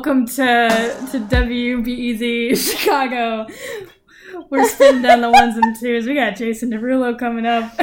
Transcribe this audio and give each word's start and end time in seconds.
Welcome 0.00 0.24
to 0.24 0.34
to 1.10 1.20
WBEZ 1.20 2.56
Chicago. 2.56 3.46
We're 4.48 4.66
spinning 4.66 5.02
down 5.02 5.20
the 5.20 5.30
ones 5.30 5.58
and 5.58 5.78
twos. 5.78 6.06
We 6.06 6.14
got 6.14 6.36
Jason 6.36 6.70
Derulo 6.70 7.18
coming 7.18 7.44
up. 7.44 7.76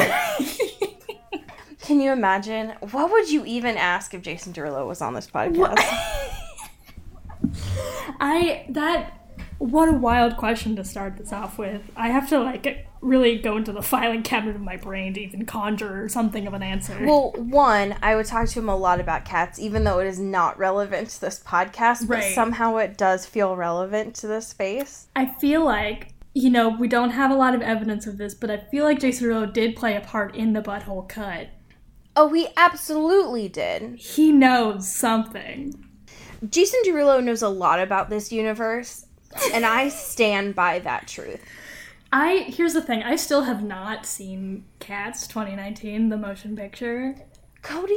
Can 1.80 2.02
you 2.02 2.11
imagine? 2.11 2.73
What 2.89 3.11
would 3.11 3.30
you 3.30 3.45
even 3.45 3.77
ask 3.77 4.16
if 4.16 4.23
Jason 4.23 4.52
Derulo 4.52 4.88
was 4.88 4.99
on 4.99 5.13
this 5.13 5.27
podcast? 5.27 5.77
I 8.20 8.66
that 8.70 9.13
what 9.59 9.88
a 9.88 9.94
wild 9.94 10.38
question 10.38 10.75
to 10.77 10.84
start 10.84 11.17
this 11.17 11.31
off 11.31 11.59
with. 11.59 11.84
I 11.95 12.08
have 12.08 12.27
to 12.30 12.39
like 12.39 12.88
really 13.07 13.38
go 13.38 13.57
into 13.57 13.71
the 13.71 13.81
filing 13.81 14.21
cabinet 14.23 14.55
of 14.55 14.61
my 14.61 14.77
brain 14.77 15.13
to 15.16 15.21
even 15.21 15.45
conjure 15.45 16.07
something 16.09 16.45
of 16.47 16.53
an 16.53 16.61
answer. 16.63 16.97
Well, 17.05 17.31
one, 17.38 17.95
I 18.02 18.16
would 18.16 18.25
talk 18.25 18.47
to 18.49 18.59
him 18.59 18.70
a 18.70 18.75
lot 18.75 18.99
about 18.99 19.25
cats, 19.25 19.57
even 19.59 19.83
though 19.83 19.99
it 19.99 20.07
is 20.07 20.20
not 20.20 20.58
relevant 20.59 21.09
to 21.09 21.22
this 21.22 21.39
podcast, 21.39 22.08
but 22.08 22.16
Right. 22.19 22.35
somehow 22.35 22.78
it 22.78 22.97
does 22.97 23.25
feel 23.25 23.55
relevant 23.55 24.13
to 24.16 24.28
this 24.28 24.47
space. 24.47 25.08
I 25.16 25.25
feel 25.39 25.63
like 25.66 26.13
you 26.33 26.50
know 26.52 26.69
we 26.69 26.88
don't 26.88 27.09
have 27.11 27.31
a 27.31 27.35
lot 27.35 27.55
of 27.55 27.61
evidence 27.61 28.05
of 28.05 28.17
this, 28.17 28.35
but 28.35 28.52
I 28.52 28.58
feel 28.69 28.83
like 28.83 29.00
Jason 29.00 29.28
Derulo 29.28 29.52
did 29.52 29.75
play 29.75 29.95
a 29.95 30.02
part 30.02 30.35
in 30.35 30.53
the 30.53 30.61
butthole 30.61 31.08
cut. 31.09 31.47
Oh, 32.16 32.31
he 32.33 32.47
absolutely 32.58 33.47
did. 33.47 33.95
He 33.95 34.31
knows 34.31 34.88
something. 34.91 35.73
Jason 36.50 36.80
Derulo 36.85 37.23
knows 37.23 37.41
a 37.41 37.50
lot 37.50 37.80
about 37.80 38.09
this 38.09 38.31
universe, 38.31 39.05
and 39.53 39.66
I 39.66 39.89
stand 39.89 40.53
by 40.55 40.80
that 40.80 41.08
truth. 41.08 41.44
I 42.11 42.45
here's 42.47 42.73
the 42.73 42.81
thing. 42.81 43.03
I 43.03 43.16
still 43.16 43.44
have 43.44 43.63
not 43.63 44.05
seen 44.05 44.66
Cats 44.80 45.27
2019, 45.27 46.09
the 46.09 46.17
motion 46.17 46.55
picture. 46.55 47.16
Cody, 47.61 47.95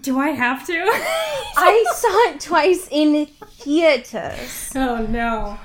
Do 0.00 0.18
I 0.18 0.28
have 0.28 0.66
to? 0.66 0.72
I 1.56 1.84
saw 1.94 2.34
it 2.34 2.40
twice 2.40 2.88
in 2.90 3.26
theaters. 3.26 4.72
oh 4.74 5.06
no. 5.06 5.58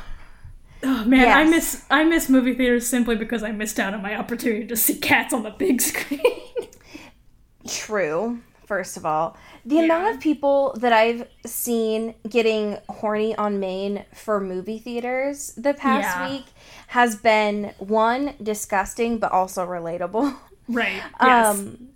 Oh 0.84 1.06
man, 1.06 1.28
I 1.38 1.44
miss 1.44 1.86
I 1.92 2.04
miss 2.04 2.28
movie 2.30 2.56
theaters 2.56 2.88
simply 2.88 3.16
because 3.16 3.44
I 3.44 3.52
missed 3.52 3.80
out 3.80 3.94
on 3.94 4.02
my 4.02 4.16
opportunity 4.16 4.66
to 4.66 4.76
see 4.76 4.96
Cats 4.98 5.32
on 5.34 5.44
the 5.44 5.52
big 5.52 5.80
screen. 5.82 6.22
True, 7.68 8.40
first 8.72 8.96
of 8.96 9.06
all. 9.06 9.36
The 9.66 9.80
amount 9.84 10.16
of 10.16 10.22
people 10.22 10.74
that 10.80 10.94
I've 10.94 11.28
seen 11.46 12.16
getting 12.30 12.78
horny 12.88 13.36
on 13.36 13.60
Maine 13.60 14.06
for 14.14 14.40
movie 14.40 14.80
theaters 14.80 15.52
the 15.58 15.74
past 15.74 16.08
Yeah. 16.16 16.30
week 16.30 16.46
has 16.88 17.18
been 17.18 17.74
one 17.80 18.34
disgusting 18.42 19.18
but 19.20 19.30
also 19.34 19.66
relatable. 19.68 20.34
right. 20.70 21.04
Yes. 21.22 21.48
Um 21.60 21.90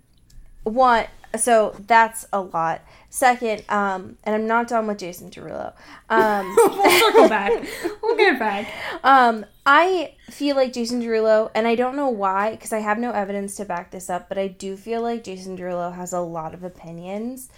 one 0.64 1.06
so 1.36 1.74
that's 1.86 2.26
a 2.32 2.40
lot. 2.40 2.82
Second, 3.08 3.64
um, 3.68 4.18
and 4.24 4.34
I'm 4.34 4.46
not 4.46 4.68
done 4.68 4.86
with 4.86 4.98
Jason 4.98 5.30
Derulo. 5.30 5.72
Um 6.08 6.54
we'll 6.56 6.90
circle 7.00 7.28
back. 7.28 7.52
We'll 8.02 8.16
get 8.16 8.38
back. 8.38 8.72
Um, 9.02 9.44
I 9.64 10.14
feel 10.30 10.54
like 10.54 10.72
Jason 10.72 11.02
Derulo, 11.02 11.50
and 11.54 11.66
I 11.66 11.74
don't 11.74 11.96
know 11.96 12.08
why, 12.08 12.52
because 12.52 12.72
I 12.72 12.78
have 12.78 12.98
no 12.98 13.10
evidence 13.10 13.56
to 13.56 13.64
back 13.64 13.90
this 13.90 14.08
up, 14.08 14.28
but 14.28 14.38
I 14.38 14.46
do 14.46 14.76
feel 14.76 15.02
like 15.02 15.24
Jason 15.24 15.56
Derulo 15.58 15.92
has 15.94 16.12
a 16.12 16.20
lot 16.20 16.54
of 16.54 16.62
opinions 16.62 17.48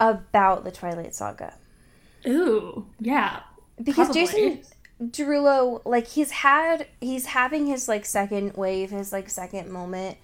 about 0.00 0.64
the 0.64 0.70
Twilight 0.70 1.14
Saga. 1.14 1.54
Ooh, 2.26 2.86
yeah. 2.98 3.40
Because 3.82 4.06
Probably. 4.06 4.22
Jason 4.22 4.62
Derulo, 5.02 5.82
like 5.84 6.06
he's 6.06 6.30
had, 6.30 6.86
he's 7.00 7.26
having 7.26 7.66
his 7.66 7.86
like 7.86 8.06
second 8.06 8.54
wave, 8.54 8.90
his 8.90 9.12
like 9.12 9.28
second 9.28 9.70
moment 9.70 10.16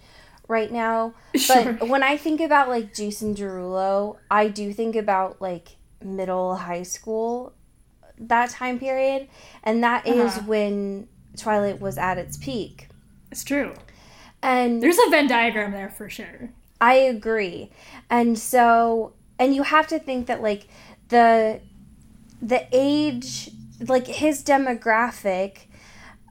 right 0.50 0.70
now. 0.70 1.14
Sure. 1.36 1.72
But 1.74 1.88
when 1.88 2.02
I 2.02 2.16
think 2.16 2.40
about 2.40 2.68
like 2.68 2.92
Jason 2.92 3.34
Derulo, 3.34 4.16
I 4.30 4.48
do 4.48 4.72
think 4.72 4.96
about 4.96 5.40
like 5.40 5.76
middle 6.04 6.56
high 6.56 6.82
school 6.82 7.52
that 8.18 8.50
time 8.50 8.78
period, 8.78 9.28
and 9.62 9.82
that 9.82 10.06
is 10.06 10.36
Uh-huh. 10.36 10.46
when 10.46 11.08
Twilight 11.38 11.80
was 11.80 11.96
at 11.96 12.18
its 12.18 12.36
peak. 12.36 12.88
It's 13.30 13.44
true. 13.44 13.72
And 14.42 14.82
There's 14.82 14.98
a 14.98 15.08
Venn 15.10 15.28
diagram 15.28 15.72
there 15.72 15.88
for 15.88 16.10
sure. 16.10 16.50
I 16.80 16.94
agree. 16.94 17.70
And 18.10 18.38
so 18.38 19.12
and 19.38 19.54
you 19.54 19.62
have 19.62 19.86
to 19.86 19.98
think 19.98 20.26
that 20.26 20.42
like 20.42 20.66
the 21.08 21.60
the 22.42 22.66
age 22.72 23.50
like 23.88 24.06
his 24.06 24.42
demographic 24.42 25.66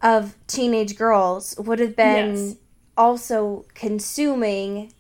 of 0.04 0.36
teenage 0.48 0.96
girls 0.98 1.56
would 1.58 1.80
have 1.80 1.96
been 1.96 2.36
Yes. 2.36 2.56
Also 3.00 3.66
consuming 3.74 4.94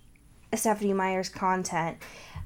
Stephenie 0.56 0.94
Meyer's 0.94 1.30
content. 1.30 1.98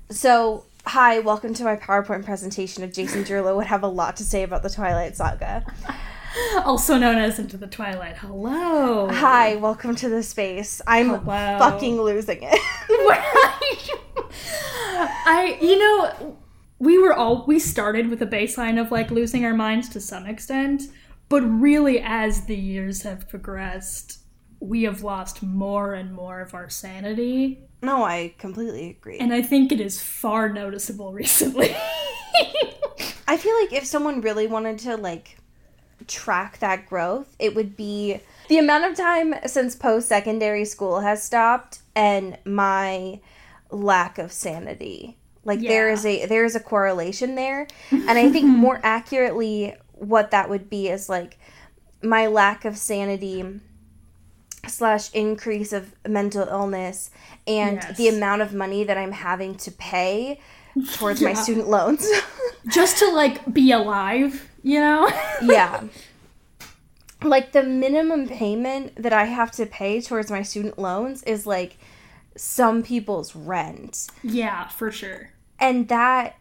So 0.09 0.66
Hi, 0.86 1.19
welcome 1.19 1.53
to 1.53 1.64
my 1.64 1.78
PowerPoint 1.78 2.25
presentation 2.25 2.84
of 2.84 2.91
Jason 2.91 3.24
Derulo 3.24 3.56
would 3.56 3.68
have 3.68 3.84
a 3.84 3.88
lot 3.88 4.18
to 4.18 4.25
say 4.25 4.44
about 4.44 4.62
the 4.64 4.69
Twilight 4.69 5.16
Saga. 5.16 5.66
Also 6.66 6.97
known 6.97 7.18
as 7.18 7.38
Into 7.38 7.58
the 7.58 7.68
Twilight. 7.68 8.18
Hello. 8.18 9.08
Hi, 9.08 9.56
welcome 9.58 9.96
to 9.97 10.09
the 10.09 10.24
space. 10.24 10.81
I'm 10.88 11.09
Hello. 11.09 11.59
fucking 11.59 12.02
losing 12.02 12.40
it. 12.41 12.59
I, 15.25 15.59
you 15.62 15.78
know, 15.78 16.38
we 16.80 16.97
were 16.97 17.14
all 17.14 17.46
we 17.46 17.59
started 17.59 18.09
with 18.09 18.20
a 18.24 18.25
baseline 18.25 18.81
of 18.81 18.91
like 18.91 19.12
losing 19.12 19.46
our 19.46 19.53
minds 19.53 19.90
to 19.90 20.02
some 20.02 20.25
extent, 20.25 20.84
but 21.30 21.41
really 21.41 22.00
as 22.02 22.46
the 22.46 22.58
years 22.58 23.03
have 23.03 23.30
progressed, 23.30 24.22
we 24.63 24.84
have 24.84 25.03
lost 25.03 25.44
more 25.44 25.94
and 25.94 26.13
more 26.13 26.40
of 26.40 26.53
our 26.53 26.69
sanity, 26.69 27.59
no, 27.81 28.03
I 28.06 28.34
completely 28.38 28.90
agree. 28.91 29.18
and 29.19 29.34
I 29.34 29.41
think 29.41 29.72
it 29.74 29.81
is 29.81 30.01
far 30.01 30.47
noticeable 30.47 31.12
recently. 31.22 31.75
I 33.28 33.38
feel 33.38 33.56
like 33.62 33.73
if 33.73 33.85
someone 33.85 34.22
really 34.22 34.47
wanted 34.47 34.79
to 34.79 34.96
like 34.96 35.38
track 36.07 36.59
that 36.59 36.85
growth, 36.88 37.35
it 37.40 37.56
would 37.56 37.75
be 37.75 38.19
the 38.47 38.57
amount 38.57 38.85
of 38.85 38.96
time 38.96 39.35
since 39.47 39.75
post 39.75 40.07
secondary 40.07 40.66
school 40.66 41.02
has 41.02 41.23
stopped 41.23 41.79
and 41.96 42.38
my 42.46 43.19
lack 43.69 44.18
of 44.18 44.31
sanity. 44.31 45.18
Like 45.46 45.59
there 45.62 45.88
Yeah. 45.90 45.94
is 45.94 46.06
a 46.06 46.25
there 46.25 46.46
is 46.46 46.56
a 46.56 46.59
correlation 46.59 47.35
there. 47.35 47.68
And 47.91 48.12
I 48.18 48.29
think 48.31 48.46
more 48.46 48.79
accurately 48.84 49.75
what 49.94 50.31
that 50.31 50.50
would 50.50 50.69
be 50.69 50.88
is 50.90 51.09
like 51.09 51.38
my 52.02 52.28
lack 52.28 52.66
of 52.66 52.78
sanity 52.78 53.59
slash 54.68 55.12
increase 55.13 55.74
of 55.74 55.94
mental 56.07 56.47
illness 56.47 57.09
and 57.46 57.78
Yes. 57.78 57.97
the 57.97 58.07
amount 58.07 58.41
of 58.41 58.53
money 58.53 58.84
that 58.84 58.97
I'm 58.97 59.12
having 59.12 59.56
to 59.56 59.72
pay 59.72 60.40
towards 60.94 61.22
my 61.22 61.34
student 61.44 61.68
loans. 61.69 62.07
Just 62.73 62.97
to 63.00 63.12
like 63.12 63.53
be 63.53 63.72
alive, 63.72 64.50
you 64.63 64.79
know? 64.79 65.09
yeah. 65.41 65.84
Like 67.22 67.52
the 67.53 67.63
minimum 67.63 68.28
payment 68.28 69.02
that 69.02 69.13
I 69.13 69.25
have 69.25 69.52
to 69.52 69.66
pay 69.66 70.02
towards 70.02 70.29
my 70.31 70.41
student 70.41 70.78
loans 70.79 71.23
is 71.23 71.46
like 71.47 71.78
some 72.35 72.84
people's 72.84 73.35
rent. 73.35 74.08
yeah, 74.23 74.67
for 74.67 74.91
sure. 74.91 75.29
And 75.59 75.88
that 75.90 76.35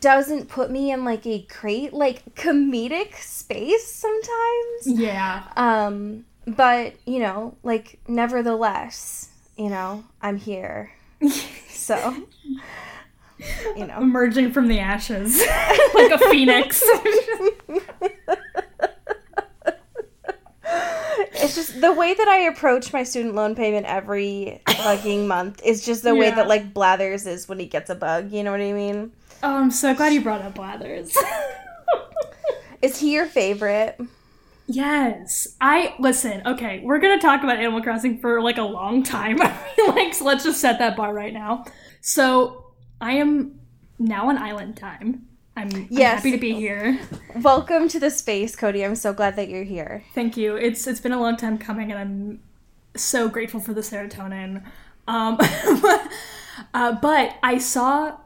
doesn't 0.00 0.48
put 0.48 0.70
me 0.70 0.90
in 0.90 1.04
like 1.04 1.26
a 1.26 1.46
great 1.60 1.92
like 1.92 2.34
comedic 2.34 3.16
space 3.16 3.86
sometimes. 3.92 4.86
Yeah. 4.86 5.44
Um 5.56 6.24
but, 6.46 6.94
you 7.06 7.18
know, 7.18 7.56
like 7.62 7.98
nevertheless, 8.08 9.30
you 9.56 9.68
know, 9.68 10.04
I'm 10.20 10.36
here. 10.36 10.92
So, 11.82 12.26
you 13.76 13.86
know. 13.88 13.98
Emerging 13.98 14.52
from 14.52 14.68
the 14.68 14.78
ashes 14.78 15.40
like 15.94 16.12
a 16.12 16.18
phoenix. 16.30 16.80
It's 21.34 21.54
just 21.56 21.80
the 21.80 21.92
way 21.92 22.14
that 22.14 22.28
I 22.28 22.42
approach 22.42 22.92
my 22.92 23.02
student 23.02 23.34
loan 23.34 23.56
payment 23.56 23.86
every 23.86 24.60
fucking 24.68 25.26
month 25.26 25.60
is 25.64 25.84
just 25.84 26.04
the 26.04 26.14
way 26.14 26.30
that 26.30 26.46
like 26.46 26.72
Blathers 26.72 27.26
is 27.26 27.48
when 27.48 27.58
he 27.58 27.66
gets 27.66 27.90
a 27.90 27.96
bug. 27.96 28.30
You 28.30 28.44
know 28.44 28.52
what 28.52 28.60
I 28.60 28.72
mean? 28.72 29.10
oh, 29.42 29.56
I'm 29.56 29.72
so 29.72 29.92
glad 29.94 30.12
you 30.12 30.20
brought 30.20 30.40
up 30.42 30.54
Blathers. 30.54 31.16
Is 32.82 32.98
he 32.98 33.12
your 33.14 33.26
favorite? 33.26 34.00
Yes. 34.72 35.56
I 35.60 35.94
listen, 35.98 36.42
okay, 36.46 36.80
we're 36.82 36.98
gonna 36.98 37.20
talk 37.20 37.42
about 37.42 37.58
Animal 37.58 37.82
Crossing 37.82 38.18
for 38.18 38.40
like 38.40 38.56
a 38.56 38.62
long 38.62 39.02
time. 39.02 39.38
I 39.42 39.52
feel 39.76 39.88
like 39.88 40.14
so 40.14 40.24
let's 40.24 40.44
just 40.44 40.60
set 40.60 40.78
that 40.78 40.96
bar 40.96 41.12
right 41.12 41.32
now. 41.32 41.64
So 42.00 42.72
I 43.00 43.12
am 43.12 43.60
now 43.98 44.28
on 44.28 44.38
island 44.38 44.76
time. 44.76 45.26
I'm, 45.56 45.68
I'm 45.74 45.88
happy 45.88 46.30
to 46.30 46.38
be 46.38 46.54
here. 46.54 46.98
Welcome 47.42 47.88
to 47.88 48.00
the 48.00 48.10
space, 48.10 48.56
Cody. 48.56 48.82
I'm 48.82 48.94
so 48.94 49.12
glad 49.12 49.36
that 49.36 49.50
you're 49.50 49.64
here. 49.64 50.04
Thank 50.14 50.38
you. 50.38 50.56
It's 50.56 50.86
it's 50.86 51.00
been 51.00 51.12
a 51.12 51.20
long 51.20 51.36
time 51.36 51.58
coming, 51.58 51.92
and 51.92 52.00
I'm 52.00 52.40
so 52.96 53.28
grateful 53.28 53.60
for 53.60 53.74
the 53.74 53.82
serotonin. 53.82 54.64
Um, 55.06 55.36
uh, 56.74 56.92
but 56.92 57.36
I 57.42 57.58
saw 57.58 58.16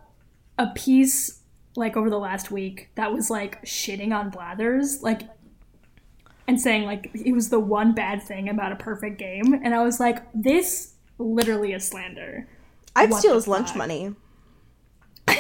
a 0.58 0.69
piece 0.69 1.40
like 1.75 1.96
over 1.96 2.08
the 2.08 2.19
last 2.19 2.50
week 2.50 2.88
that 2.94 3.12
was 3.12 3.31
like 3.31 3.62
shitting 3.64 4.14
on 4.16 4.31
Blathers, 4.31 5.02
like, 5.02 5.22
and 6.48 6.60
saying 6.60 6.84
like 6.84 7.10
it 7.14 7.32
was 7.32 7.48
the 7.50 7.60
one 7.60 7.94
bad 7.94 8.22
thing 8.22 8.48
about 8.48 8.72
a 8.72 8.76
perfect 8.76 9.19
game, 9.19 9.54
and 9.62 9.75
I 9.75 9.82
was 9.82 10.00
like, 10.00 10.22
this 10.34 10.94
literally 11.19 11.72
is 11.72 11.87
slander. 11.87 12.48
I'd 12.94 13.10
What 13.10 13.20
steal 13.20 13.34
his 13.34 13.48
lunch 13.48 13.75
money. 13.75 14.14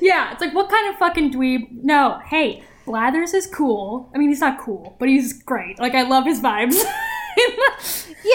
Yeah, 0.00 0.32
it's 0.32 0.40
like 0.40 0.54
what 0.54 0.68
kind 0.68 0.88
of 0.88 0.98
fucking 0.98 1.32
dweeb? 1.32 1.82
No, 1.82 2.20
hey, 2.26 2.62
Blathers 2.86 3.34
is 3.34 3.46
cool. 3.46 4.10
I 4.14 4.18
mean, 4.18 4.28
he's 4.28 4.40
not 4.40 4.60
cool, 4.60 4.94
but 5.00 5.08
he's 5.08 5.32
great. 5.32 5.78
Like 5.78 5.94
I 5.94 6.02
love 6.02 6.24
his 6.24 6.40
vibes. 6.40 6.76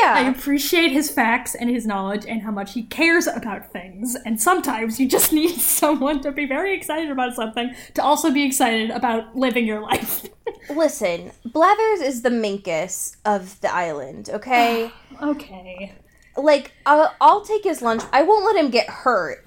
Yeah. 0.02 0.14
I 0.16 0.30
appreciate 0.30 0.92
his 0.92 1.12
facts 1.12 1.56
and 1.56 1.70
his 1.70 1.86
knowledge 1.86 2.26
and 2.26 2.42
how 2.42 2.52
much 2.52 2.74
he 2.74 2.84
cares 2.84 3.28
about 3.28 3.72
things. 3.72 4.16
And 4.26 4.40
sometimes 4.40 5.00
you 5.00 5.08
just 5.08 5.34
need 5.40 5.60
someone 5.60 6.22
to 6.22 6.32
be 6.32 6.46
very 6.46 6.74
excited 6.76 7.12
about 7.12 7.36
something 7.36 7.74
to 7.96 8.04
also 8.04 8.32
be 8.32 8.46
excited 8.46 8.90
about 8.92 9.36
living 9.36 9.66
your 9.66 9.82
life. 9.82 10.26
Listen, 10.70 11.32
Blathers 11.46 12.02
is 12.02 12.22
the 12.22 12.30
Minkus 12.30 13.18
of 13.26 13.60
the 13.62 13.74
island, 13.74 14.30
okay? 14.32 14.92
okay. 15.22 15.94
like, 16.38 16.72
I'll, 16.86 17.14
I'll 17.20 17.42
take 17.42 17.64
his 17.64 17.82
lunch. 17.82 18.04
I 18.14 18.22
won't 18.24 18.46
let 18.46 18.56
him 18.64 18.72
get 18.72 18.88
hurt 18.90 19.46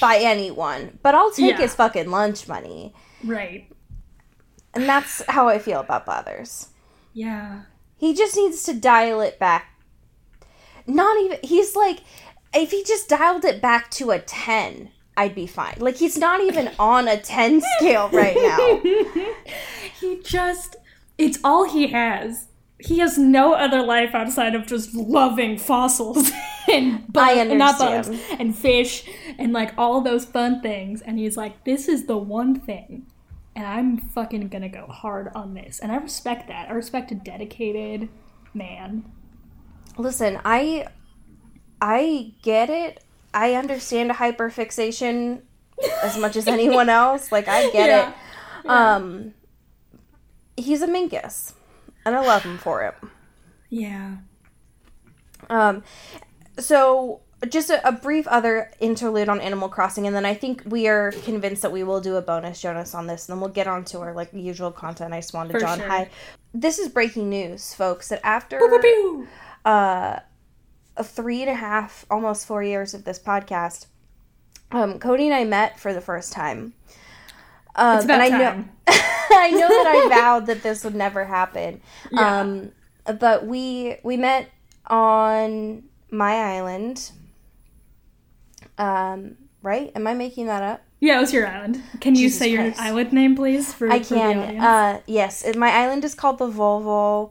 by 0.00 0.18
anyone, 0.18 0.98
but 1.02 1.14
I'll 1.14 1.30
take 1.32 1.52
Yeah. 1.52 1.62
his 1.62 1.74
fucking 1.74 2.10
lunch 2.10 2.46
money. 2.48 2.92
Right. 3.24 3.70
And 4.74 4.84
that's 4.88 5.22
how 5.28 5.48
I 5.48 5.58
feel 5.58 5.80
about 5.80 6.04
Blathers. 6.04 6.68
Yeah. 7.14 7.62
He 7.98 8.14
just 8.14 8.36
needs 8.36 8.62
to 8.62 8.74
dial 8.74 9.20
it 9.20 9.38
back. 9.38 9.74
Not 10.86 11.18
even, 11.20 11.38
he's 11.42 11.76
like, 11.76 11.98
if 12.54 12.70
he 12.70 12.82
just 12.84 13.08
dialed 13.08 13.44
it 13.44 13.60
back 13.60 13.90
to 13.92 14.10
a 14.10 14.18
10, 14.18 14.90
I'd 15.16 15.34
be 15.34 15.46
fine. 15.46 15.74
Like, 15.78 15.96
he's 15.98 16.16
not 16.16 16.40
even 16.40 16.70
on 16.78 17.08
a 17.08 17.18
10 17.20 17.60
scale 17.78 18.08
right 18.10 18.36
now. 18.36 19.24
He 20.00 20.20
just 20.22 20.76
it's 21.18 21.38
all 21.42 21.68
he 21.68 21.88
has. 21.88 22.46
He 22.78 23.00
has 23.00 23.18
no 23.18 23.54
other 23.54 23.82
life 23.82 24.14
outside 24.14 24.54
of 24.54 24.66
just 24.66 24.94
loving 24.94 25.58
fossils 25.58 26.30
and 26.72 27.12
bu- 27.12 27.18
I 27.20 27.42
not 27.44 27.78
bugs 27.78 28.08
and 28.38 28.56
fish 28.56 29.04
and 29.36 29.52
like 29.52 29.72
all 29.76 30.00
those 30.00 30.24
fun 30.24 30.62
things. 30.62 31.02
And 31.02 31.18
he's 31.18 31.36
like, 31.36 31.64
this 31.64 31.88
is 31.88 32.06
the 32.06 32.16
one 32.16 32.54
thing, 32.60 33.06
and 33.58 33.66
I'm 33.66 33.98
fucking 33.98 34.48
gonna 34.48 34.68
go 34.68 34.86
hard 34.86 35.32
on 35.34 35.54
this. 35.54 35.80
And 35.80 35.90
I 35.90 35.96
respect 35.96 36.46
that. 36.46 36.68
I 36.68 36.72
respect 36.72 37.10
a 37.10 37.16
dedicated 37.16 38.08
man. 38.54 39.04
Listen, 39.96 40.40
I 40.44 40.86
I 41.80 42.34
get 42.42 42.70
it. 42.70 43.02
I 43.34 43.54
understand 43.54 44.12
hyperfixation 44.12 45.42
as 46.04 46.16
much 46.16 46.36
as 46.36 46.46
anyone 46.46 46.88
else. 47.02 47.32
Like 47.32 47.48
I 47.48 47.68
get 47.70 47.88
Yeah. 47.88 48.12
it. 48.64 48.68
Um 48.70 49.34
he's 50.56 50.80
a 50.80 50.86
minkus. 50.86 51.54
And 52.04 52.14
I 52.14 52.20
love 52.20 52.44
him 52.44 52.58
for 52.58 52.84
it. 52.84 52.94
Yeah. 53.70 54.18
Um 55.50 55.82
so 56.60 57.22
just 57.48 57.70
a, 57.70 57.86
a 57.86 57.92
brief 57.92 58.26
other 58.26 58.70
interlude 58.80 59.28
on 59.28 59.40
Animal 59.40 59.68
Crossing, 59.68 60.06
and 60.06 60.16
then 60.16 60.24
I 60.26 60.34
think 60.34 60.62
we 60.66 60.88
are 60.88 61.12
convinced 61.12 61.62
that 61.62 61.70
we 61.72 61.84
will 61.84 62.00
do 62.00 62.16
a 62.16 62.22
bonus 62.22 62.60
Jonas 62.60 62.94
on 62.94 63.06
this, 63.06 63.28
and 63.28 63.34
then 63.36 63.40
we'll 63.40 63.50
get 63.50 63.66
on 63.66 63.84
to 63.86 64.00
our 64.00 64.12
like 64.12 64.30
usual 64.32 64.72
content. 64.72 65.14
I 65.14 65.20
swan 65.20 65.46
to 65.48 65.52
For 65.52 65.60
John 65.60 65.78
sure. 65.78 65.88
High. 65.88 66.10
This 66.52 66.78
is 66.78 66.88
breaking 66.88 67.28
news, 67.28 67.74
folks. 67.74 68.08
That 68.08 68.20
after 68.24 68.58
Pew, 68.58 68.68
pew, 68.68 68.80
pew. 68.80 69.28
uh, 69.64 70.18
a 70.96 71.04
three 71.04 71.42
and 71.42 71.50
a 71.50 71.54
half, 71.54 72.04
almost 72.10 72.46
four 72.46 72.62
years 72.62 72.92
of 72.94 73.04
this 73.04 73.18
podcast, 73.20 73.86
um, 74.72 74.98
Cody 74.98 75.26
and 75.26 75.34
I 75.34 75.44
met 75.44 75.78
for 75.78 75.94
the 75.94 76.00
first 76.00 76.32
time. 76.32 76.72
Um, 77.76 77.96
It's 77.96 78.04
about 78.04 78.20
and 78.20 78.34
I 78.34 78.38
time. 78.52 78.62
know, 78.62 78.64
I 79.30 79.50
know 79.52 79.68
that 79.68 79.86
I 79.86 80.08
vowed 80.08 80.46
that 80.46 80.62
this 80.64 80.82
would 80.82 80.96
never 80.96 81.24
happen. 81.24 81.80
Yeah. 82.10 82.40
Um, 82.40 82.72
but 83.20 83.46
we 83.46 83.98
we 84.02 84.16
met 84.16 84.50
on 84.88 85.84
my 86.10 86.34
island. 86.56 87.12
Um, 88.78 89.36
right? 89.62 89.92
Am 89.94 90.06
I 90.06 90.14
making 90.14 90.46
that 90.46 90.62
up? 90.62 90.82
Yeah, 91.00 91.18
it 91.18 91.20
was 91.20 91.32
your 91.32 91.46
island. 91.46 91.80
Can 92.00 92.16
you 92.16 92.22
Jesus 92.22 92.40
say 92.40 92.48
your 92.50 92.72
island 92.76 93.12
name, 93.12 93.36
please? 93.36 93.72
For, 93.72 93.88
I 93.88 94.00
for 94.02 94.14
the 94.14 94.20
can. 94.20 94.38
audience? 94.38 94.64
Uh, 94.64 95.00
yes, 95.06 95.44
my 95.56 95.70
island 95.70 96.04
is 96.04 96.14
called 96.14 96.38
the 96.38 96.50
Volvo. 96.50 97.30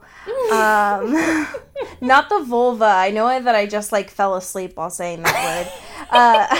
Um, 0.50 1.46
not 2.00 2.30
the 2.30 2.40
vulva. 2.44 2.86
I 2.86 3.10
know 3.10 3.40
that 3.40 3.54
I 3.54 3.66
just 3.66 3.92
like 3.92 4.10
fell 4.10 4.36
asleep 4.36 4.76
while 4.76 4.90
saying 4.90 5.22
that 5.22 5.66
word. 5.66 5.72
Uh, 6.10 6.46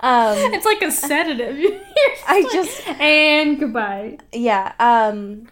um, 0.00 0.54
it's 0.54 0.64
like 0.64 0.80
a 0.80 0.90
sedative. 0.90 1.78
I 2.26 2.48
just 2.50 2.88
and 2.88 3.60
goodbye. 3.60 4.16
yeah. 4.32 4.72
Um, 4.80 5.46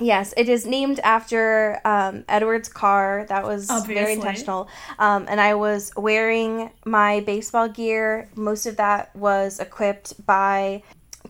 yes, 0.00 0.32
it 0.36 0.48
is 0.48 0.66
named 0.66 1.00
after 1.00 1.80
um, 1.84 2.24
Edward's 2.28 2.68
car. 2.68 3.26
That 3.28 3.44
was 3.44 3.68
Obviously. 3.70 3.94
very 3.94 4.12
intentional. 4.14 4.68
Um, 4.98 5.26
and 5.28 5.40
I 5.40 5.54
was 5.54 5.92
wearing 5.96 6.70
my 6.84 7.20
baseball 7.20 7.68
gear. 7.68 8.28
Most 8.34 8.66
of 8.66 8.76
that 8.76 9.14
was 9.14 9.60
equipped 9.60 10.24
by 10.26 10.82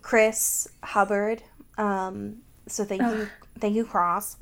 Chris 0.03 0.69
Hubbard. 0.82 1.43
Um, 1.79 2.38
so 2.69 2.85
thank 2.85 3.03
you, 3.03 3.29
thank 3.59 3.75
you, 3.75 3.85
Cross. 3.85 4.37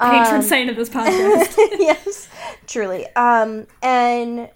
Patron 0.00 0.36
Um, 0.36 0.42
saint 0.42 0.70
of 0.70 0.76
this 0.76 0.88
podcast. 0.90 1.56
yes, 1.78 2.28
truly. 2.66 3.06
Um, 3.16 3.66
and 3.82 4.50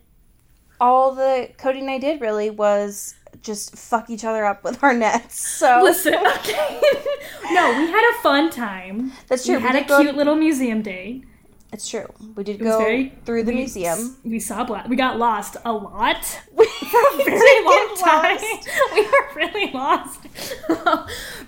all 0.81 1.15
the 1.15 1.49
Cody 1.59 1.81
and 1.81 1.91
I 1.91 1.99
did 1.99 2.21
really 2.21 2.51
was 2.51 3.15
just 3.43 3.77
fuck 3.77 4.11
each 4.11 4.25
other 4.25 4.45
up 4.45 4.65
with 4.65 4.83
our 4.83 4.95
nets. 4.95 5.41
So 5.49 5.81
Listen, 5.83 6.15
okay. 6.39 6.81
no, 7.53 7.69
we 7.79 7.87
had 7.91 8.15
a 8.19 8.23
fun 8.23 8.51
time. 8.51 9.13
that's 9.29 9.45
true. 9.47 9.57
We 9.57 9.63
had 9.63 9.77
a 9.77 9.85
go- 9.85 10.01
cute 10.03 10.17
little 10.17 10.37
museum 10.37 10.83
day. 10.83 11.23
It's 11.71 11.87
true. 11.89 12.07
We 12.35 12.45
did 12.45 12.61
go 12.61 12.79
very 12.79 13.13
through 13.27 13.43
the 13.45 13.53
we- 13.53 13.59
museum. 13.59 14.17
We 14.25 14.41
saw 14.41 14.65
black. 14.65 14.89
We 14.89 14.97
got 14.97 15.19
lost 15.19 15.57
a 15.65 15.73
lot. 15.73 16.41
We 16.57 16.65
a 16.65 17.25
very 17.25 17.65
long 17.65 17.97
time. 17.99 18.37
lost. 18.37 18.69
We 18.95 19.03
were 19.03 19.29
really 19.37 19.73
lost. 19.73 20.21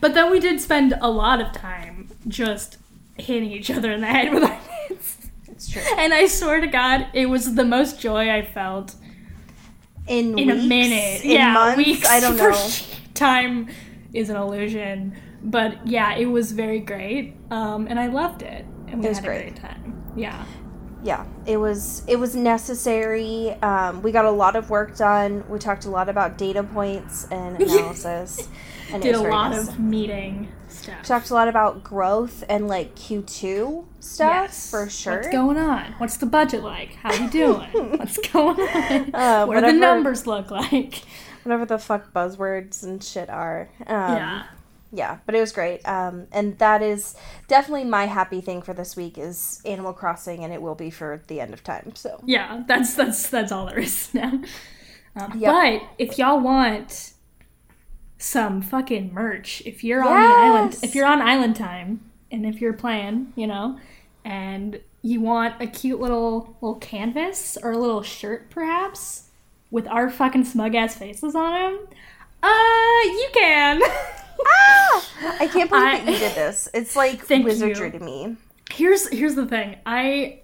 but 0.01 0.15
then 0.15 0.31
we 0.31 0.39
did 0.41 0.61
spend 0.61 0.95
a 1.01 1.11
lot 1.11 1.41
of 1.41 1.53
time 1.53 2.09
just 2.29 2.77
hitting 3.17 3.51
each 3.51 3.71
other 3.71 3.93
in 3.93 4.01
the 4.01 4.07
head 4.07 4.33
with 4.33 4.43
our 4.45 4.59
nets. 4.91 5.17
It's 5.49 5.71
true. 5.71 5.83
And 5.97 6.13
I 6.13 6.27
swear 6.27 6.61
to 6.61 6.67
God, 6.67 7.07
it 7.15 7.27
was 7.27 7.55
the 7.55 7.65
most 7.65 8.01
joy 8.01 8.31
I 8.31 8.43
felt 8.45 8.95
In, 10.11 10.39
in 10.39 10.49
weeks, 10.49 10.65
a 10.65 10.67
minute. 10.67 11.25
in 11.25 11.31
yeah, 11.31 11.53
months, 11.53 11.77
weeks. 11.77 12.07
I 12.09 12.21
don't 12.21 12.37
know. 12.43 12.69
Time 13.15 13.69
is 14.13 14.29
an 14.31 14.37
illusion, 14.37 15.15
but 15.43 15.87
yeah, 15.87 16.17
it 16.17 16.27
was 16.27 16.53
very 16.53 16.81
great, 16.81 17.35
um, 17.51 17.87
and 17.89 17.99
I 18.01 18.09
loved 18.09 18.43
it, 18.43 18.65
and 18.89 19.01
we 19.01 19.07
It 19.07 19.09
was 19.09 19.19
had 19.19 19.25
great. 19.27 19.39
a 19.41 19.51
great 19.51 19.57
time. 19.57 20.13
Yeah, 20.17 20.45
yeah 21.03 21.25
it 21.47 21.57
was 21.57 22.03
it 22.09 22.17
was 22.17 22.35
necessary 22.37 23.51
um, 23.63 24.03
we 24.03 24.13
got 24.13 24.25
a 24.27 24.31
lot 24.31 24.55
of 24.57 24.69
work 24.69 24.97
done 24.97 25.43
we 25.49 25.59
talked 25.59 25.87
a 25.87 25.91
lot 25.91 26.09
about 26.11 26.37
data 26.37 26.63
points 26.63 27.27
and 27.31 27.57
analysis 27.63 28.49
and 28.93 29.03
did 29.03 29.15
a 29.15 29.21
lot 29.23 29.51
necessary. 29.53 29.75
of 29.77 29.81
meeting 29.81 30.49
stuff. 30.83 31.03
talked 31.05 31.31
a 31.31 31.35
lot 31.35 31.49
about 31.49 31.83
growth 31.85 32.43
and 32.49 32.69
like 32.69 32.95
q2 32.97 33.85
stuff 34.01 34.31
Yes. 34.45 34.71
for 34.71 34.89
sure 34.89 35.17
What's 35.17 35.29
going 35.29 35.57
on? 35.57 35.95
What's 35.99 36.17
the 36.17 36.27
budget 36.27 36.63
like? 36.63 36.95
How 36.95 37.11
we 37.21 37.29
doing? 37.31 37.69
What's 37.99 38.19
going 38.19 38.61
on? 38.61 39.15
Uh, 39.15 39.45
what 39.47 39.61
do 39.61 39.67
the 39.67 39.73
numbers 39.73 40.27
look 40.27 40.51
like? 40.51 41.03
whatever 41.43 41.65
the 41.65 41.79
fuck 41.79 42.13
buzzwords 42.13 42.83
and 42.83 43.03
shit 43.03 43.31
are 43.31 43.71
um, 43.87 44.15
yeah. 44.17 44.43
yeah 44.93 45.19
but 45.25 45.35
it 45.35 45.41
was 45.41 45.53
great 45.53 45.81
um, 45.89 46.27
and 46.33 46.59
that 46.59 46.83
is 46.83 47.17
definitely 47.49 47.85
my 47.85 48.05
happy 48.05 48.43
thing 48.43 48.61
for 48.61 48.75
this 48.75 48.95
week 48.95 49.17
is 49.17 49.59
animal 49.65 49.95
crossing 49.95 50.45
and 50.45 50.53
it 50.53 50.61
will 50.61 50.75
be 50.75 50.91
for 50.91 51.23
the 51.29 51.41
end 51.41 51.55
of 51.55 51.65
time 51.65 51.93
so 51.95 52.21
Yeah, 52.27 52.63
that's 52.69 52.93
that's 52.95 53.31
that's 53.31 53.51
all 53.53 53.65
there 53.67 53.79
is 53.79 54.13
now. 54.15 54.33
Um, 55.17 55.33
Yep. 55.39 55.51
But 55.53 55.83
if 55.99 56.19
y'all 56.19 56.39
want 56.41 57.15
some 58.23 58.63
fucking 58.63 59.13
merch, 59.13 59.63
if 59.67 59.83
you're 59.83 60.03
on 60.05 60.11
the 60.23 60.29
island, 60.37 60.79
if 60.83 60.95
you're 60.95 61.07
on 61.07 61.21
island 61.23 61.57
time, 61.57 62.01
and 62.31 62.45
if 62.47 62.61
you're 62.61 62.73
playing, 62.73 63.33
you 63.37 63.47
know, 63.47 63.79
and 64.25 64.81
you 65.03 65.21
want 65.21 65.61
a 65.61 65.67
cute 65.67 65.99
little 66.01 66.57
little 66.61 66.77
canvas 66.79 67.57
or 67.63 67.73
a 67.73 67.79
little 67.79 68.03
shirt, 68.03 68.51
perhaps 68.51 69.31
with 69.71 69.87
our 69.89 70.11
fucking 70.11 70.45
smug 70.45 70.75
ass 70.75 70.97
faces 70.97 71.35
on 71.35 71.53
them, 71.53 71.87
Uh, 72.43 73.01
you 73.05 73.29
can. 73.35 73.83
Ah! 74.43 75.37
I 75.39 75.47
can't 75.49 75.69
believe 75.69 75.85
I- 75.85 76.01
that 76.01 76.13
you 76.13 76.19
did 76.19 76.35
this. 76.35 76.67
It's 76.73 76.97
like 76.97 77.29
wizardry 77.29 77.87
you. 77.87 77.93
to 77.93 78.01
me. 78.01 78.37
here's 78.73 79.07
here's 79.11 79.35
the 79.35 79.45
thing. 79.47 79.77
I 79.85 80.41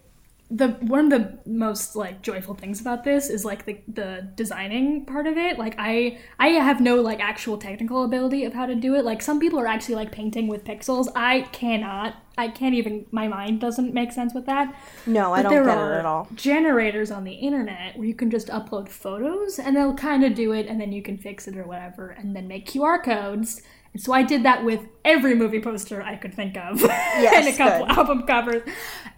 the 0.48 0.68
one 0.68 1.10
of 1.10 1.10
the 1.10 1.38
most 1.44 1.96
like 1.96 2.22
joyful 2.22 2.54
things 2.54 2.80
about 2.80 3.02
this 3.02 3.28
is 3.30 3.44
like 3.44 3.66
the 3.66 3.78
the 3.88 4.28
designing 4.36 5.04
part 5.04 5.26
of 5.26 5.36
it. 5.36 5.58
Like 5.58 5.74
I 5.78 6.18
I 6.38 6.48
have 6.50 6.80
no 6.80 6.96
like 7.02 7.18
actual 7.20 7.58
technical 7.58 8.04
ability 8.04 8.44
of 8.44 8.54
how 8.54 8.66
to 8.66 8.76
do 8.76 8.94
it. 8.94 9.04
Like 9.04 9.22
some 9.22 9.40
people 9.40 9.58
are 9.58 9.66
actually 9.66 9.96
like 9.96 10.12
painting 10.12 10.46
with 10.46 10.62
pixels. 10.64 11.08
I 11.16 11.42
cannot. 11.52 12.14
I 12.38 12.48
can't 12.48 12.74
even. 12.74 13.06
My 13.10 13.26
mind 13.26 13.60
doesn't 13.60 13.92
make 13.92 14.12
sense 14.12 14.34
with 14.34 14.46
that. 14.46 14.72
No, 15.04 15.32
I 15.32 15.42
But 15.42 15.50
don't 15.50 15.64
get 15.64 15.78
it 15.78 15.98
at 15.98 16.04
all. 16.06 16.28
generators 16.34 17.10
on 17.10 17.24
the 17.24 17.32
internet 17.32 17.96
where 17.96 18.06
you 18.06 18.14
can 18.14 18.30
just 18.30 18.46
upload 18.48 18.88
photos 18.88 19.58
and 19.58 19.74
they'll 19.76 19.94
kind 19.94 20.22
of 20.22 20.34
do 20.34 20.52
it 20.52 20.66
and 20.68 20.80
then 20.80 20.92
you 20.92 21.02
can 21.02 21.18
fix 21.18 21.48
it 21.48 21.56
or 21.56 21.64
whatever 21.64 22.10
and 22.10 22.36
then 22.36 22.46
make 22.46 22.66
QR 22.70 23.02
codes. 23.02 23.62
And 23.92 24.02
so 24.02 24.12
I 24.12 24.22
did 24.22 24.44
that 24.44 24.64
with 24.64 24.80
every 25.04 25.34
movie 25.34 25.60
poster 25.60 26.02
I 26.02 26.16
could 26.16 26.34
think 26.34 26.56
of 26.56 26.84
and 26.84 27.48
a 27.48 27.56
couple 27.56 27.86
good. 27.86 27.96
album 27.96 28.22
covers 28.26 28.62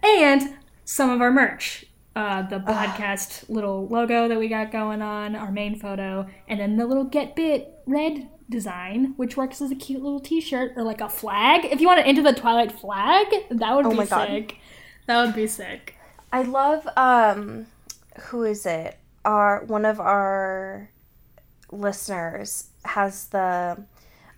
and 0.01 0.55
some 0.89 1.11
of 1.11 1.21
our 1.21 1.31
merch. 1.31 1.85
Uh, 2.15 2.41
the 2.41 2.59
podcast 2.59 3.47
little 3.47 3.87
logo 3.87 4.27
that 4.27 4.37
we 4.39 4.47
got 4.47 4.71
going 4.71 5.01
on, 5.01 5.35
our 5.35 5.51
main 5.51 5.77
photo, 5.79 6.27
and 6.47 6.59
then 6.59 6.75
the 6.75 6.85
little 6.85 7.03
Get 7.03 7.35
Bit 7.35 7.71
red 7.85 8.27
design, 8.49 9.13
which 9.15 9.37
works 9.37 9.61
as 9.61 9.71
a 9.71 9.75
cute 9.75 10.01
little 10.01 10.19
T-shirt 10.19 10.73
or 10.75 10.83
like 10.83 10.99
a 10.99 11.07
flag. 11.07 11.65
If 11.65 11.79
you 11.79 11.87
want 11.87 11.99
to 12.01 12.07
enter 12.07 12.23
the 12.23 12.33
Twilight 12.33 12.71
flag, 12.71 13.27
that 13.51 13.75
would 13.75 13.85
Oh 13.85 13.91
be 13.91 13.97
my 13.97 14.05
God. 14.05 14.27
sick. 14.27 14.57
That 15.05 15.23
would 15.23 15.35
be 15.35 15.45
sick. 15.47 15.95
I 16.33 16.41
love 16.41 16.87
um 16.97 17.67
who 18.21 18.43
is 18.43 18.65
it? 18.65 18.97
Our 19.23 19.63
one 19.65 19.85
of 19.85 19.99
our 19.99 20.89
listeners 21.71 22.69
has 22.85 23.27
the 23.27 23.83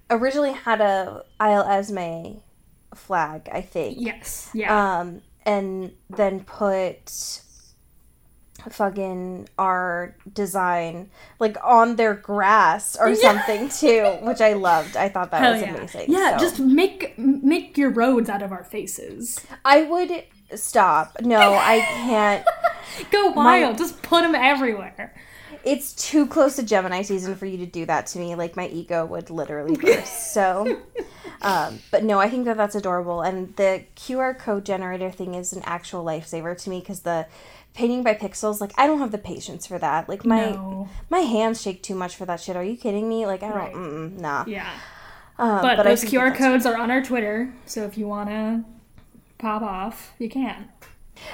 originally 0.10 0.52
had 0.54 0.82
a 0.82 1.24
Isle 1.40 1.64
Esme 1.64 2.40
flag, 2.94 3.50
I 3.52 3.62
think. 3.62 3.98
Yes. 4.00 4.50
Yeah. 4.54 5.00
Um 5.00 5.22
and 5.46 5.92
then 6.10 6.44
put 6.44 7.42
fucking 8.70 9.50
our 9.58 10.16
design 10.32 11.10
like 11.40 11.58
on 11.64 11.96
their 11.96 12.14
grass 12.14 12.96
or 13.00 13.16
something 13.16 13.70
too, 13.70 14.18
which 14.22 14.42
I 14.42 14.54
loved. 14.54 14.96
I 14.96 15.10
thought 15.10 15.32
that 15.32 15.42
Hell 15.42 15.54
was 15.54 15.62
yeah. 15.62 15.76
amazing. 15.76 16.06
Yeah, 16.12 16.38
so. 16.38 16.44
just 16.44 16.60
make 16.60 17.18
make 17.18 17.78
your 17.78 17.90
roads 17.90 18.30
out 18.30 18.42
of 18.42 18.52
our 18.52 18.64
faces. 18.64 19.40
I 19.66 19.84
would 19.84 20.24
stop. 20.56 21.18
No, 21.22 21.54
I 21.54 21.80
can't. 21.80 22.46
Go 23.12 23.32
wild. 23.32 23.78
just 23.78 24.02
put 24.02 24.22
them 24.22 24.36
everywhere. 24.36 25.14
it's 25.64 25.94
too 25.94 26.28
close 26.28 26.56
to 26.58 26.64
Gemini 26.64 27.02
season 27.04 27.36
for 27.36 27.46
you 27.46 27.58
to 27.58 27.66
do 27.66 27.86
that 27.86 28.08
to 28.08 28.20
me. 28.20 28.36
Like 28.36 28.56
my 28.56 28.68
ego 28.68 29.06
would 29.06 29.30
literally 29.30 29.76
burst. 29.82 30.34
So, 30.34 30.82
um, 31.42 31.80
but 31.92 32.04
no, 32.04 32.20
I 32.20 32.30
think 32.30 32.46
that 32.46 32.58
that's 32.58 32.76
adorable. 32.76 33.22
And 33.22 33.56
the 33.56 33.84
QR 33.96 34.38
code 34.38 34.66
generator 34.66 35.10
thing 35.12 35.36
is 35.36 35.54
an 35.54 35.62
actual 35.66 36.04
lifesaver 36.04 36.58
to 36.64 36.70
me 36.70 36.80
because 36.80 37.02
the 37.02 37.28
painting 37.74 38.04
by 38.04 38.14
pixels, 38.14 38.60
like 38.60 38.74
I 38.78 38.86
don't 38.88 39.00
have 39.00 39.12
the 39.12 39.18
patience 39.18 39.66
for 39.66 39.80
that. 39.80 40.10
Like 40.10 40.26
my 40.26 40.52
No. 40.52 40.90
my 41.10 41.20
hands 41.20 41.62
shake 41.62 41.82
too 41.82 41.96
much 41.96 42.16
for 42.16 42.26
that 42.26 42.42
shit. 42.42 42.56
Are 42.58 42.64
you 42.64 42.76
kidding 42.76 43.08
me? 43.08 43.26
Like 43.26 43.42
I 43.44 43.50
don't. 43.50 43.58
Right. 43.58 43.74
Mm, 43.74 44.20
nah. 44.20 44.44
Yeah. 44.48 44.70
Um, 45.40 45.62
But, 45.62 45.80
I 45.80 45.84
those 45.84 46.04
QR 46.04 46.36
codes 46.36 46.66
are 46.66 46.78
on 46.78 46.92
our 46.92 47.02
Twitter, 47.02 47.52
so 47.66 47.84
if 47.86 47.98
you 47.98 48.08
want 48.08 48.30
to 48.30 48.64
pop 49.42 49.62
off, 49.62 50.14
you 50.18 50.30
can. 50.30 50.70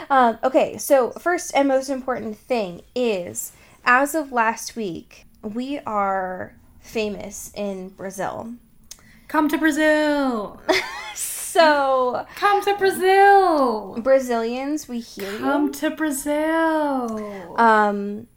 Um, 0.09 0.39
okay, 0.43 0.77
so 0.77 1.11
first 1.11 1.51
and 1.55 1.67
most 1.67 1.89
important 1.89 2.37
thing 2.37 2.81
is, 2.95 3.51
as 3.85 4.15
of 4.15 4.31
last 4.31 4.75
week, 4.75 5.25
we 5.41 5.79
are 5.79 6.53
famous 6.81 7.51
in 7.55 7.89
Brazil. 7.89 8.53
Come 9.27 9.49
to 9.49 9.57
Brazil. 9.57 10.61
So 11.57 12.27
Come 12.35 12.63
to 12.65 12.75
Brazil. 12.77 13.99
Brazilians, 14.01 14.87
we 14.87 14.99
hear 14.99 15.31
you. 15.31 15.39
Come 15.39 15.71
to 15.71 15.89
Brazil. 15.89 17.55
Um, 17.57 18.27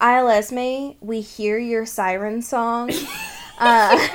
Esme, 0.00 0.96
we 1.00 1.20
hear 1.20 1.58
your 1.58 1.86
siren 1.86 2.42
song. 2.42 2.90
uh, 3.58 4.08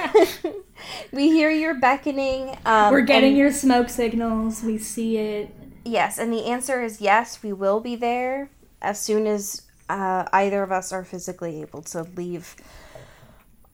we 1.11 1.29
hear 1.31 1.49
your 1.49 1.73
beckoning. 1.75 2.57
Um, 2.65 2.91
We're 2.91 3.01
getting 3.01 3.29
and- 3.29 3.37
your 3.37 3.51
smoke 3.51 3.89
signals. 3.89 4.63
We 4.63 4.77
see 4.77 5.17
it. 5.17 5.53
yes, 5.83 6.17
and 6.17 6.31
the 6.33 6.45
answer 6.45 6.81
is 6.83 7.01
yes. 7.01 7.41
We 7.43 7.53
will 7.53 7.79
be 7.79 7.95
there 7.95 8.49
as 8.81 8.99
soon 8.99 9.27
as 9.27 9.61
uh, 9.89 10.25
either 10.33 10.63
of 10.63 10.71
us 10.71 10.91
are 10.91 11.03
physically 11.03 11.61
able 11.61 11.81
to 11.83 12.03
leave 12.15 12.55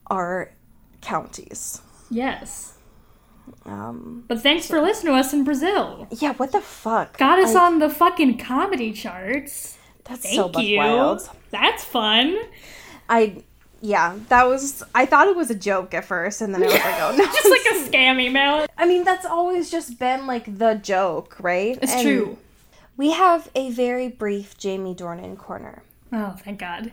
our 0.08 0.52
counties. 1.00 1.80
Yes. 2.10 2.74
Um, 3.64 4.24
But 4.28 4.40
thanks 4.40 4.66
for 4.68 4.80
listening 4.80 5.14
to 5.14 5.18
us 5.18 5.32
in 5.32 5.44
Brazil. 5.44 6.06
yeah, 6.10 6.32
what 6.34 6.52
the 6.52 6.60
fuck? 6.60 7.18
Got 7.18 7.38
us 7.38 7.54
I- 7.54 7.66
on 7.66 7.78
the 7.78 7.88
fucking 7.88 8.38
comedy 8.38 8.92
charts. 8.92 9.78
That's 10.04 10.22
Thank 10.22 10.54
so 10.54 10.60
you. 10.60 10.78
wild. 10.78 11.28
That's 11.50 11.84
fun. 11.84 12.36
I 13.08 13.42
yeah, 13.82 14.16
that 14.28 14.44
was. 14.48 14.82
I 14.94 15.04
thought 15.04 15.26
it 15.28 15.36
was 15.36 15.50
a 15.50 15.54
joke 15.54 15.92
at 15.92 16.04
first, 16.06 16.40
and 16.40 16.54
then 16.54 16.62
I 16.62 16.66
was 16.66 16.74
like, 16.74 17.00
oh 17.00 17.14
no, 17.18 17.24
Just 17.26 17.50
like 17.50 17.66
a 17.72 17.90
scam 17.90 18.20
email. 18.20 18.66
I 18.78 18.86
mean, 18.86 19.04
that's 19.04 19.26
always 19.26 19.70
just 19.70 19.98
been 19.98 20.26
like 20.26 20.56
the 20.58 20.74
joke, 20.74 21.36
right? 21.40 21.78
It's 21.82 21.92
And 21.92 22.02
true. 22.02 22.38
We 22.96 23.10
have 23.10 23.50
a 23.54 23.70
very 23.70 24.08
brief 24.08 24.56
Jamie 24.56 24.94
Dornan 24.94 25.36
corner. 25.36 25.82
Oh, 26.12 26.36
thank 26.42 26.58
God. 26.60 26.92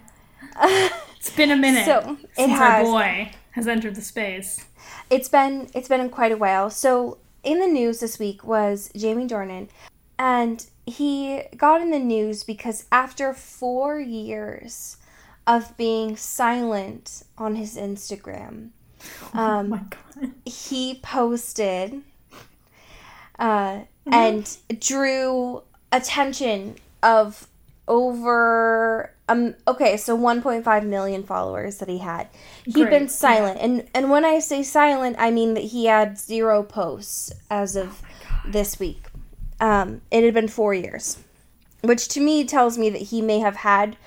It's 1.20 1.36
been 1.36 1.52
a 1.52 1.56
minute 1.58 1.84
So, 1.84 2.18
since 2.34 2.52
has. 2.54 2.62
our 2.62 2.84
boy 2.86 3.32
has 3.52 3.68
entered 3.68 3.96
the 3.96 4.02
space. 4.02 4.66
It's 5.10 5.28
been 5.28 5.68
it's 5.74 5.90
been 5.90 6.10
quite 6.10 6.32
a 6.32 6.38
while. 6.38 6.70
So 6.70 7.18
in 7.44 7.60
the 7.60 7.68
news 7.68 8.00
this 8.00 8.18
week 8.20 8.44
was 8.46 8.90
Jamie 8.96 9.28
Dornan, 9.28 9.68
and 10.18 10.66
he 10.86 11.42
got 11.58 11.82
in 11.82 11.92
the 11.92 12.00
news 12.00 12.46
because 12.46 12.86
after 12.90 13.34
four 13.34 14.00
years 14.00 14.96
of 15.50 15.76
being 15.78 16.16
silent 16.16 17.24
on 17.38 17.56
his 17.56 17.76
Instagram, 17.76 18.70
Oh 19.34 19.40
um, 19.40 19.70
my 19.70 19.82
God. 19.90 20.32
he 20.46 21.00
posted 21.02 22.02
uh, 23.40 23.80
and 24.12 24.58
drew 24.80 25.64
attention 25.92 26.76
of 27.02 27.48
over 27.88 29.12
um 29.28 29.56
okay 29.68 29.98
so 29.98 30.16
1.5 30.16 30.86
million 30.86 31.24
followers 31.24 31.78
that 31.78 31.90
he 31.90 31.98
had. 31.98 32.28
He'd 32.66 32.74
Great, 32.74 32.90
been 32.92 33.10
silent 33.10 33.60
and 33.60 33.88
and 33.96 34.12
when 34.12 34.24
i 34.26 34.38
say 34.40 34.62
silent 34.62 35.16
i 35.18 35.32
mean 35.32 35.56
that 35.56 35.64
he 35.64 35.86
had 35.86 36.18
zero 36.20 36.62
posts 36.62 37.32
as 37.50 37.76
of 37.76 38.02
this 38.46 38.80
week. 38.80 39.02
Um 39.60 40.02
it 40.12 40.24
had 40.24 40.36
been 40.36 40.48
four 40.48 40.74
years 40.76 41.18
which 41.82 42.08
to 42.10 42.20
me 42.20 42.44
tells 42.46 42.78
me 42.78 42.90
that 42.92 43.02
he 43.04 43.22
may 43.24 43.40
have 43.40 43.56
had 43.56 43.98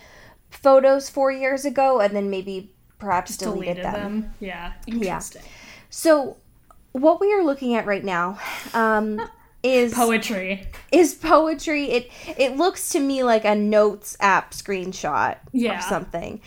photos 0.53 1.09
four 1.11 1.33
years 1.33 1.65
ago 1.65 2.01
and 2.01 2.15
then 2.15 2.31
maybe 2.31 2.71
perhaps 2.99 3.37
deleted, 3.37 3.77
Deleted 3.77 3.85
them. 3.85 4.21
them. 4.23 4.35
Yeah. 4.41 4.73
Interesting. 4.87 5.43
So, 5.91 6.37
what 6.93 7.21
we 7.21 7.33
are 7.33 7.43
looking 7.43 7.75
at 7.75 7.87
right 7.87 8.05
now 8.05 8.39
um, 8.75 9.21
is 9.63 9.95
Poetry. 9.95 10.67
is 10.93 11.15
poetry. 11.15 11.91
It 11.91 12.11
it 12.39 12.57
looks 12.57 12.91
to 12.91 13.01
me 13.01 13.23
like 13.25 13.45
a 13.45 13.55
notes 13.55 14.17
app 14.21 14.53
screenshot 14.53 15.39
Yeah. 15.53 15.79
or 15.79 15.83
something. 15.83 16.41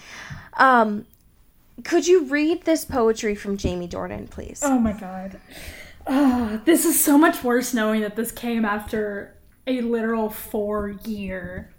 Um, 0.58 1.06
could 1.84 2.08
you 2.08 2.26
read 2.26 2.64
this 2.64 2.86
poetry 2.86 3.36
from 3.36 3.58
Jamie 3.58 3.88
Dornan, 3.88 4.30
please? 4.30 4.62
Oh 4.64 4.80
my 4.80 4.94
god. 4.94 5.40
Ah, 6.08 6.62
this 6.66 6.86
is 6.86 7.04
so 7.04 7.18
much 7.18 7.44
worse 7.44 7.74
knowing 7.74 8.02
that 8.02 8.16
this 8.16 8.32
came 8.32 8.64
after 8.64 9.36
a 9.68 9.82
literal 9.82 10.30
four 10.30 10.90
year 11.06 11.74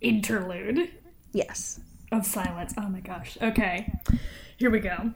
interlude 0.00 0.88
Yes. 1.32 1.80
of 2.12 2.24
silence. 2.26 2.74
Oh 2.78 2.88
my 2.88 3.00
gosh. 3.00 3.36
Okay. 3.40 3.92
Here 4.56 4.70
we 4.70 4.80
go. 4.80 5.12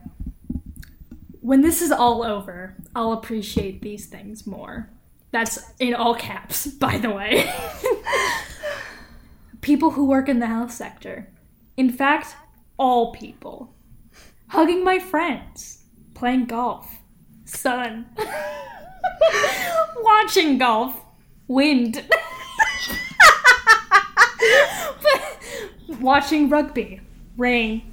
When 1.40 1.62
this 1.62 1.83
is 1.83 1.90
all 1.90 2.23
over, 2.23 2.76
I'll 2.95 3.12
appreciate 3.12 3.83
these 3.83 4.07
things 4.07 4.47
more. 4.47 4.90
That's 5.33 5.59
in 5.81 5.95
all 5.95 6.14
caps, 6.14 6.66
by 6.87 6.99
the 6.99 7.11
way. 7.11 7.50
people 9.61 9.90
who 9.92 10.04
work 10.07 10.28
in 10.28 10.38
the 10.38 10.47
health 10.47 10.71
sector. 10.73 11.28
In 11.76 11.90
fact, 11.90 12.37
all 12.76 13.12
people. 13.12 13.75
Hugging 14.49 14.85
my 14.85 14.99
friends. 14.99 15.85
Playing 16.14 16.45
golf. 16.45 16.99
Sun. 17.47 18.07
Watching 20.02 20.59
golf. 20.59 21.00
Wind. 21.49 22.04
Watching 26.01 26.49
rugby. 26.49 27.01
Rain. 27.37 27.93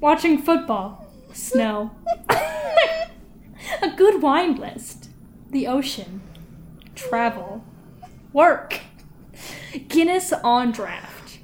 Watching 0.00 0.38
football. 0.42 1.06
Snow. 1.32 1.90
A 2.30 3.90
good 3.96 4.22
wine 4.22 4.56
list. 4.56 5.10
The 5.50 5.66
ocean. 5.66 6.20
Travel. 6.94 7.64
Work. 8.32 8.80
Guinness 9.88 10.32
on 10.32 10.72
draft. 10.72 11.38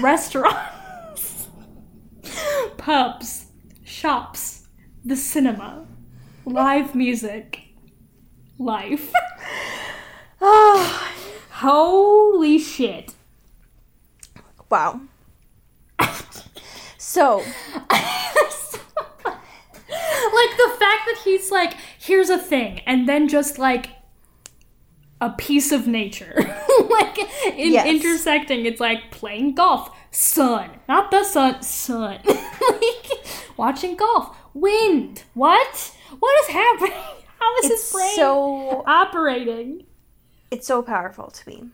Restaurants. 0.00 1.48
Pubs. 2.76 3.46
shops, 3.84 4.66
the 5.04 5.14
cinema, 5.16 5.86
live 6.44 6.94
music, 6.94 7.60
life. 8.58 9.12
Oh, 10.40 11.10
Holy 11.50 12.58
shit. 12.58 13.14
wow. 14.70 15.00
So, 17.12 17.36
like 17.40 17.44
the 19.90 20.70
fact 20.78 21.02
that 21.06 21.20
he's 21.24 21.50
like, 21.50 21.74
here's 21.98 22.30
a 22.30 22.38
thing, 22.38 22.80
and 22.86 23.06
then 23.06 23.28
just 23.28 23.58
like 23.58 23.90
a 25.20 25.28
piece 25.28 25.72
of 25.72 25.86
nature. 25.86 26.34
like 26.90 27.18
in 27.54 27.72
Yes. 27.74 27.86
intersecting, 27.86 28.64
it's 28.64 28.80
like 28.80 29.10
playing 29.10 29.54
golf, 29.54 29.94
sun. 30.10 30.70
Not 30.88 31.10
the 31.10 31.22
sun, 31.24 31.62
sun. 31.62 32.18
like 32.26 33.10
watching 33.58 33.94
golf, 33.94 34.34
wind. 34.54 35.24
What? 35.34 35.92
What 36.18 36.40
is 36.44 36.48
happening? 36.54 36.92
How 37.38 37.58
is 37.58 37.66
it's 37.70 37.82
his 37.82 37.92
brain 37.92 38.16
so 38.16 38.84
operating? 38.86 39.84
it's 40.50 40.66
so 40.66 40.80
powerful 40.80 41.30
to 41.30 41.46
me. 41.48 41.64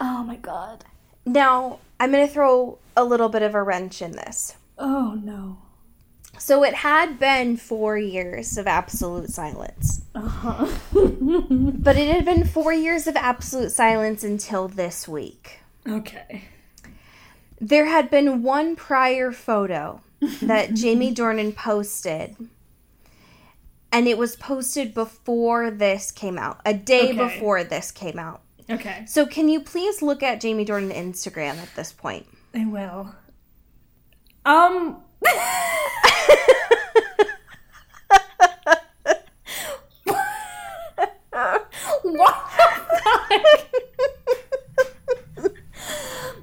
Oh 0.00 0.22
my 0.22 0.36
god. 0.36 0.84
Now, 1.26 1.80
I'm 1.98 2.12
going 2.12 2.24
to 2.26 2.32
throw 2.32 2.78
a 2.96 3.04
little 3.04 3.28
bit 3.28 3.42
of 3.42 3.54
a 3.54 3.62
wrench 3.62 4.00
in 4.00 4.12
this. 4.12 4.54
Oh 4.82 5.14
no. 5.22 5.58
So 6.38 6.64
it 6.64 6.72
had 6.74 7.18
been 7.18 7.56
4 7.58 7.98
years 7.98 8.56
of 8.56 8.66
absolute 8.66 9.28
silence. 9.30 10.00
Uh-huh. 10.14 10.66
But 11.50 11.96
it 11.98 12.08
had 12.14 12.24
been 12.24 12.44
4 12.46 12.72
years 12.72 13.06
of 13.06 13.14
absolute 13.16 13.70
silence 13.72 14.24
until 14.24 14.66
this 14.68 15.06
week. 15.06 15.60
okay. 15.86 16.44
There 17.60 17.84
had 17.86 18.10
been 18.10 18.42
one 18.42 18.74
prior 18.74 19.32
photo 19.32 20.00
that 20.42 20.72
Jamie 20.72 21.14
Dornan 21.14 21.54
posted. 21.54 22.36
And 23.92 24.08
it 24.08 24.16
was 24.16 24.34
posted 24.36 24.94
before 24.94 25.70
this 25.70 26.10
came 26.10 26.38
out, 26.38 26.60
a 26.64 26.72
day 26.72 27.10
Okay. 27.10 27.18
before 27.18 27.62
this 27.64 27.90
came 27.90 28.18
out. 28.18 28.40
Okay. 28.70 29.04
So, 29.06 29.26
can 29.26 29.48
you 29.50 29.60
please 29.60 30.00
look 30.00 30.22
at 30.22 30.40
Jamie 30.40 30.64
Dornan 30.64 30.94
Instagram 30.94 31.56
at 31.58 31.74
this 31.76 31.92
point? 31.92 32.26
I 32.54 32.64
will. 32.66 33.14
Um. 34.50 34.96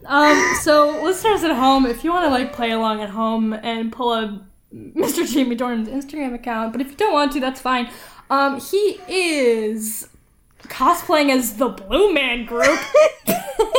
um. 0.05 0.55
So, 0.61 1.01
listeners 1.03 1.43
at 1.43 1.53
home, 1.53 1.85
if 1.85 2.05
you 2.05 2.11
want 2.11 2.23
to 2.23 2.29
like 2.29 2.53
play 2.53 2.71
along 2.71 3.01
at 3.01 3.09
home 3.09 3.51
and 3.51 3.91
pull 3.91 4.13
a 4.13 4.41
Mr. 4.73 5.29
Jamie 5.29 5.57
Dornan's 5.57 5.89
Instagram 5.89 6.33
account, 6.33 6.71
but 6.71 6.79
if 6.79 6.91
you 6.91 6.95
don't 6.95 7.11
want 7.11 7.33
to, 7.33 7.41
that's 7.41 7.59
fine. 7.59 7.89
Um, 8.29 8.61
he 8.61 9.01
is 9.09 10.07
cosplaying 10.63 11.29
as 11.29 11.57
the 11.57 11.67
Blue 11.67 12.13
Man 12.13 12.45
Group. 12.45 12.79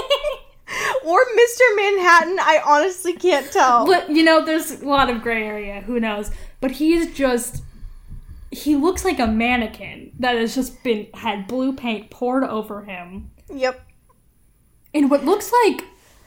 or 1.08 1.18
Mr. 1.24 1.76
Manhattan, 1.76 2.38
I 2.40 2.60
honestly 2.64 3.14
can't 3.14 3.50
tell. 3.50 3.86
But 3.86 4.10
you 4.10 4.22
know, 4.22 4.44
there's 4.44 4.82
a 4.82 4.86
lot 4.86 5.08
of 5.10 5.22
gray 5.22 5.44
area. 5.46 5.80
Who 5.82 5.98
knows? 6.00 6.30
But 6.60 6.72
he's 6.72 7.12
just. 7.14 7.62
He 8.50 8.76
looks 8.76 9.04
like 9.04 9.18
a 9.18 9.26
mannequin 9.26 10.12
that 10.20 10.36
has 10.36 10.54
just 10.54 10.82
been 10.82 11.06
had 11.14 11.46
blue 11.46 11.74
paint 11.74 12.10
poured 12.10 12.44
over 12.44 12.82
him 12.82 13.30
Yep. 13.54 13.78
And 14.94 15.10
what 15.10 15.24
looks 15.24 15.52
like 15.64 15.82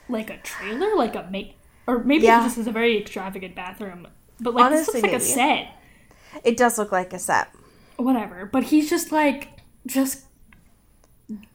like 0.08 0.30
a 0.30 0.36
trailer, 0.38 0.94
like 0.96 1.16
a 1.16 1.26
make, 1.32 1.56
or 1.86 2.04
maybe 2.04 2.24
Yeah. 2.24 2.42
just 2.44 2.56
has 2.56 2.66
a 2.68 2.72
very 2.72 2.96
extravagant 3.00 3.56
bathroom. 3.56 4.06
But 4.40 4.54
like 4.54 4.64
Honestly, 4.66 5.00
this 5.00 5.12
looks 5.12 5.12
like 5.12 5.12
maybe. 5.12 5.24
a 5.56 5.64
set, 5.64 6.44
It 6.44 6.56
does 6.56 6.78
look 6.78 6.92
like 6.92 7.12
a 7.12 7.18
set. 7.18 7.48
whatever. 7.96 8.46
But 8.52 8.64
he's 8.64 8.88
just 8.88 9.10
like 9.10 9.48
just 9.86 10.24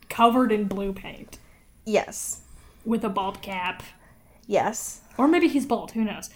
covered 0.10 0.52
in 0.52 0.66
blue 0.66 0.92
paint 0.94 1.40
Yes. 1.86 2.42
With 2.88 3.04
a 3.04 3.10
bald 3.10 3.42
cap. 3.42 3.84
Yes. 4.48 5.02
Or 5.18 5.28
maybe 5.28 5.48
he's 5.48 5.66
bald. 5.66 5.92
Who 5.92 6.04
knows? 6.04 6.30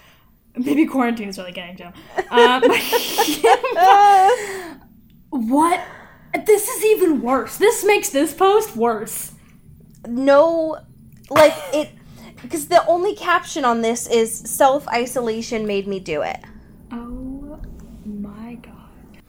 Maybe 0.56 0.86
quarantine 0.86 1.30
is 1.30 1.38
really 1.38 1.54
getting 1.54 1.78
to 1.78 1.84
him. 1.86 1.94
Um, 2.30 2.62
what? 5.30 5.82
This 6.46 6.68
is 6.68 6.86
even 6.86 7.22
worse. 7.22 7.58
This 7.58 7.86
makes 7.86 8.10
this 8.10 8.34
post 8.34 8.76
worse. 8.76 9.34
no, 10.08 10.78
like 11.30 11.54
it, 11.74 11.90
because 12.42 12.68
the 12.68 12.86
only 12.88 13.16
caption 13.16 13.64
on 13.66 13.82
this 13.82 14.08
is 14.08 14.34
self 14.38 14.88
isolation 14.90 15.66
made 15.68 15.88
me 15.88 16.00
do 16.00 16.22
it. 16.22 16.40
Oh 16.92 17.60
my 18.06 18.56
god! 18.56 19.22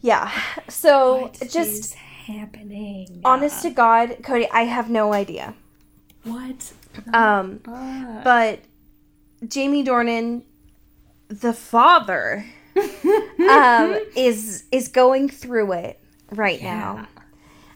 Yeah. 0.00 0.30
So 0.68 1.22
What 1.22 1.42
is 1.42 1.52
just 1.52 1.94
happening? 1.94 3.20
honest 3.24 3.62
to 3.62 3.70
God, 3.70 4.16
Cody, 4.22 4.48
I 4.50 4.62
have 4.62 4.88
no 4.90 5.12
idea. 5.12 5.54
What? 6.24 6.72
Um, 7.12 7.60
But 7.64 8.24
but 8.24 8.60
Jamie 9.48 9.84
Dornan, 9.84 10.42
the 11.28 11.52
father, 11.52 12.44
um, 13.48 13.98
is 14.16 14.64
is 14.72 14.88
going 14.88 15.28
through 15.28 15.72
it 15.72 16.00
right 16.30 16.62
now. 16.62 17.06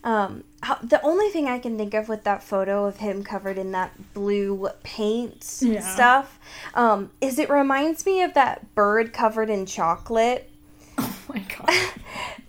Um, 0.05 0.45
how, 0.63 0.77
the 0.77 1.03
only 1.03 1.29
thing 1.29 1.47
I 1.49 1.59
can 1.59 1.77
think 1.77 1.93
of 1.93 2.09
with 2.09 2.25
that 2.25 2.43
photo 2.43 2.87
of 2.87 2.99
him 2.99 3.23
covered 3.23 3.59
in 3.59 3.73
that 3.73 4.15
blue 4.15 4.69
paint 4.83 5.59
Yeah. 5.61 5.81
stuff 5.81 6.39
um, 6.75 7.11
is 7.21 7.39
it 7.39 7.51
reminds 7.51 8.07
me 8.07 8.23
of 8.23 8.33
that 8.35 8.75
bird 8.75 9.13
covered 9.13 9.51
in 9.51 9.67
chocolate. 9.67 10.51
oh 10.99 11.17
my 11.29 11.41
god! 11.41 11.91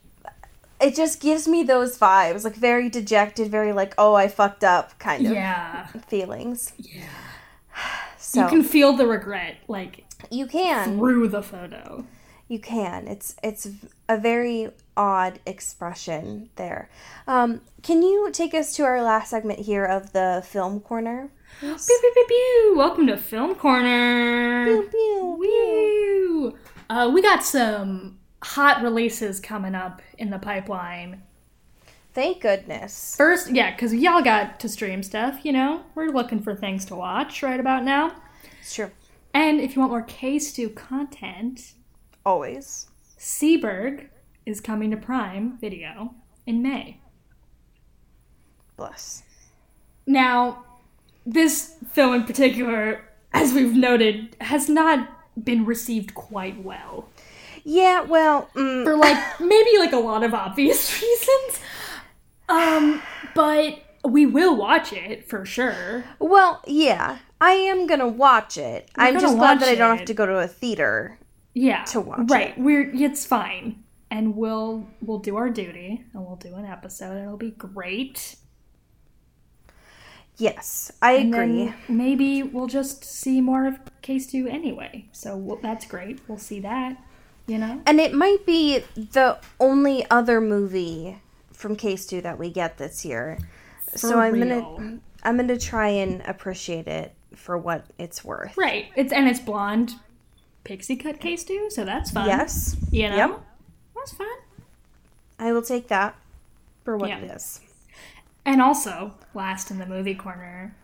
It 0.82 0.96
just 0.96 1.20
gives 1.20 1.48
me 1.48 1.64
those 1.64 1.98
vibes, 1.98 2.44
like 2.46 2.56
very 2.56 2.90
dejected, 2.90 3.52
very 3.52 3.74
like, 3.74 3.94
oh, 3.98 4.14
I 4.14 4.28
fucked 4.30 4.64
up 4.64 4.98
kind 5.00 5.26
of 5.26 5.34
yeah, 5.34 5.88
feelings. 6.08 6.72
yeah. 6.78 7.04
So 8.18 8.44
You 8.44 8.48
can 8.48 8.64
feel 8.64 8.94
the 8.94 9.08
regret 9.08 9.58
like 9.68 10.06
you 10.30 10.46
can. 10.48 10.98
through 10.98 11.30
the 11.30 11.42
photo. 11.42 12.06
You 12.48 12.60
can. 12.60 13.08
It's 13.08 13.36
it's 13.44 13.68
a 14.08 14.18
very 14.18 14.70
odd 14.98 15.40
expression 15.46 16.50
there. 16.56 16.90
Um, 17.28 17.62
can 17.84 18.02
you 18.04 18.30
take 18.32 18.54
us 18.54 18.76
to 18.76 18.84
our 18.84 19.02
last 19.04 19.30
segment 19.32 19.60
here 19.60 19.86
of 19.86 20.14
the 20.14 20.44
film 20.46 20.80
corner? 20.80 21.30
Pew, 21.60 21.76
pew, 21.76 22.12
pew, 22.14 22.26
pew. 22.28 22.74
Welcome 22.78 23.08
to 23.08 23.18
Film 23.18 23.56
Corner. 23.56 24.66
Pew, 24.66 24.90
pew. 24.92 25.36
Woo! 25.40 26.58
Uh, 26.90 27.10
we 27.12 27.22
got 27.24 27.44
some 27.44 28.19
hot 28.44 28.82
releases 28.82 29.40
coming 29.40 29.76
up 29.76 30.02
in 30.18 30.30
the 30.30 30.40
pipeline. 30.40 31.24
Thank 32.14 32.42
goodness. 32.42 33.16
First, 33.16 33.52
yeah, 33.52 33.72
because 33.72 33.94
y'all 33.94 34.22
got 34.22 34.60
to 34.62 34.70
stream 34.70 35.04
stuff, 35.04 35.46
you 35.46 35.52
know? 35.52 35.84
We're 35.96 36.10
looking 36.10 36.42
for 36.42 36.56
things 36.56 36.86
to 36.86 36.96
watch 36.96 37.44
right 37.44 37.60
about 37.60 37.84
now. 37.84 38.16
It's 38.60 38.74
true. 38.74 38.92
And 39.34 39.62
if 39.62 39.76
you 39.76 39.82
want 39.82 39.92
more 39.92 40.02
K-Stew 40.02 40.70
content, 40.70 41.74
Always. 42.26 42.88
Seberg 43.18 44.08
is 44.46 44.62
coming 44.62 44.92
to 44.92 44.98
Prime 44.98 45.58
Video 45.58 46.14
in 46.46 46.62
May. 46.62 47.00
Bless. 48.78 49.24
Now, 50.06 50.64
this 51.26 51.76
film 51.92 52.14
in 52.14 52.24
particular, 52.24 53.04
as 53.34 53.54
we've 53.54 53.76
noted, 53.76 54.36
has 54.42 54.70
not 54.70 55.10
been 55.44 55.66
received 55.66 56.14
quite 56.14 56.64
well. 56.64 57.10
Yeah, 57.72 58.02
well, 58.02 58.50
mm, 58.56 58.84
for 58.84 58.96
like 58.96 59.40
maybe 59.40 59.70
like 59.78 59.94
a 59.94 59.98
lot 60.00 60.24
of 60.24 60.34
obvious 60.34 60.92
reasons. 61.02 61.60
Um, 62.50 63.02
but 63.36 63.80
we 64.04 64.26
will 64.26 64.56
watch 64.56 64.92
it 64.92 65.30
for 65.30 65.46
sure. 65.46 66.04
well, 66.20 66.62
yeah. 66.66 67.20
I 67.42 67.52
am 67.52 67.86
gonna 67.88 68.08
watch 68.08 68.58
it. 68.58 68.90
I'm 68.96 69.20
just 69.20 69.38
glad 69.38 69.60
that 69.62 69.70
I 69.70 69.76
don't 69.76 69.96
it. 69.96 69.98
have 70.00 70.08
to 70.08 70.14
go 70.14 70.26
to 70.26 70.40
a 70.40 70.48
theater. 70.48 71.20
Yeah, 71.54 71.84
To 71.86 72.02
watch 72.02 72.30
right. 72.30 72.50
it. 72.50 72.58
We're 72.58 72.90
it's 72.94 73.26
fine, 73.26 73.84
and 74.12 74.36
we'll 74.36 74.88
we'll 75.02 75.20
do 75.20 75.36
our 75.38 75.50
duty, 75.50 76.04
and 76.14 76.26
we'll 76.26 76.36
do 76.38 76.56
an 76.56 76.66
episode. 76.66 77.12
and 77.12 77.24
It'll 77.26 77.38
be 77.38 77.52
great. 77.52 78.36
Yes, 80.38 80.92
I 81.02 81.14
And 81.14 81.34
agree. 81.36 81.74
maybe 81.90 82.44
we'll 82.44 82.68
just 82.68 83.04
see 83.04 83.42
more 83.42 83.66
of 83.68 83.78
K-Stew 84.02 84.48
anyway. 84.48 85.08
So 85.12 85.36
we'll, 85.36 85.58
that's 85.58 85.86
great. 85.86 86.22
We'll 86.30 86.38
see 86.38 86.62
that. 86.62 86.98
You 87.50 87.58
know. 87.58 87.82
And 87.86 88.00
it 88.00 88.14
might 88.14 88.46
be 88.46 88.80
the 88.96 89.40
only 89.60 90.06
other 90.12 90.40
movie 90.40 91.20
from 91.52 91.76
K-Stew 91.76 92.22
that 92.22 92.38
we 92.38 92.52
get 92.52 92.78
this 92.78 93.04
year. 93.04 93.40
so 93.96 94.20
I'm 94.20 94.34
real. 94.34 94.76
gonna 94.78 95.00
I'm 95.24 95.36
gonna 95.38 95.58
try 95.58 95.88
and 95.90 96.22
appreciate 96.26 96.88
it 96.88 97.14
for 97.36 97.58
what 97.58 97.86
it's 97.98 98.24
worth. 98.24 98.56
Right. 98.56 98.86
It's 98.96 99.12
and 99.12 99.28
it's 99.28 99.40
blonde 99.40 99.96
pixie 100.64 100.96
cut 100.96 101.20
K-Stew, 101.20 101.70
so 101.72 101.84
that's 101.86 102.12
fun. 102.12 102.28
Yes. 102.28 102.78
You 102.92 103.10
know. 103.10 103.16
Yep. 103.16 103.42
That's 103.96 104.14
fun. 104.14 104.28
I 105.40 105.52
will 105.52 105.62
take 105.64 105.88
that 105.88 106.16
for 106.84 106.96
what 106.98 107.10
Yeah. 107.10 107.20
it 107.20 107.32
is. 107.32 107.62
And 108.46 108.62
also, 108.62 109.16
last 109.34 109.72
in 109.72 109.80
the 109.80 109.86
movie 109.86 110.16
corner, 110.16 110.76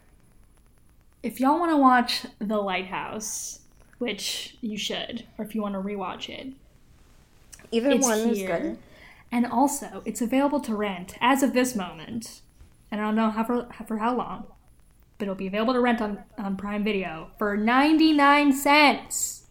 if 1.24 1.40
y'all 1.40 1.60
want 1.60 1.72
to 1.72 1.78
watch 1.78 2.26
The 2.40 2.58
Lighthouse, 2.58 3.60
which 3.98 4.56
you 4.62 4.78
should, 4.78 5.26
or 5.38 5.46
if 5.46 5.56
you 5.56 5.62
want 5.62 5.74
to 5.76 5.80
rewatch 5.82 6.30
it. 6.30 6.48
Either 7.72 7.90
It's 7.92 8.06
one 8.06 8.20
is 8.20 8.38
here. 8.38 8.60
good. 8.60 8.78
And 9.32 9.46
also, 9.46 10.02
it's 10.06 10.22
available 10.22 10.60
to 10.62 10.76
rent 10.76 11.16
as 11.20 11.44
of 11.44 11.54
this 11.54 11.76
moment. 11.76 12.42
And 12.92 13.02
I 13.02 13.06
don't 13.06 13.16
know 13.16 13.32
how 13.32 13.44
for, 13.44 13.68
for 13.88 13.98
how 13.98 14.16
long, 14.16 14.46
but 15.18 15.26
it'll 15.26 15.36
be 15.36 15.48
available 15.48 15.74
to 15.74 15.80
rent 15.82 16.02
on, 16.02 16.24
on 16.38 16.56
Prime 16.56 16.84
Video 16.84 17.32
for 17.38 17.58
99 17.58 18.54
cents. 18.54 19.44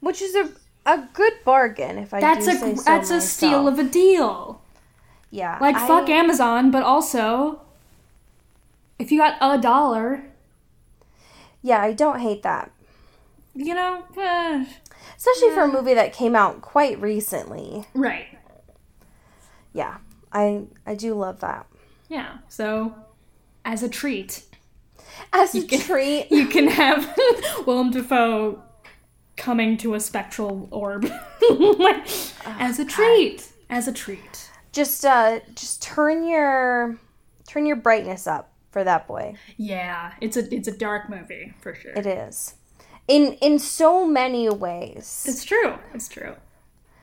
Which 0.00 0.20
is 0.20 0.34
a 0.34 0.50
a 0.84 1.08
good 1.14 1.32
bargain 1.44 1.96
if 1.96 2.12
I 2.12 2.20
That's 2.20 2.48
a 2.48 2.52
say 2.56 2.74
so 2.74 2.82
that's 2.82 3.10
a 3.10 3.20
steal 3.20 3.68
of 3.68 3.78
a 3.78 3.84
deal. 3.84 4.60
yeah. 5.30 5.56
Like 5.60 5.76
I- 5.76 5.86
fuck 5.86 6.08
Amazon, 6.08 6.72
but 6.72 6.82
also 6.82 7.60
if 8.98 9.12
you 9.12 9.18
got 9.18 9.36
a 9.40 9.60
dollar, 9.60 10.24
Yeah, 11.62 11.80
I 11.80 11.92
don't 11.92 12.18
hate 12.18 12.42
that. 12.42 12.72
You 13.54 13.74
know, 13.74 14.02
eh, 14.18 14.64
Especially 15.16 15.50
for 15.50 15.62
a 15.62 15.68
movie 15.68 15.94
that 15.94 16.12
came 16.12 16.34
out 16.36 16.62
quite 16.62 17.00
recently. 17.00 17.86
right. 17.94 18.26
Yeah. 19.72 19.98
I 20.32 20.64
I 20.86 20.94
do 20.94 21.14
love 21.14 21.40
that. 21.40 21.66
Yeah. 22.08 22.38
So 22.48 22.94
as 23.64 23.82
a 23.82 23.88
treat, 23.88 24.44
As 25.32 25.54
a 25.54 25.62
can- 25.66 25.80
treat. 25.80 26.30
you 26.30 26.46
can 26.46 26.68
have 26.68 27.14
Willem 27.66 27.90
Dafoe 27.90 28.62
coming 29.36 29.76
to 29.78 29.94
a 29.94 30.00
spectral 30.00 30.68
orb 30.70 31.04
as 32.46 32.78
a 32.78 32.84
treat. 32.84 33.50
As 33.70 33.88
a 33.88 33.92
treat. 33.92 34.50
Just 34.72 35.04
uh 35.04 35.40
just 35.54 35.82
turn 35.82 36.26
your 36.26 36.98
turn 37.46 37.66
your 37.66 37.76
brightness 37.76 38.26
up 38.26 38.50
for 38.70 38.84
that 38.84 39.06
boy. 39.06 39.34
Yeah, 39.58 40.12
it's 40.20 40.36
a 40.36 40.54
it's 40.54 40.68
a 40.68 40.76
dark 40.76 41.08
movie 41.10 41.52
for 41.60 41.74
sure. 41.74 41.92
It 41.92 42.06
is. 42.06 42.54
In 43.08 43.34
in 43.34 43.58
so 43.58 44.06
many 44.06 44.48
ways. 44.48 45.24
It's 45.28 45.44
true. 45.44 45.74
It's 45.92 46.08
true. 46.08 46.34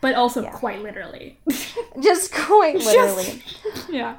But 0.01 0.15
also 0.15 0.43
quite 0.49 0.81
literally. 0.81 1.39
Just 1.99 2.33
quite 2.33 2.75
literally. 2.75 3.43
yeah. 3.89 4.17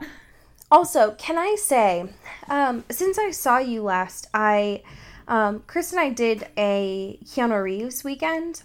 Also, 0.71 1.13
can 1.13 1.37
I 1.37 1.57
say, 1.57 2.07
um, 2.49 2.85
since 2.91 3.19
I 3.19 3.33
saw 3.33 3.59
you 3.59 3.83
last, 3.83 4.29
I, 4.33 4.83
um, 5.27 5.65
Chris 5.67 5.91
and 5.91 6.01
I 6.01 6.11
did 6.11 6.47
a 6.57 7.19
Keanu 7.25 7.63
Reeves 7.63 8.05
weekend. 8.05 8.63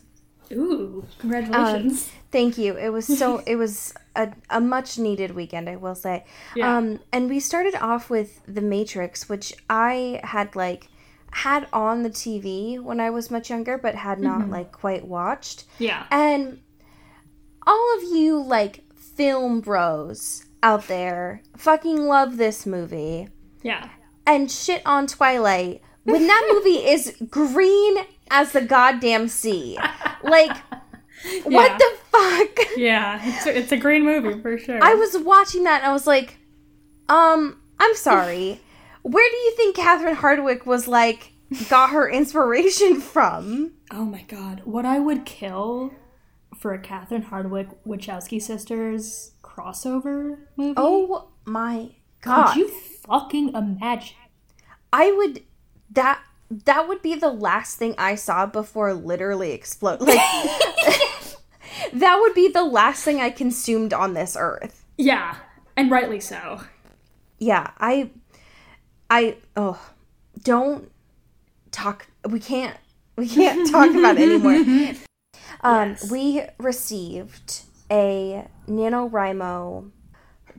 Ooh, 0.51 1.05
congratulations. 1.17 2.11
Thank 2.31 2.57
you. 2.57 2.77
It 2.77 2.89
was 2.89 3.07
so. 3.07 3.41
it 3.47 3.55
was 3.55 3.93
a, 4.15 4.31
a 4.49 4.61
much 4.61 4.99
needed 4.99 5.31
weekend, 5.31 5.69
I 5.69 5.77
will 5.77 5.95
say. 5.95 6.25
Yeah. 6.55 6.77
Um, 6.77 6.99
and 7.11 7.29
we 7.29 7.39
started 7.39 7.75
off 7.75 8.09
with 8.09 8.41
The 8.45 8.61
Matrix, 8.61 9.27
which 9.27 9.53
I 9.69 10.19
had 10.23 10.55
like 10.55 10.89
had 11.39 11.67
on 11.73 12.03
the 12.03 12.09
TV 12.09 12.79
when 12.81 12.99
I 13.01 13.09
was 13.09 13.29
much 13.29 13.49
younger, 13.49 13.77
but 13.77 13.93
had 13.95 14.19
not 14.19 14.49
like 14.49 14.71
quite 14.71 15.05
watched. 15.05 15.65
yeah. 15.79 16.05
And 16.09 16.59
all 17.67 17.97
of 17.97 18.03
you 18.03 18.41
like 18.41 18.83
film 18.95 19.59
bros 19.59 20.45
out 20.63 20.87
there 20.87 21.41
fucking 21.57 22.05
love 22.05 22.37
this 22.37 22.65
movie 22.65 23.27
Yeah. 23.63 23.89
and 24.25 24.49
shit 24.51 24.81
on 24.85 25.07
Twilight 25.07 25.81
when 26.03 26.25
that 26.27 26.47
movie 26.53 26.85
is 26.87 27.15
green 27.29 27.97
as 28.31 28.51
the 28.53 28.61
goddamn 28.61 29.27
sea. 29.27 29.77
Like, 30.23 30.55
Yeah. 31.25 31.41
what 31.49 31.77
the 31.79 31.91
fuck? 32.11 32.67
Yeah, 32.77 33.19
it's 33.23 33.45
a, 33.45 33.57
it's 33.57 33.71
a 33.71 33.77
green 33.77 34.05
movie 34.05 34.39
for 34.41 34.57
sure. 34.57 34.81
I 34.81 34.93
was 34.93 35.17
watching 35.17 35.63
that 35.63 35.81
and 35.81 35.89
I 35.89 35.93
was 35.93 36.05
like, 36.07 36.37
um, 37.09 37.59
I'm 37.79 37.95
sorry. 37.95 38.61
Where 39.05 39.29
do 39.29 39.37
you 39.37 39.51
think 39.51 39.75
Catherine 39.75 40.15
Hardwicke 40.15 40.65
was 40.65 40.87
like, 40.87 41.31
got 41.69 41.91
her 41.91 42.09
inspiration 42.09 42.99
from? 43.01 43.73
oh 43.91 44.03
my 44.03 44.23
god, 44.23 44.63
what 44.65 44.83
I 44.83 44.97
would 44.97 45.27
kill 45.27 45.93
for 46.57 46.73
a 46.73 46.79
Catherine 46.79 47.25
Hardwicke 47.25 47.75
Wachowski 47.85 48.41
sisters 48.41 49.33
crossover 49.43 50.39
movie. 50.57 50.73
Oh 50.75 51.29
my 51.45 51.91
god. 52.21 52.53
could 52.53 52.59
you 52.61 52.67
fucking 52.67 53.53
imagine? 53.53 54.17
I 54.91 55.11
would 55.11 55.43
that 55.91 56.23
that 56.49 56.87
would 56.87 57.03
be 57.03 57.13
the 57.13 57.31
last 57.31 57.77
thing 57.77 57.93
I 57.99 58.15
saw 58.15 58.47
before 58.47 58.91
literally 58.95 59.51
explode. 59.51 60.01
Like 60.01 60.17
that 61.93 62.17
would 62.19 62.33
be 62.33 62.47
the 62.47 62.63
last 62.63 63.03
thing 63.03 63.21
I 63.21 63.29
consumed 63.29 63.93
on 63.93 64.15
this 64.15 64.35
earth. 64.39 64.83
Yeah, 64.97 65.35
and 65.77 65.91
rightly 65.91 66.19
so. 66.19 66.61
Yeah, 67.37 67.71
I 67.77 68.09
I 69.09 69.37
oh 69.55 69.79
don't 70.43 70.91
talk 71.71 72.07
we 72.29 72.39
can't 72.39 72.77
we 73.15 73.27
can't 73.27 73.69
talk 73.69 73.89
about 73.93 74.17
it 74.17 74.29
anymore. 74.29 74.95
Um 75.61 75.91
Yes. 75.91 76.11
we 76.11 76.43
received 76.59 77.61
a 77.89 78.45
NaNoWriMo 78.67 79.89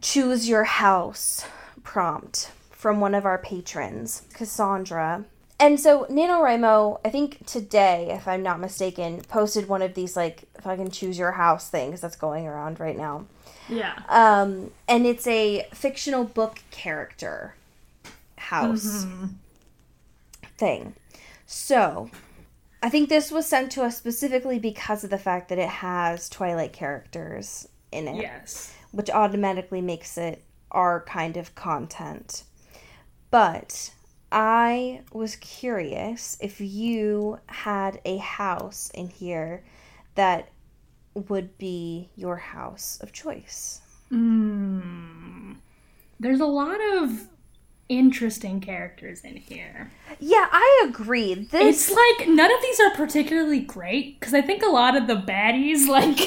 choose 0.00 0.48
your 0.48 0.64
house 0.64 1.44
prompt 1.82 2.50
from 2.70 3.00
one 3.00 3.14
of 3.14 3.24
our 3.24 3.38
patrons, 3.38 4.22
Cassandra. 4.32 5.24
And 5.58 5.80
so 5.80 6.04
NaNoWriMo, 6.10 7.00
I 7.04 7.10
think 7.10 7.46
today, 7.46 8.08
if 8.10 8.28
I'm 8.28 8.42
not 8.42 8.60
mistaken, 8.60 9.22
posted 9.22 9.68
one 9.68 9.82
of 9.82 9.94
these 9.94 10.16
like 10.16 10.44
fucking 10.60 10.90
choose 10.90 11.18
your 11.18 11.32
house 11.32 11.70
things 11.70 12.00
that's 12.00 12.16
going 12.16 12.46
around 12.46 12.78
right 12.80 12.96
now. 12.96 13.26
Yeah. 13.68 13.94
Um, 14.08 14.70
and 14.86 15.06
it's 15.06 15.26
a 15.26 15.66
fictional 15.72 16.24
book 16.24 16.60
character 16.70 17.54
house 18.38 19.06
thing. 20.58 20.94
So, 21.46 22.10
I 22.82 22.88
think 22.90 23.08
this 23.08 23.30
was 23.30 23.46
sent 23.46 23.72
to 23.72 23.82
us 23.82 23.96
specifically 23.96 24.58
because 24.58 25.04
of 25.04 25.10
the 25.10 25.18
fact 25.18 25.48
that 25.48 25.58
it 25.58 25.68
has 25.68 26.28
Twilight 26.28 26.72
characters 26.72 27.68
in 27.92 28.08
it, 28.08 28.16
Yes. 28.16 28.72
which 28.92 29.10
automatically 29.10 29.80
makes 29.80 30.18
it 30.18 30.42
our 30.70 31.00
kind 31.04 31.36
of 31.36 31.54
content. 31.54 32.44
But 33.30 33.92
I 34.32 35.02
was 35.12 35.36
curious 35.36 36.36
if 36.40 36.60
you 36.60 37.38
had 37.46 38.00
a 38.04 38.18
house 38.18 38.90
in 38.94 39.08
here 39.08 39.64
that 40.16 40.48
would 41.14 41.56
be 41.58 42.10
your 42.16 42.36
house 42.36 42.98
of 43.00 43.12
choice. 43.12 43.80
Mm. 44.12 45.56
There's 46.20 46.40
a 46.40 46.46
lot 46.46 46.78
of 46.98 47.28
interesting 47.88 48.60
characters 48.60 49.20
in 49.22 49.36
here. 49.36 49.90
Yeah, 50.18 50.46
I 50.50 50.86
agree. 50.88 51.34
This 51.34 51.88
It's 51.88 51.96
like 51.96 52.28
none 52.28 52.52
of 52.52 52.62
these 52.62 52.80
are 52.80 52.90
particularly 52.90 53.60
great 53.60 54.18
because 54.18 54.34
I 54.34 54.40
think 54.40 54.62
a 54.62 54.68
lot 54.68 54.96
of 54.96 55.06
the 55.06 55.16
baddies 55.16 55.86
like 55.88 56.18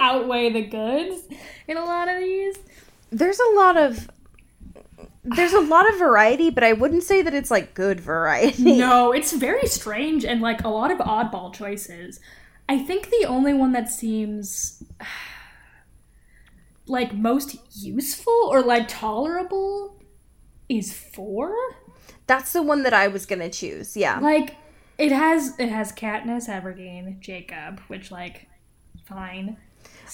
outweigh 0.00 0.50
the 0.50 0.62
goods 0.62 1.22
in 1.68 1.76
a 1.76 1.84
lot 1.84 2.08
of 2.08 2.20
these. 2.20 2.56
there's 3.10 3.38
a 3.38 3.54
lot 3.54 3.76
of 3.76 4.08
there's 5.24 5.52
a 5.52 5.60
lot 5.74 5.88
of 5.88 5.98
variety, 5.98 6.50
but 6.50 6.64
I 6.64 6.72
wouldn't 6.72 7.04
say 7.04 7.22
that 7.22 7.34
it's 7.34 7.50
like 7.50 7.74
good 7.74 8.00
variety. 8.00 8.76
No, 8.76 9.12
it's 9.14 9.32
very 9.32 9.66
strange 9.66 10.24
and 10.24 10.40
like 10.40 10.62
a 10.64 10.68
lot 10.68 10.90
of 10.90 10.98
oddball 10.98 11.54
choices. 11.54 12.20
I 12.68 12.78
think 12.78 13.10
the 13.10 13.26
only 13.26 13.52
one 13.52 13.72
that 13.72 13.90
seems 13.90 14.82
like 16.86 17.14
most 17.14 17.56
useful 17.72 18.48
or 18.50 18.62
like 18.62 18.88
tolerable 18.88 19.93
is 20.68 20.92
four. 20.92 21.54
That's 22.26 22.52
the 22.52 22.62
one 22.62 22.82
that 22.84 22.94
I 22.94 23.08
was 23.08 23.26
gonna 23.26 23.50
choose. 23.50 23.96
Yeah. 23.96 24.18
Like 24.18 24.56
it 24.98 25.12
has 25.12 25.58
it 25.58 25.68
has 25.68 25.92
Katniss 25.92 26.48
Everdeen, 26.48 27.20
Jacob, 27.20 27.80
which 27.88 28.10
like 28.10 28.48
fine. 29.04 29.56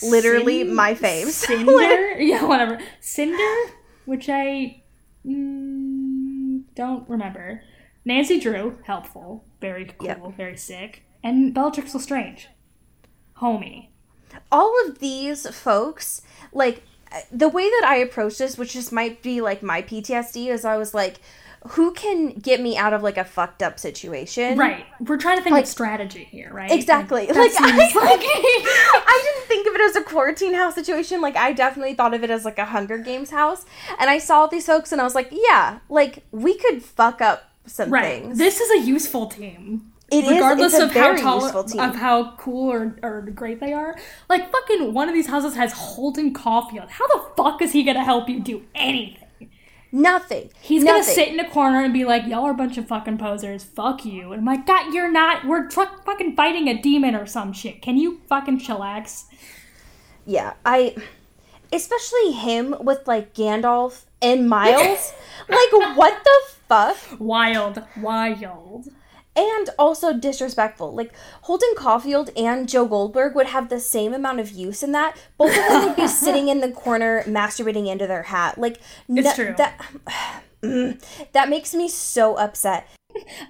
Literally 0.03 0.61
Cin- 0.65 0.75
my 0.75 0.95
faves. 0.95 1.27
Cinder, 1.47 2.21
yeah, 2.21 2.45
whatever. 2.45 2.79
Cinder, 3.01 3.73
which 4.07 4.29
I 4.29 4.83
mm, 5.27 6.63
don't 6.75 7.09
remember. 7.09 7.63
Nancy 8.05 8.41
Drew, 8.41 8.79
helpful, 8.85 9.45
very 9.61 9.85
cool, 9.99 10.07
Yep. 10.07 10.37
very 10.37 10.57
sick, 10.57 11.03
and 11.23 11.53
Bellatrix 11.53 11.95
Lestrange, 11.95 12.49
homie. 13.39 13.89
All 14.51 14.75
of 14.87 15.01
these 15.01 15.47
folks, 15.55 16.23
like 16.53 16.83
the 17.33 17.49
way 17.49 17.65
that 17.65 17.85
I 17.87 17.97
approach 17.97 18.39
this, 18.39 18.57
which 18.59 18.73
just 18.73 18.93
might 18.93 19.23
be 19.23 19.41
like 19.41 19.63
my 19.63 19.83
PTSD, 19.83 20.49
is 20.49 20.65
I 20.65 20.77
was 20.77 20.95
like, 20.95 21.21
who 21.69 21.93
can 21.93 22.31
get 22.31 22.59
me 22.61 22.77
out 22.77 22.95
of 22.95 23.03
like 23.03 23.19
a 23.19 23.25
fucked 23.25 23.63
up 23.63 23.79
situation? 23.79 24.57
Right, 24.57 24.87
we're 25.01 25.19
trying 25.19 25.37
to 25.37 25.43
think 25.43 25.53
Like- 25.53 25.65
of 25.65 25.69
strategy 25.69 26.25
here, 26.25 26.51
right? 26.53 26.71
Exactly. 26.71 27.27
Like, 27.27 27.37
Like, 27.37 27.53
I, 27.59 27.77
like- 27.77 27.95
I 27.95 29.23
didn't 29.25 29.47
think 29.49 29.67
of 29.69 29.75
it 29.75 29.81
as 29.83 29.97
a 29.97 30.03
quarantine 30.03 30.55
house 30.55 30.75
situation. 30.75 31.21
Like 31.21 31.37
I 31.37 31.53
definitely 31.53 31.95
thought 31.95 32.15
of 32.15 32.25
it 32.25 32.31
as 32.31 32.45
like 32.45 32.59
a 32.59 32.65
Hunger 32.65 32.97
Games 32.99 33.31
house. 33.31 33.67
And 33.99 34.09
I 34.09 34.19
saw 34.19 34.47
these 34.47 34.67
folks 34.67 34.91
and 34.93 35.01
I 35.01 35.05
was 35.05 35.15
like, 35.15 35.29
yeah, 35.33 35.81
like 35.91 36.25
we 36.31 36.57
could 36.57 36.83
fuck 36.83 37.21
up 37.21 37.51
some 37.67 37.91
right. 37.91 38.23
things. 38.23 38.39
This 38.39 38.61
is 38.61 38.71
a 38.83 38.87
useful 38.87 39.27
team. 39.27 39.90
It 40.11 40.25
is- 40.25 40.31
regardless 40.31 40.75
it's 40.75 40.83
a 40.83 40.87
of 40.87 40.91
how 40.93 41.17
tall, 41.17 41.45
of 41.81 41.95
how 41.97 42.33
cool 42.37 42.73
or, 42.73 42.97
or 43.03 43.23
great 43.23 43.61
they 43.61 43.73
are. 43.73 43.97
Like 44.29 44.51
fucking 44.51 44.93
one 44.93 45.09
of 45.09 45.15
these 45.15 45.29
houses 45.29 45.55
has 45.57 45.73
Holden 45.73 46.33
Caulfield. 46.35 46.91
How 46.91 47.07
the 47.09 47.23
fuck 47.37 47.63
is 47.63 47.73
he 47.73 47.83
gonna 47.85 48.05
help 48.05 48.29
you 48.29 48.41
do 48.41 48.65
anything? 48.75 49.17
Nothing. 49.93 50.51
He's 50.61 50.85
Nothing. 50.85 51.03
gonna 51.03 51.13
sit 51.15 51.29
in 51.29 51.41
a 51.41 51.49
corner 51.51 51.83
and 51.83 51.93
be 51.93 52.05
like, 52.05 52.25
"Y'all 52.27 52.45
are 52.45 52.53
a 52.53 52.55
bunch 52.55 52.79
of 52.79 52.87
fucking 52.87 53.19
posers. 53.19 53.65
Fuck 53.65 54.05
you." 54.05 54.33
And 54.33 54.41
I'm 54.41 54.45
like, 54.45 54.65
"God, 54.67 54.95
you're 54.95 55.11
not. 55.11 55.45
We're 55.45 55.69
tr- 55.69 55.83
fucking 56.05 56.37
fighting 56.37 56.69
a 56.69 56.81
demon 56.81 57.17
or 57.17 57.27
some 57.27 57.53
shit. 57.53 57.83
Can 57.83 57.97
you 57.97 58.21
fucking 58.29 58.61
chillax?" 58.61 59.25
Yeah, 60.27 60.53
I 60.65 60.95
especially 61.73 62.33
him 62.33 62.75
with 62.81 63.07
like 63.09 63.35
Gandalf 63.35 64.05
and 64.23 64.49
Miles. 64.49 65.13
like 65.49 65.73
what 65.97 66.23
the 66.23 66.41
fuck? 66.69 66.97
Wild, 67.19 67.83
wild. 68.01 68.87
And 69.37 69.71
also 69.79 70.13
disrespectful. 70.13 70.95
Like 70.95 71.13
Holden 71.43 71.71
Caulfield 71.77 72.31
and 72.37 72.69
Joe 72.69 72.87
Goldberg 72.87 73.35
would 73.35 73.47
have 73.47 73.69
the 73.69 73.81
same 73.81 74.13
amount 74.13 74.41
of 74.41 74.51
use 74.51 74.83
in 74.83 74.93
that. 74.93 75.17
Both 75.39 75.51
of 75.51 75.57
them 75.57 75.85
would 75.87 75.97
be 75.97 76.09
sitting 76.09 76.49
in 76.49 76.61
the 76.61 76.71
corner 76.71 77.23
masturbating 77.27 77.87
into 77.87 78.07
their 78.07 78.25
hat. 78.25 78.59
Like 78.59 78.81
It's 79.09 79.35
true. 79.35 79.55
That 79.57 79.81
Mm, 80.63 81.03
that 81.33 81.49
makes 81.49 81.75
me 81.75 81.89
so 81.89 82.37
upset. 82.37 82.87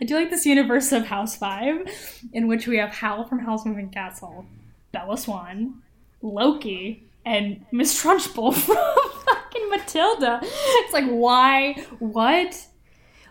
I 0.01 0.05
do 0.05 0.15
like 0.15 0.31
this 0.31 0.47
universe 0.47 0.93
of 0.93 1.07
House 1.07 1.37
Five, 1.37 1.89
in 2.33 2.47
which 2.47 2.67
we 2.67 2.79
have 2.79 2.91
Hal 2.91 3.25
from 3.25 3.41
Howl's 3.41 3.67
Moving 3.67 3.91
Castle, 3.91 4.47
Bella 4.93 5.19
Swan, 5.19 5.83
Loki, 6.23 7.03
and 7.27 7.65
Miss 7.73 8.01
Trunchbull 8.01 8.55
from 8.55 8.77
fucking 9.25 9.71
Matilda. 9.71 10.41
It's 10.43 10.93
like, 10.93 11.07
why? 11.07 11.85
What? 11.99 12.67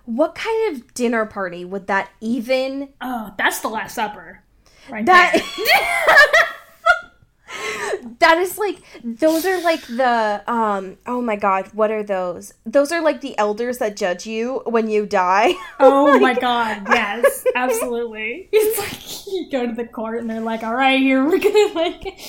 What 0.10 0.34
kind 0.34 0.76
of 0.76 0.96
dinner 0.96 1.28
party 1.28 1.64
would 1.64 1.86
that 1.86 2.10
even 2.20 2.90
Oh, 3.00 3.32
that's 3.38 3.60
the 3.60 3.68
Last 3.68 3.94
Supper. 3.94 4.42
Right 4.90 5.06
that 5.06 5.36
that 8.20 8.40
is 8.40 8.58
like 8.58 8.78
those 9.04 9.46
are 9.46 9.62
like 9.62 9.86
the 9.86 10.42
um 10.48 10.98
oh 11.06 11.22
my 11.22 11.36
god 11.36 11.68
what 11.74 11.92
are 11.92 12.02
those 12.02 12.54
those 12.66 12.92
are 12.92 13.02
like 13.02 13.22
the 13.22 13.38
elders 13.38 13.78
that 13.78 13.96
judge 13.96 14.26
you 14.26 14.64
when 14.66 14.90
you 14.90 15.06
die 15.06 15.54
Oh 15.80 16.20
my 16.20 16.34
god, 16.34 16.88
yes, 16.90 17.46
absolutely. 17.56 18.50
It's 18.52 18.80
like 18.80 19.28
you 19.32 19.48
go 19.52 19.68
to 19.68 19.74
the 19.74 19.86
court 19.86 20.22
and 20.22 20.30
they're 20.30 20.42
like, 20.42 20.64
all 20.64 20.76
right, 20.76 21.00
here 21.00 21.24
we're 21.24 21.38
gonna 21.38 21.74
like 21.76 22.20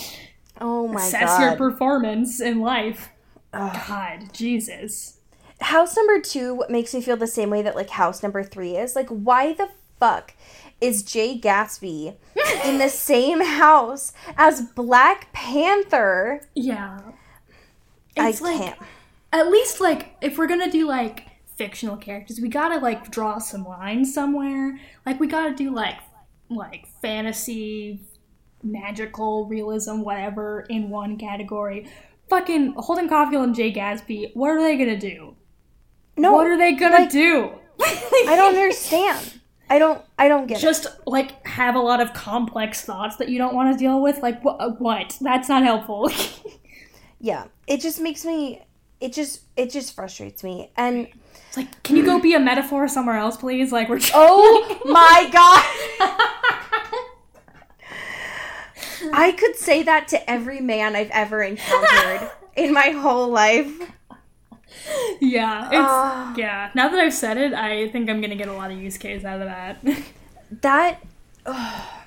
oh 0.61 0.87
my 0.87 1.03
assess 1.03 1.41
your 1.41 1.57
performance 1.57 2.43
in 2.43 2.61
life. 2.61 3.09
Oh 3.55 3.85
god, 3.89 4.35
Jesus. 4.35 5.17
House 5.61 5.97
number 5.97 6.21
two 6.21 6.65
makes 6.69 6.95
me 6.95 7.01
feel 7.01 7.17
the 7.17 7.27
same 7.27 7.51
way 7.51 7.63
that 7.63 7.77
like 7.77 7.91
house 7.91 8.23
number 8.23 8.43
three 8.43 8.77
is 8.77 8.97
like 8.97 9.09
why 9.09 9.53
the 9.53 9.69
fuck 9.99 10.35
is 10.81 11.03
jay 11.03 11.39
gatsby 11.39 12.17
in 12.65 12.79
the 12.79 12.89
same 12.89 13.41
house 13.43 14.13
as 14.37 14.63
black 14.63 15.33
panther 15.33 16.49
Yeah. 16.55 17.01
i 18.17 18.31
like 18.31 18.57
can't 18.59 18.79
at 19.33 19.49
least 19.51 19.81
like 19.81 20.17
if 20.21 20.39
we're 20.39 20.47
gonna 20.49 20.71
do 20.71 20.87
like 20.89 21.27
fictional 21.57 21.97
characters, 21.99 22.41
we 22.41 22.49
gotta 22.49 22.79
like 22.79 23.11
draw 23.11 23.39
some 23.39 23.65
lines 23.67 24.15
somewhere. 24.15 24.81
Like 25.05 25.21
we 25.21 25.27
gotta 25.27 25.55
do 25.55 25.71
like 25.75 25.97
like 26.49 26.87
fantasy, 27.03 28.01
magical 28.63 29.47
realism, 29.47 30.01
whatever 30.01 30.65
in 30.71 30.89
one 30.89 31.19
category. 31.19 31.87
Fucking 32.31 32.73
Holden 32.79 33.11
Caulfield 33.11 33.45
and 33.45 33.55
Jay 33.55 33.71
Gatsby, 33.73 34.31
what 34.35 34.49
are 34.51 34.63
they 34.63 34.79
gonna 34.79 34.99
do? 34.99 35.37
No 36.17 36.33
What 36.33 36.47
are 36.47 36.59
they 36.59 36.73
gonna 36.75 37.01
like, 37.01 37.11
do? 37.11 37.53
i 37.81 38.35
don't 38.37 38.55
understand 38.55 39.41
i 39.71 39.79
don't 39.79 40.03
i 40.19 40.29
don't 40.29 40.47
get 40.47 40.59
it 40.59 40.61
Just 40.61 40.87
like 41.07 41.47
have 41.47 41.75
a 41.75 41.81
lot 41.81 42.01
of 42.01 42.13
complex 42.13 42.83
thoughts 42.83 43.17
that 43.17 43.29
you 43.29 43.39
don't 43.39 43.55
want 43.55 43.73
to 43.73 43.79
deal 43.79 44.03
with. 44.03 44.19
Like 44.19 44.43
what? 44.45 44.57
Uh, 44.61 44.71
what? 44.73 45.17
That's 45.21 45.49
not 45.49 45.63
helpful. 45.63 46.11
yeah 47.21 47.45
it 47.67 47.81
just 47.81 48.01
makes 48.01 48.25
me 48.25 48.63
it 49.01 49.13
just 49.13 49.43
it 49.57 49.71
just 49.71 49.95
frustrates 49.95 50.43
me 50.45 50.71
and 50.77 51.09
it's 51.49 51.57
like, 51.57 51.83
can 51.83 51.97
you 51.97 52.05
go 52.05 52.21
be 52.21 52.35
a 52.35 52.39
metaphor 52.39 52.87
somewhere 52.87 53.17
else, 53.17 53.37
please? 53.37 53.73
Like 53.73 53.89
we're. 53.89 53.99
Oh 54.15 54.81
my 54.85 55.29
god! 55.33 55.65
I 59.13 59.33
could 59.33 59.57
say 59.57 59.83
that 59.83 60.07
to 60.09 60.31
every 60.31 60.61
man 60.61 60.95
I've 60.95 61.11
ever 61.11 61.43
encountered 61.43 62.31
in 62.55 62.73
my 62.73 62.91
whole 62.91 63.29
life. 63.29 63.73
Yeah, 65.21 65.67
it's 65.67 65.77
Ah. 65.79 66.35
yeah. 66.37 66.71
Now 66.75 66.89
that 66.89 66.99
I've 66.99 67.15
said 67.15 67.37
it, 67.37 67.53
I 67.53 67.89
think 67.89 68.09
I'm 68.09 68.21
gonna 68.21 68.37
get 68.37 68.49
a 68.49 68.53
lot 68.53 68.71
of 68.71 68.79
use 68.79 68.97
case 68.99 69.25
out 69.25 69.41
of 69.41 69.47
that. 69.49 69.79
That, 70.63 71.01
oh, 71.47 72.03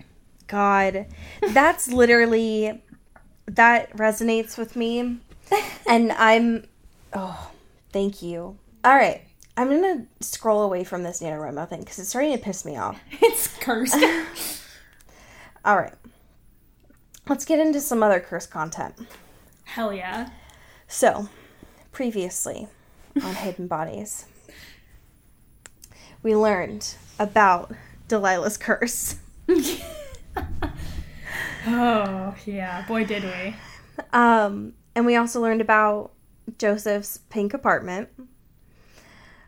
God, 0.47 1.05
that's 1.53 1.87
literally 1.87 2.81
that 3.45 3.95
resonates 3.95 4.57
with 4.57 4.75
me, 4.75 5.19
and 5.87 6.11
I'm, 6.11 6.65
oh, 7.13 7.51
thank 7.93 8.21
you. 8.21 8.57
All 8.83 8.95
right, 8.95 9.21
I'm 9.55 9.69
gonna 9.69 10.07
scroll 10.19 10.61
away 10.63 10.83
from 10.83 11.03
this 11.03 11.21
NaNoWriMo 11.21 11.69
thing 11.69 11.79
because 11.79 11.99
it's 11.99 12.09
starting 12.09 12.33
to 12.33 12.37
piss 12.37 12.65
me 12.65 12.75
off. 12.75 12.99
it's 13.21 13.47
cursed. 13.59 13.95
All 15.65 15.77
right, 15.77 15.93
let's 17.29 17.45
get 17.45 17.59
into 17.61 17.79
some 17.79 18.03
other 18.03 18.19
cursed 18.19 18.51
content. 18.51 18.95
Hell 19.63 19.93
yeah. 19.93 20.31
So, 20.89 21.29
previously 21.93 22.67
on 23.23 23.35
Hidden 23.35 23.67
Bodies, 23.67 24.25
we 26.21 26.35
learned 26.35 26.95
about 27.19 27.71
Delilah's 28.09 28.57
curse. 28.57 29.15
Oh 31.65 32.35
yeah, 32.45 32.85
boy 32.87 33.05
did 33.05 33.23
we. 33.23 33.55
Um, 34.11 34.73
and 34.95 35.05
we 35.05 35.15
also 35.15 35.39
learned 35.41 35.61
about 35.61 36.11
Joseph's 36.57 37.19
pink 37.29 37.53
apartment, 37.53 38.09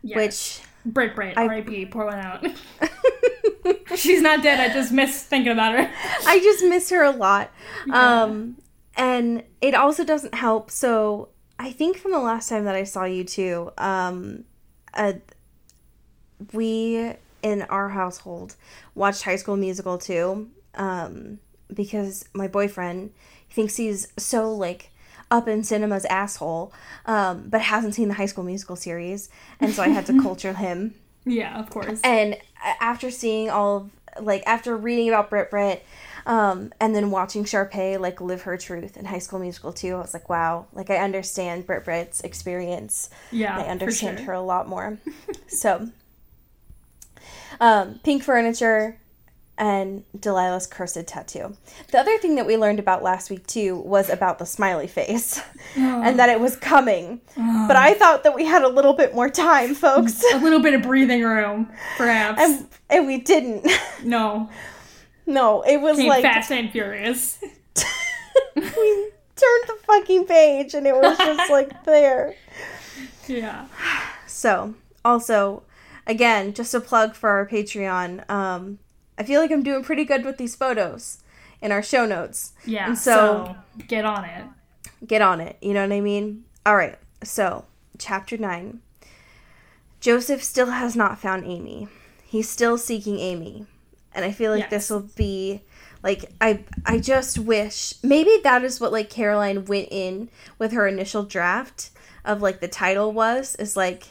Yes. 0.02 0.62
Brit 0.84 1.14
Brit, 1.14 1.36
I- 1.36 1.46
R.I.P. 1.46 1.86
Pour 1.86 2.06
one 2.06 2.18
out. 2.18 2.46
She's 3.96 4.22
not 4.22 4.42
dead. 4.42 4.60
I 4.60 4.72
just 4.72 4.92
miss 4.92 5.22
thinking 5.24 5.52
about 5.52 5.72
her. 5.78 5.90
I 6.26 6.38
just 6.38 6.64
miss 6.64 6.90
her 6.90 7.02
a 7.02 7.10
lot. 7.10 7.50
Um, 7.92 8.56
and 8.96 9.42
it 9.60 9.74
also 9.74 10.04
doesn't 10.04 10.34
help. 10.34 10.70
So 10.70 11.28
I 11.58 11.72
think 11.72 11.96
from 11.96 12.12
the 12.12 12.18
last 12.18 12.48
time 12.48 12.64
that 12.64 12.74
I 12.74 12.84
saw 12.84 13.04
you 13.04 13.24
two, 13.24 13.72
um, 13.78 14.44
uh, 14.94 15.14
we 16.52 17.14
in 17.42 17.62
our 17.62 17.90
household 17.90 18.56
watched 18.94 19.22
High 19.22 19.36
School 19.36 19.56
Musical 19.56 19.98
too, 19.98 20.50
um, 20.74 21.38
because 21.72 22.24
my 22.34 22.48
boyfriend 22.48 23.12
thinks 23.50 23.76
he's 23.76 24.08
so 24.16 24.52
like 24.52 24.90
up 25.30 25.48
in 25.48 25.64
cinema's 25.64 26.04
asshole, 26.06 26.72
um, 27.06 27.48
but 27.48 27.60
hasn't 27.60 27.94
seen 27.94 28.08
the 28.08 28.14
High 28.14 28.26
School 28.26 28.44
Musical 28.44 28.76
series, 28.76 29.28
and 29.60 29.72
so 29.72 29.82
I 29.82 29.88
had 29.88 30.06
to 30.06 30.20
culture 30.22 30.52
him. 30.52 30.94
Yeah, 31.24 31.58
of 31.58 31.70
course. 31.70 32.00
And 32.04 32.36
after 32.80 33.10
seeing 33.10 33.50
all 33.50 33.76
of, 33.76 33.90
like, 34.24 34.44
after 34.46 34.76
reading 34.76 35.08
about 35.08 35.28
Brit 35.28 35.50
Brit, 35.50 35.84
um, 36.26 36.72
and 36.80 36.94
then 36.94 37.10
watching 37.10 37.44
Sharpay, 37.44 37.98
like, 37.98 38.20
live 38.20 38.42
her 38.42 38.58
truth 38.58 38.96
in 38.96 39.06
High 39.06 39.20
School 39.20 39.38
Musical 39.38 39.72
too, 39.72 39.94
I 39.94 40.00
was 40.00 40.12
like, 40.12 40.28
wow, 40.28 40.66
like, 40.72 40.90
I 40.90 40.96
understand 40.96 41.66
Brit 41.66 41.84
Brit's 41.84 42.20
experience. 42.20 43.08
yeah, 43.30 43.56
I 43.56 43.62
understand 43.62 44.18
for 44.18 44.24
her 44.26 44.32
a 44.34 44.42
lot 44.42 44.68
more. 44.68 44.98
so, 45.48 45.88
um, 47.60 48.00
pink 48.02 48.22
furniture 48.22 48.98
and 49.58 50.04
Delilah's 50.18 50.66
cursed 50.66 51.06
tattoo. 51.06 51.56
The 51.90 51.98
other 51.98 52.18
thing 52.18 52.34
that 52.36 52.46
we 52.46 52.56
learned 52.56 52.78
about 52.78 53.02
last 53.02 53.30
week 53.30 53.46
too 53.46 53.76
was 53.76 54.10
about 54.10 54.38
the 54.38 54.46
smiley 54.46 54.86
face 54.86 55.40
and 55.76 56.18
that 56.18 56.28
it 56.28 56.40
was 56.40 56.56
coming. 56.56 57.20
But 57.36 57.76
I 57.76 57.94
thought 57.94 58.24
that 58.24 58.34
we 58.34 58.44
had 58.44 58.62
a 58.62 58.68
little 58.68 58.92
bit 58.92 59.14
more 59.14 59.30
time, 59.30 59.74
folks. 59.74 60.22
A 60.34 60.38
little 60.38 60.60
bit 60.60 60.74
of 60.74 60.82
breathing 60.82 61.22
room, 61.22 61.70
perhaps. 61.96 62.40
and, 62.40 62.66
and 62.90 63.06
we 63.06 63.18
didn't. 63.18 63.66
no, 64.04 64.50
no, 65.26 65.62
it 65.62 65.78
was 65.80 65.98
came 65.98 66.08
like 66.08 66.22
Fast 66.22 66.50
and 66.52 66.70
Furious. 66.70 67.38
we 68.54 68.62
turned 68.64 69.64
the 69.66 69.76
fucking 69.84 70.26
page 70.26 70.74
and 70.74 70.86
it 70.86 70.94
was 70.94 71.16
just 71.18 71.50
like 71.50 71.84
there. 71.84 72.34
Yeah. 73.26 73.66
So, 74.26 74.74
also, 75.04 75.62
again, 76.06 76.52
just 76.54 76.74
a 76.74 76.80
plug 76.80 77.14
for 77.14 77.30
our 77.30 77.46
Patreon. 77.46 78.28
Um, 78.30 78.78
I 79.18 79.22
feel 79.24 79.40
like 79.40 79.50
I'm 79.50 79.62
doing 79.62 79.82
pretty 79.82 80.04
good 80.04 80.24
with 80.24 80.36
these 80.36 80.54
photos 80.54 81.18
in 81.60 81.72
our 81.72 81.82
show 81.82 82.06
notes. 82.06 82.52
Yeah. 82.64 82.88
And 82.88 82.98
so, 82.98 83.56
so- 83.78 83.82
get 83.86 84.04
on 84.04 84.24
it. 84.24 84.44
Get 85.06 85.20
on 85.22 85.40
it. 85.40 85.56
You 85.60 85.74
know 85.74 85.82
what 85.82 85.92
I 85.92 86.00
mean? 86.00 86.44
All 86.64 86.76
right. 86.76 86.98
So, 87.22 87.64
chapter 87.98 88.36
9. 88.38 88.80
Joseph 90.00 90.42
still 90.42 90.70
has 90.70 90.94
not 90.96 91.18
found 91.18 91.44
Amy. 91.44 91.88
He's 92.24 92.48
still 92.48 92.78
seeking 92.78 93.18
Amy. 93.18 93.66
And 94.16 94.24
I 94.24 94.32
feel 94.32 94.50
like 94.50 94.62
Yes. 94.62 94.70
this 94.70 94.90
will 94.90 95.08
be 95.14 95.62
like 96.02 96.24
I 96.40 96.64
I 96.84 96.98
just 96.98 97.38
wish 97.38 97.94
maybe 98.02 98.38
that 98.42 98.64
is 98.64 98.80
what 98.80 98.90
like 98.90 99.10
Caroline 99.10 99.64
went 99.66 99.88
in 99.90 100.28
with 100.58 100.72
her 100.72 100.88
initial 100.88 101.22
draft 101.22 101.90
of 102.24 102.42
like 102.42 102.60
the 102.60 102.68
title 102.68 103.12
was 103.12 103.54
is 103.56 103.76
like 103.76 104.08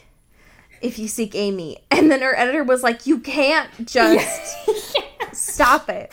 if 0.80 0.98
you 0.98 1.08
seek 1.08 1.34
Amy. 1.34 1.78
And 1.90 2.10
then 2.10 2.20
her 2.22 2.36
editor 2.38 2.62
was 2.64 2.82
like 2.82 3.06
you 3.06 3.18
can't 3.18 3.70
just 3.86 4.56
stop 5.32 5.88
it. 5.88 6.12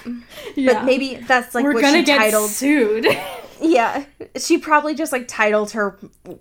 Yeah. 0.56 0.74
But 0.74 0.86
maybe 0.86 1.16
that's 1.16 1.54
like 1.54 1.64
We're 1.64 1.74
what 1.74 1.82
gonna 1.82 2.00
she 2.00 2.04
get 2.06 2.18
titled 2.18 2.50
sued. 2.50 3.06
Yeah, 3.62 4.04
she 4.36 4.58
probably 4.58 4.94
just 4.94 5.14
like 5.14 5.26
titled 5.30 5.72
her 5.72 5.98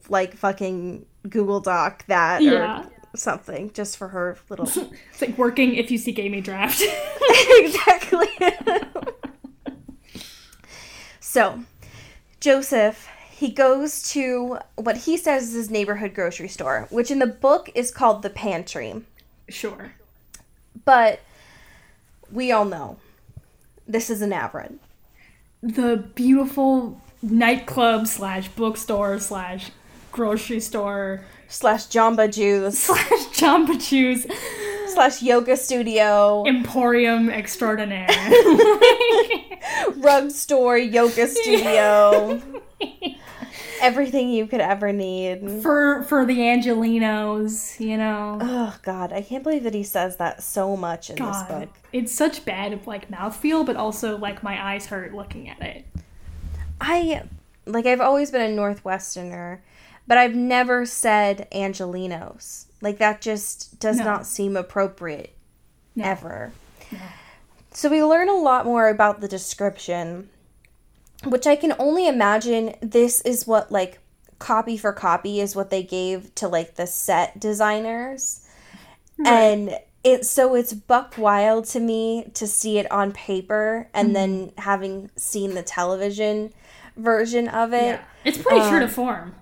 like 0.08 0.36
fucking 0.36 1.06
Google 1.28 1.60
Doc 1.60 2.04
that 2.08 2.42
Yeah. 2.42 2.82
or 2.82 2.90
something 3.14 3.72
just 3.72 3.96
for 3.96 4.08
her 4.08 4.38
little 4.48 4.66
It's 5.12 5.20
like 5.20 5.36
working 5.36 5.74
if 5.74 5.90
you 5.90 5.98
see 5.98 6.18
Amy 6.18 6.40
Draft. 6.40 6.82
exactly. 7.50 8.28
so, 11.20 11.60
Joseph, 12.40 13.08
he 13.30 13.50
goes 13.50 14.02
to 14.12 14.58
what 14.76 14.98
he 14.98 15.16
says 15.16 15.48
is 15.48 15.54
his 15.54 15.70
neighborhood 15.70 16.14
grocery 16.14 16.48
store, 16.48 16.86
which 16.90 17.10
in 17.10 17.18
the 17.18 17.26
book 17.26 17.70
is 17.74 17.90
called 17.90 18.22
the 18.22 18.30
pantry. 18.30 19.02
sure. 19.48 19.92
But 20.84 21.20
we 22.30 22.50
all 22.50 22.64
know 22.64 22.98
this 23.86 24.10
is 24.10 24.22
an 24.22 24.32
aberrant. 24.32 24.80
The 25.62 26.08
beautiful 26.14 27.00
nightclub 27.22 28.06
slash 28.06 28.48
bookstore 28.48 29.18
slash 29.20 29.70
grocery 30.10 30.60
store 30.60 31.24
Slash 31.52 31.86
Jamba 31.88 32.32
Juice 32.32 32.78
slash 32.84 33.26
Jamba 33.38 33.78
Juice 33.88 34.26
slash 34.88 35.22
yoga 35.22 35.56
studio, 35.56 36.44
Emporium 36.46 37.28
Extraordinaire. 37.28 38.08
rug 39.96 40.30
store, 40.30 40.78
yoga 40.78 41.26
studio, 41.26 42.40
everything 43.80 44.30
you 44.30 44.46
could 44.46 44.60
ever 44.60 44.92
need. 44.92 45.62
for 45.62 46.02
for 46.04 46.24
the 46.24 46.38
Angelinos, 46.38 47.78
you 47.78 47.96
know. 47.98 48.38
Oh 48.40 48.76
God, 48.82 49.12
I 49.12 49.20
can't 49.22 49.42
believe 49.42 49.64
that 49.64 49.74
he 49.74 49.82
says 49.82 50.16
that 50.16 50.42
so 50.42 50.76
much 50.76 51.10
in 51.10 51.16
this 51.16 51.42
book. 51.44 51.68
it's 51.92 52.12
such 52.12 52.44
bad 52.44 52.86
like 52.86 53.10
mouthfeel, 53.10 53.64
but 53.66 53.76
also 53.76 54.16
like 54.16 54.42
my 54.42 54.72
eyes 54.72 54.86
hurt 54.86 55.14
looking 55.14 55.48
at 55.48 55.60
it. 55.60 55.84
I 56.80 57.22
like 57.66 57.86
I've 57.86 58.00
always 58.00 58.30
been 58.30 58.40
a 58.40 58.60
Northwesterner, 58.60 59.58
but 60.06 60.18
I've 60.18 60.34
never 60.34 60.84
said 60.86 61.48
Angelinos. 61.52 62.66
Like 62.80 62.98
that 62.98 63.20
just 63.20 63.78
does 63.80 63.98
No. 63.98 64.04
not 64.04 64.26
seem 64.26 64.56
appropriate 64.56 65.36
No. 65.94 66.04
ever. 66.04 66.52
So 67.72 67.88
we 67.88 68.02
learn 68.04 68.28
a 68.28 68.34
lot 68.34 68.66
more 68.66 68.88
about 68.88 69.20
the 69.20 69.28
description, 69.28 70.28
which 71.24 71.46
I 71.46 71.56
can 71.56 71.74
only 71.78 72.06
imagine 72.06 72.74
this 72.82 73.20
is 73.22 73.46
what 73.46 73.72
like 73.72 73.98
copy 74.38 74.76
for 74.76 74.92
copy 74.92 75.40
is 75.40 75.54
what 75.56 75.70
they 75.70 75.82
gave 75.82 76.34
to 76.34 76.48
like 76.48 76.74
the 76.74 76.86
set 76.86 77.38
designers. 77.40 78.40
And 79.24 79.78
it 80.02 80.26
so 80.26 80.54
it's 80.56 80.72
buck 80.72 81.14
wild 81.16 81.64
to 81.66 81.80
me 81.80 82.28
to 82.34 82.46
see 82.48 82.78
it 82.78 82.90
on 82.90 83.12
paper 83.12 83.88
and 83.94 84.16
then 84.16 84.52
having 84.58 85.10
seen 85.16 85.54
the 85.54 85.62
television 85.62 86.52
version 86.96 87.46
of 87.48 87.72
it. 87.72 88.00
Yeah. 88.00 88.04
It's 88.24 88.38
pretty 88.38 88.60
true 88.68 88.78
Um, 88.78 88.80
to 88.80 88.88
form. 88.88 89.34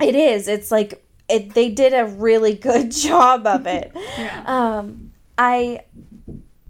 It 0.00 0.14
is. 0.14 0.48
It's 0.48 0.70
like 0.70 1.04
it, 1.28 1.54
they 1.54 1.68
did 1.68 1.92
a 1.94 2.06
really 2.06 2.54
good 2.54 2.90
job 3.06 3.46
of 3.46 3.66
it. 3.66 3.92
Yeah. 4.18 4.42
um, 4.46 5.12
I 5.36 5.80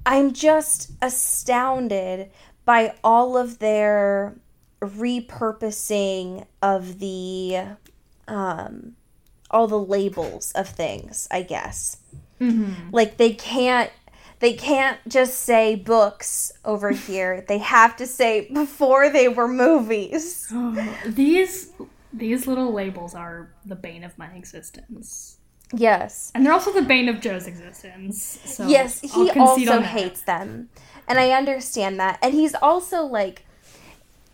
I'm 0.05 0.33
just 0.33 0.91
astounded 1.01 2.31
by 2.65 2.95
all 3.03 3.37
of 3.39 3.59
their 3.59 4.35
repurposing 4.83 6.47
of 6.63 6.99
the 6.99 7.57
um 8.27 8.95
all 9.51 9.67
the 9.67 9.79
labels 9.79 10.53
of 10.53 10.69
things, 10.69 11.27
I 11.31 11.43
guess. 11.43 11.97
Like 12.93 13.17
they 13.17 13.33
can't 13.33 13.91
they 14.41 14.53
can't 14.53 14.99
just 15.09 15.41
say 15.41 15.75
books 15.75 16.53
over 16.65 16.91
here. 17.09 17.45
They 17.49 17.59
have 17.59 17.97
to 17.97 18.07
say 18.07 18.49
before 18.53 19.11
they 19.11 19.29
were 19.29 19.49
movies. 19.49 20.53
these 21.07 21.73
these 22.19 22.47
little 22.47 22.73
labels 22.73 23.15
are 23.15 23.51
the 23.65 23.77
bane 23.77 24.05
of 24.05 24.17
my 24.19 24.29
existence. 24.35 25.39
Yes. 25.75 26.33
And 26.35 26.45
they're 26.45 26.53
also 26.53 26.73
the 26.73 26.83
bane 26.83 27.09
of 27.09 27.21
Joe's 27.21 27.47
existence. 27.47 28.41
So 28.45 28.67
yes, 28.67 29.01
he 29.01 29.31
also 29.31 29.81
hates 29.81 30.23
them. 30.23 30.71
And 31.07 31.19
I 31.19 31.31
understand 31.31 31.99
that. 32.01 32.19
And 32.23 32.35
he's 32.35 32.55
also 32.55 33.03
like 33.05 33.45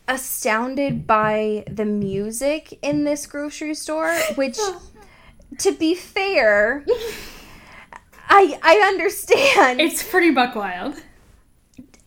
astounded 0.06 1.06
by 1.06 1.64
the 1.68 1.84
music 1.84 2.78
in 2.82 3.04
this 3.04 3.26
grocery 3.26 3.74
store, 3.74 4.14
which 4.36 4.58
to 5.58 5.72
be 5.72 5.94
fair, 5.94 6.84
I 8.28 8.58
I 8.62 8.76
understand. 8.86 9.80
It's 9.80 10.02
pretty 10.02 10.30
buck 10.30 10.54
wild. 10.54 11.02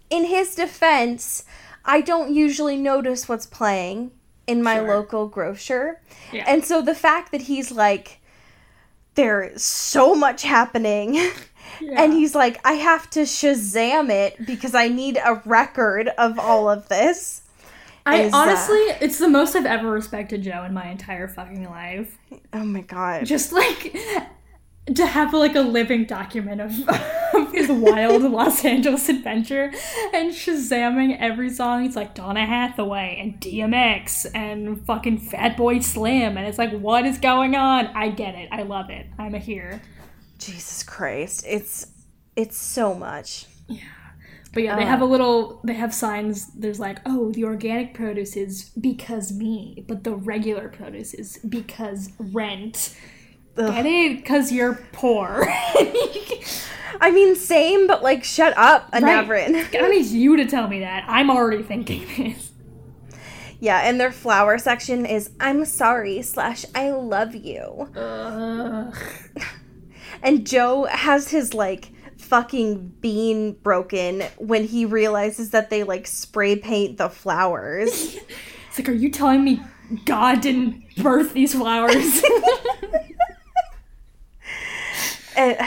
in 0.10 0.26
his 0.26 0.56
defense, 0.56 1.44
I 1.84 2.02
don't 2.02 2.34
usually 2.34 2.78
notice 2.78 3.28
what's 3.28 3.46
playing 3.46 4.12
in 4.48 4.64
my 4.64 4.78
Sure. 4.78 4.88
local 4.88 5.28
grocer. 5.28 6.02
Yeah. 6.32 6.46
And 6.48 6.66
so 6.66 6.82
the 6.82 6.96
fact 6.96 7.32
that 7.32 7.42
he's 7.42 7.72
like, 7.72 8.20
there 9.16 9.44
is 9.44 9.64
so 9.64 10.16
much 10.16 10.44
happening. 10.44 11.20
Yeah. 11.82 12.02
And 12.02 12.14
he's 12.14 12.34
like, 12.34 12.60
I 12.66 12.74
have 12.74 13.08
to 13.12 13.20
Shazam 13.20 14.10
it 14.10 14.44
because 14.48 14.74
I 14.74 14.88
need 14.88 15.20
a 15.24 15.42
record 15.46 16.08
of 16.18 16.40
all 16.40 16.70
of 16.70 16.88
this. 16.88 17.44
I 18.06 18.22
is, 18.22 18.34
uh, 18.34 18.38
honestly, 18.38 18.78
it's 19.02 19.20
the 19.20 19.28
most 19.28 19.54
I've 19.56 19.66
ever 19.66 19.92
respected 19.92 20.42
Joe 20.42 20.64
in 20.64 20.74
my 20.74 20.88
entire 20.88 21.28
fucking 21.28 21.70
life. 21.70 22.18
Oh 22.54 22.64
my 22.64 22.82
god. 22.82 23.26
Just 23.26 23.52
like 23.52 23.96
to 24.96 25.06
have 25.06 25.34
like 25.34 25.56
a 25.56 25.62
living 25.62 26.06
document 26.06 26.62
of, 26.62 26.88
of 27.34 27.52
his 27.52 27.70
wild 27.70 28.22
Los 28.32 28.64
Angeles 28.64 29.10
adventure 29.10 29.72
and 30.14 30.32
shazamming 30.34 31.18
every 31.20 31.50
song. 31.50 31.86
It's 31.86 31.96
like 31.96 32.16
Donny 32.16 32.46
Hathaway 32.46 33.18
and 33.20 33.40
DMX 33.40 34.28
and 34.34 34.86
fucking 34.86 35.20
Fatboy 35.20 35.84
Slim, 35.84 36.38
and 36.38 36.48
it's 36.48 36.58
like, 36.58 36.72
what 36.72 37.06
is 37.06 37.18
going 37.18 37.56
on? 37.56 37.88
I 37.88 38.10
get 38.10 38.36
it. 38.36 38.50
I 38.52 38.64
love 38.64 38.90
it. 38.90 39.08
I'm 39.18 39.36
a 39.36 39.40
here. 39.40 39.82
Jesus 40.38 40.84
Christ. 40.84 41.46
It's 41.48 41.88
it's 42.36 42.58
so 42.58 42.94
much. 42.94 43.48
Yeah. 43.68 43.80
But 44.54 44.64
yeah, 44.64 44.76
they 44.76 44.84
uh. 44.84 44.88
have 44.88 45.02
a 45.02 45.06
little. 45.06 45.60
They 45.64 45.74
have 45.74 45.94
signs. 45.94 46.52
There's 46.54 46.80
like, 46.80 47.00
oh, 47.06 47.32
the 47.32 47.44
organic 47.44 47.94
produce 47.94 48.36
is 48.36 48.72
because 48.80 49.34
me, 49.34 49.84
but 49.88 50.04
the 50.04 50.16
regular 50.16 50.70
produce 50.70 51.14
is 51.14 51.38
because 51.48 52.12
rent. 52.18 52.96
Get 53.58 53.86
it? 53.86 54.18
Because 54.18 54.52
you're 54.52 54.76
poor. 54.92 55.46
I 57.00 57.12
mean, 57.12 57.36
same, 57.36 57.86
but 57.88 58.02
like, 58.02 58.24
shut 58.24 58.58
up, 58.58 58.90
Right. 59.04 59.14
I 59.86 59.88
need 59.90 60.06
you 60.08 60.38
to 60.38 60.46
tell 60.46 60.68
me 60.68 60.80
that. 60.80 61.06
I'm 61.08 61.30
already 61.30 61.64
thinking 61.64 62.06
this. 62.18 62.52
Yeah, 63.60 63.80
and 63.80 64.00
their 64.00 64.12
flower 64.12 64.58
section 64.60 65.06
is 65.06 65.32
I'm 65.40 65.66
sorry 65.66 66.22
slash 66.22 66.66
I 66.76 66.92
love 66.92 67.34
you. 67.36 67.90
Ugh. 67.96 68.96
And 70.22 70.46
Joe 70.48 70.86
has 70.86 71.30
his 71.30 71.54
like 71.54 71.92
fucking 72.18 72.90
bean 73.02 73.54
broken 73.54 74.22
when 74.38 74.66
he 74.66 74.86
realizes 74.86 75.52
that 75.52 75.70
they 75.70 75.84
like 75.84 76.06
spray 76.08 76.56
paint 76.56 76.98
the 76.98 77.10
flowers. 77.10 78.16
It's 78.70 78.78
like, 78.80 78.90
are 78.90 78.94
you 78.94 79.10
telling 79.10 79.44
me 79.44 79.62
God 80.06 80.42
didn't 80.42 80.84
birth 80.98 81.34
these 81.34 81.54
flowers? 81.56 82.22
And- 85.38 85.58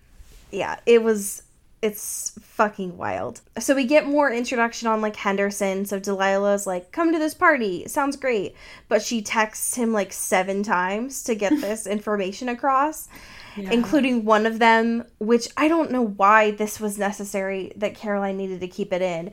yeah, 0.50 0.78
it 0.86 1.02
was 1.02 1.42
it's 1.80 2.32
fucking 2.40 2.96
wild. 2.98 3.40
So 3.60 3.72
we 3.74 3.84
get 3.84 4.04
more 4.04 4.32
introduction 4.32 4.88
on 4.88 5.00
like 5.00 5.14
Henderson. 5.14 5.84
So 5.84 6.00
Delilah's 6.00 6.66
like, 6.66 6.90
"Come 6.90 7.12
to 7.12 7.18
this 7.18 7.34
party. 7.34 7.86
Sounds 7.86 8.16
great." 8.16 8.56
But 8.88 9.00
she 9.02 9.22
texts 9.22 9.76
him 9.76 9.92
like 9.92 10.12
7 10.12 10.62
times 10.64 11.22
to 11.24 11.34
get 11.36 11.50
this 11.60 11.86
information 11.86 12.48
across. 12.48 13.08
including 13.56 14.24
one 14.24 14.46
of 14.46 14.60
them, 14.60 15.04
which 15.18 15.48
I 15.56 15.66
don't 15.68 15.90
know 15.90 16.02
why 16.06 16.52
this 16.52 16.78
was 16.78 16.96
necessary 16.96 17.72
that 17.76 17.94
Caroline 17.96 18.36
needed 18.36 18.60
to 18.60 18.68
keep 18.68 18.92
it 18.92 19.02
in. 19.02 19.32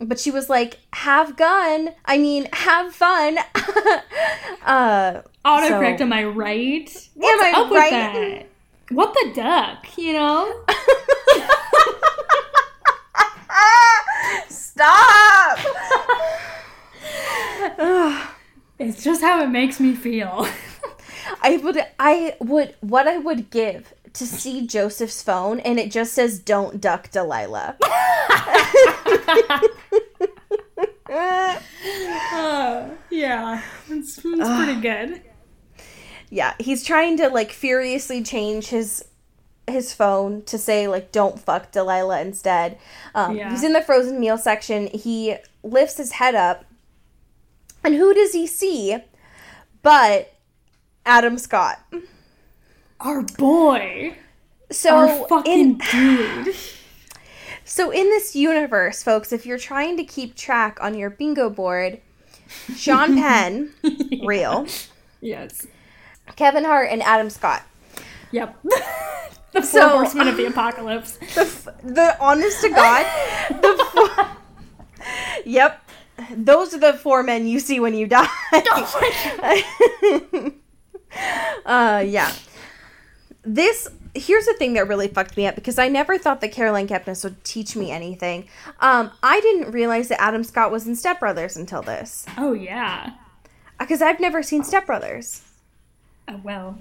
But 0.00 0.18
she 0.18 0.30
was 0.30 0.48
like, 0.48 0.78
have 0.94 1.36
gun. 1.36 1.90
I 2.06 2.16
mean, 2.18 2.48
have 2.52 2.94
fun. 2.94 3.36
uh, 4.64 5.22
Autocorrect, 5.44 5.98
So- 5.98 6.04
am 6.04 6.12
I 6.12 6.24
right? 6.24 7.08
What's 7.14 7.42
Am 7.42 7.54
I 7.54 7.60
up 7.60 7.70
with 7.70 7.78
right? 7.78 8.46
What 8.90 9.12
the 9.14 9.32
duck, 9.34 9.98
you 9.98 10.14
know? 10.14 10.64
Stop! 14.48 15.58
It's 18.78 19.02
just 19.02 19.22
how 19.22 19.42
it 19.42 19.48
makes 19.48 19.80
me 19.80 19.92
feel. 19.96 20.46
I 21.42 21.56
would, 21.56 21.84
I 21.98 22.36
would, 22.38 22.76
what 22.80 23.08
I 23.08 23.18
would 23.18 23.50
give 23.50 23.92
to 24.12 24.24
see 24.24 24.66
Joseph's 24.68 25.20
phone 25.20 25.58
and 25.60 25.80
it 25.80 25.90
just 25.90 26.12
says, 26.12 26.38
don't 26.38 26.80
duck 26.80 27.10
Delilah. 27.10 27.76
Uh, 31.10 32.88
yeah, 33.10 33.62
it's, 33.88 34.18
it's 34.18 34.24
pretty 34.24 34.80
good. 34.80 35.22
Yeah 36.30 36.54
he's 36.58 36.84
trying 36.84 37.16
to 37.16 37.28
like 37.28 37.50
furiously 37.52 38.22
change 38.22 38.66
his 38.68 39.04
his 39.66 39.92
phone 39.92 40.42
to 40.42 40.56
say 40.58 40.88
like 40.88 41.12
don't 41.12 41.38
fuck 41.38 41.70
delilah 41.72 42.20
instead 42.20 42.78
um, 43.14 43.36
Yeah. 43.36 43.50
he's 43.50 43.62
in 43.62 43.72
the 43.74 43.82
frozen 43.82 44.18
meal 44.18 44.38
section 44.38 44.86
he 44.88 45.36
lifts 45.62 45.96
his 45.98 46.12
head 46.12 46.34
up 46.34 46.64
And 47.84 47.94
who 47.94 48.12
does 48.14 48.32
he 48.32 48.46
see 48.46 48.96
but 49.82 50.32
Adam 51.06 51.38
Scott? 51.38 51.80
Our 53.00 53.22
boy. 53.22 54.16
So 54.70 54.96
Our 54.96 55.28
fucking 55.28 55.52
in 55.52 55.78
dude. 55.78 56.54
so 57.64 57.90
in 57.90 58.04
this 58.10 58.34
universe, 58.36 59.02
folks, 59.02 59.32
if 59.32 59.46
you're 59.46 59.58
trying 59.58 59.96
to 59.96 60.04
keep 60.04 60.34
track 60.34 60.78
on 60.82 60.94
your 60.98 61.08
bingo 61.10 61.48
board, 61.48 62.00
Sean 62.76 63.14
Penn, 63.22 63.70
real, 64.24 64.66
Yes. 65.20 65.66
Kevin 66.36 66.64
Hart, 66.64 66.88
and 66.90 67.02
Adam 67.02 67.30
Scott. 67.30 67.62
Yep. 68.32 68.56
the 68.62 68.80
four 69.52 69.62
So- 69.62 69.88
horsemen 69.88 70.28
of 70.28 70.36
the 70.36 70.46
apocalypse. 70.46 71.18
The, 71.34 71.74
the 71.82 72.16
honest 72.20 72.60
to 72.62 72.68
God, 72.70 73.06
the 73.50 73.84
four, 73.92 74.26
yep, 75.44 75.80
those 76.36 76.74
are 76.74 76.78
the 76.80 76.92
four 76.94 77.22
men 77.22 77.46
you 77.46 77.60
see 77.60 77.78
when 77.80 77.94
you 77.94 78.06
die. 78.06 78.26
uh, 81.64 82.02
yeah. 82.06 82.32
This 83.42 83.88
here's 84.14 84.46
the 84.46 84.54
thing 84.54 84.72
that 84.74 84.88
really 84.88 85.06
fucked 85.08 85.36
me 85.36 85.46
up 85.46 85.54
because 85.54 85.78
I 85.78 85.88
never 85.88 86.18
thought 86.18 86.40
that 86.40 86.50
Caroline 86.50 86.88
Kepnes 86.88 87.22
would 87.24 87.42
teach 87.44 87.76
me 87.76 87.90
anything. 87.90 88.48
Um, 88.80 89.10
I 89.22 89.40
didn't 89.40 89.70
realize 89.72 90.08
that 90.08 90.20
Adam 90.20 90.42
Scott 90.44 90.70
was 90.72 90.86
in 90.88 90.96
Step 90.96 91.20
Brothers 91.20 91.56
until 91.56 91.82
this 91.82 92.26
Oh 92.36 92.52
yeah. 92.52 93.12
because 93.78 94.02
I've 94.02 94.18
never 94.20 94.42
seen 94.42 94.64
Step 94.64 94.86
Brothers. 94.86 95.42
Oh 96.28 96.40
well. 96.42 96.78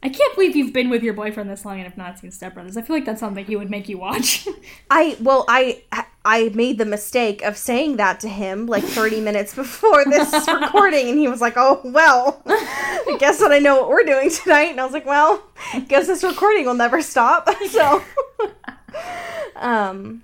I 0.00 0.08
can't 0.08 0.32
believe 0.36 0.54
you've 0.54 0.72
been 0.72 0.90
with 0.90 1.02
your 1.02 1.14
boyfriend 1.14 1.50
this 1.50 1.64
long 1.64 1.78
and 1.78 1.84
have 1.84 1.96
not 1.96 2.20
seen 2.20 2.30
Step 2.30 2.54
Brothers. 2.54 2.76
I 2.76 2.82
feel 2.82 2.94
like 2.94 3.04
that's 3.04 3.18
something 3.18 3.44
he 3.44 3.56
would 3.56 3.68
make 3.70 3.88
you 3.88 3.98
watch. 3.98 4.46
I 4.90 5.16
well, 5.20 5.44
I 5.48 5.82
I 6.24 6.50
made 6.54 6.78
the 6.78 6.84
mistake 6.84 7.42
of 7.42 7.56
saying 7.56 7.96
that 7.96 8.20
to 8.20 8.28
him 8.28 8.66
like 8.66 8.84
30 8.84 9.20
minutes 9.20 9.54
before 9.56 10.04
this 10.04 10.32
recording, 10.48 11.08
and 11.08 11.18
he 11.18 11.26
was 11.26 11.40
like, 11.40 11.54
"Oh 11.56 11.80
well, 11.82 12.42
I 12.46 13.16
guess 13.18 13.40
that 13.40 13.50
I 13.50 13.58
know 13.58 13.80
what 13.80 13.88
we're 13.88 14.04
doing 14.04 14.30
tonight." 14.30 14.70
And 14.70 14.80
I 14.80 14.84
was 14.84 14.92
like, 14.92 15.06
"Well, 15.06 15.42
guess 15.88 16.06
this 16.06 16.22
recording 16.22 16.66
will 16.66 16.74
never 16.74 17.02
stop." 17.02 17.48
So, 17.68 18.02
um, 19.56 20.22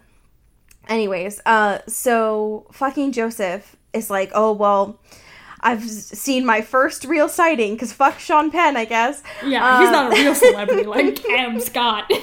anyways, 0.88 1.40
uh, 1.46 1.78
so 1.88 2.66
fucking 2.72 3.10
Joseph 3.10 3.74
is 3.92 4.08
like, 4.08 4.30
"Oh 4.34 4.52
well." 4.52 5.00
I've 5.64 5.82
seen 5.90 6.44
my 6.44 6.60
first 6.60 7.04
real 7.04 7.28
sighting 7.28 7.72
because 7.74 7.92
fuck 7.92 8.18
Sean 8.20 8.50
Penn, 8.50 8.76
I 8.76 8.84
guess. 8.84 9.22
yeah, 9.44 9.80
he's 9.80 9.88
Uh, 9.88 9.92
not 9.92 10.12
a 10.12 10.22
real 10.22 10.34
celebrity 10.34 10.82
like 10.86 11.24
Adam 11.30 11.58
Scott. 11.58 12.12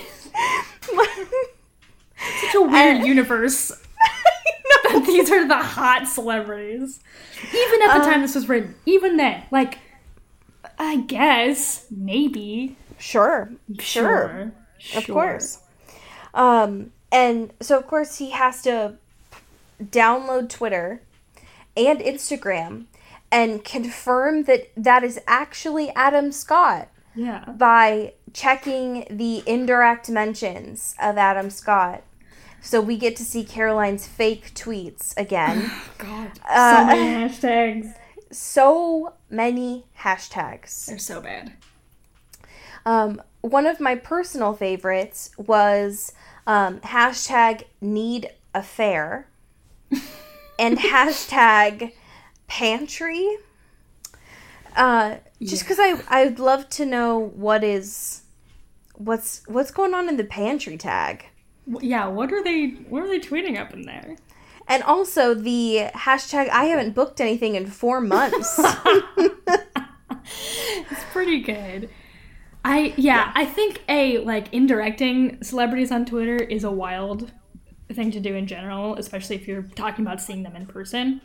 Such 2.41 2.55
a 2.55 2.61
weird 2.61 3.01
Uh, 3.01 3.05
universe. 3.05 3.71
These 5.05 5.31
are 5.31 5.47
the 5.47 5.57
hot 5.57 6.07
celebrities. 6.07 6.99
Even 7.53 7.81
at 7.89 7.97
the 7.99 8.05
time 8.05 8.21
this 8.21 8.35
was 8.35 8.47
written, 8.47 8.75
even 8.85 9.17
then, 9.17 9.43
like, 9.51 9.79
I 10.77 10.97
guess, 10.97 11.85
maybe. 11.89 12.75
Sure, 12.99 13.51
sure. 13.79 14.51
Of 14.95 15.07
course. 15.07 15.59
Um, 16.35 16.91
and 17.11 17.51
so 17.59 17.77
of 17.77 17.87
course 17.87 18.17
he 18.19 18.29
has 18.31 18.61
to 18.63 18.95
download 19.83 20.49
Twitter 20.49 21.01
and 21.75 21.99
Instagram 21.99 22.85
and 23.31 23.63
confirm 23.63 24.43
that 24.43 24.69
that 24.75 25.03
is 25.03 25.19
actually 25.27 25.89
Adam 25.91 26.31
Scott 26.31 26.89
Yeah. 27.15 27.45
by 27.47 28.13
checking 28.33 29.05
the 29.09 29.43
indirect 29.47 30.09
mentions 30.09 30.95
of 31.01 31.17
Adam 31.17 31.49
Scott. 31.49 32.03
So 32.61 32.79
we 32.79 32.97
get 32.97 33.15
to 33.15 33.23
see 33.23 33.43
Caroline's 33.43 34.05
fake 34.07 34.53
tweets 34.53 35.17
again. 35.17 35.71
God. 35.97 36.31
Uh, 36.47 36.77
so 36.77 36.85
many 36.87 37.25
hashtags. 37.29 37.93
so 38.31 39.13
many 39.29 39.85
hashtags. 39.99 40.85
They're 40.85 40.99
so 40.99 41.21
bad. 41.21 41.53
Um, 42.85 43.21
one 43.41 43.65
of 43.65 43.79
my 43.79 43.95
personal 43.95 44.53
favorites 44.53 45.31
was 45.37 46.13
um, 46.47 46.79
hashtag 46.81 47.63
need 47.79 48.29
affair 48.53 49.27
and 50.59 50.77
hashtag 50.77 51.93
pantry. 52.51 53.37
Uh, 54.75 55.15
just 55.41 55.63
because 55.63 55.79
I 55.79 56.01
I'd 56.09 56.37
love 56.39 56.69
to 56.71 56.85
know 56.85 57.17
what 57.17 57.63
is 57.63 58.23
what's 58.95 59.41
what's 59.47 59.71
going 59.71 59.93
on 59.93 60.07
in 60.09 60.17
the 60.17 60.23
pantry 60.23 60.77
tag, 60.77 61.25
Yeah, 61.79 62.07
what 62.07 62.31
are 62.33 62.43
they 62.43 62.67
what 62.89 63.03
are 63.03 63.07
they 63.07 63.19
tweeting 63.19 63.57
up 63.57 63.73
in 63.73 63.83
there? 63.83 64.17
and 64.67 64.83
also 64.83 65.33
the 65.33 65.89
hashtag 65.95 66.47
I 66.49 66.65
haven't 66.65 66.93
booked 66.93 67.19
anything 67.19 67.55
in 67.55 67.67
four 67.67 67.99
months. 68.01 68.59
It's 70.91 71.03
pretty 71.11 71.41
good. 71.41 71.89
I 72.63 72.93
yeah, 72.95 73.31
I 73.35 73.45
think 73.45 73.81
a 73.89 74.19
like 74.19 74.53
indirecting 74.53 75.41
celebrities 75.43 75.91
on 75.91 76.05
Twitter 76.05 76.37
is 76.37 76.63
a 76.63 76.71
wild 76.71 77.31
thing 77.91 78.11
to 78.11 78.19
do 78.19 78.35
in 78.35 78.45
general, 78.47 78.95
especially 78.95 79.35
if 79.35 79.47
you're 79.47 79.63
talking 79.75 80.05
about 80.05 80.21
seeing 80.21 80.43
them 80.43 80.55
in 80.55 80.65
person. 80.67 81.21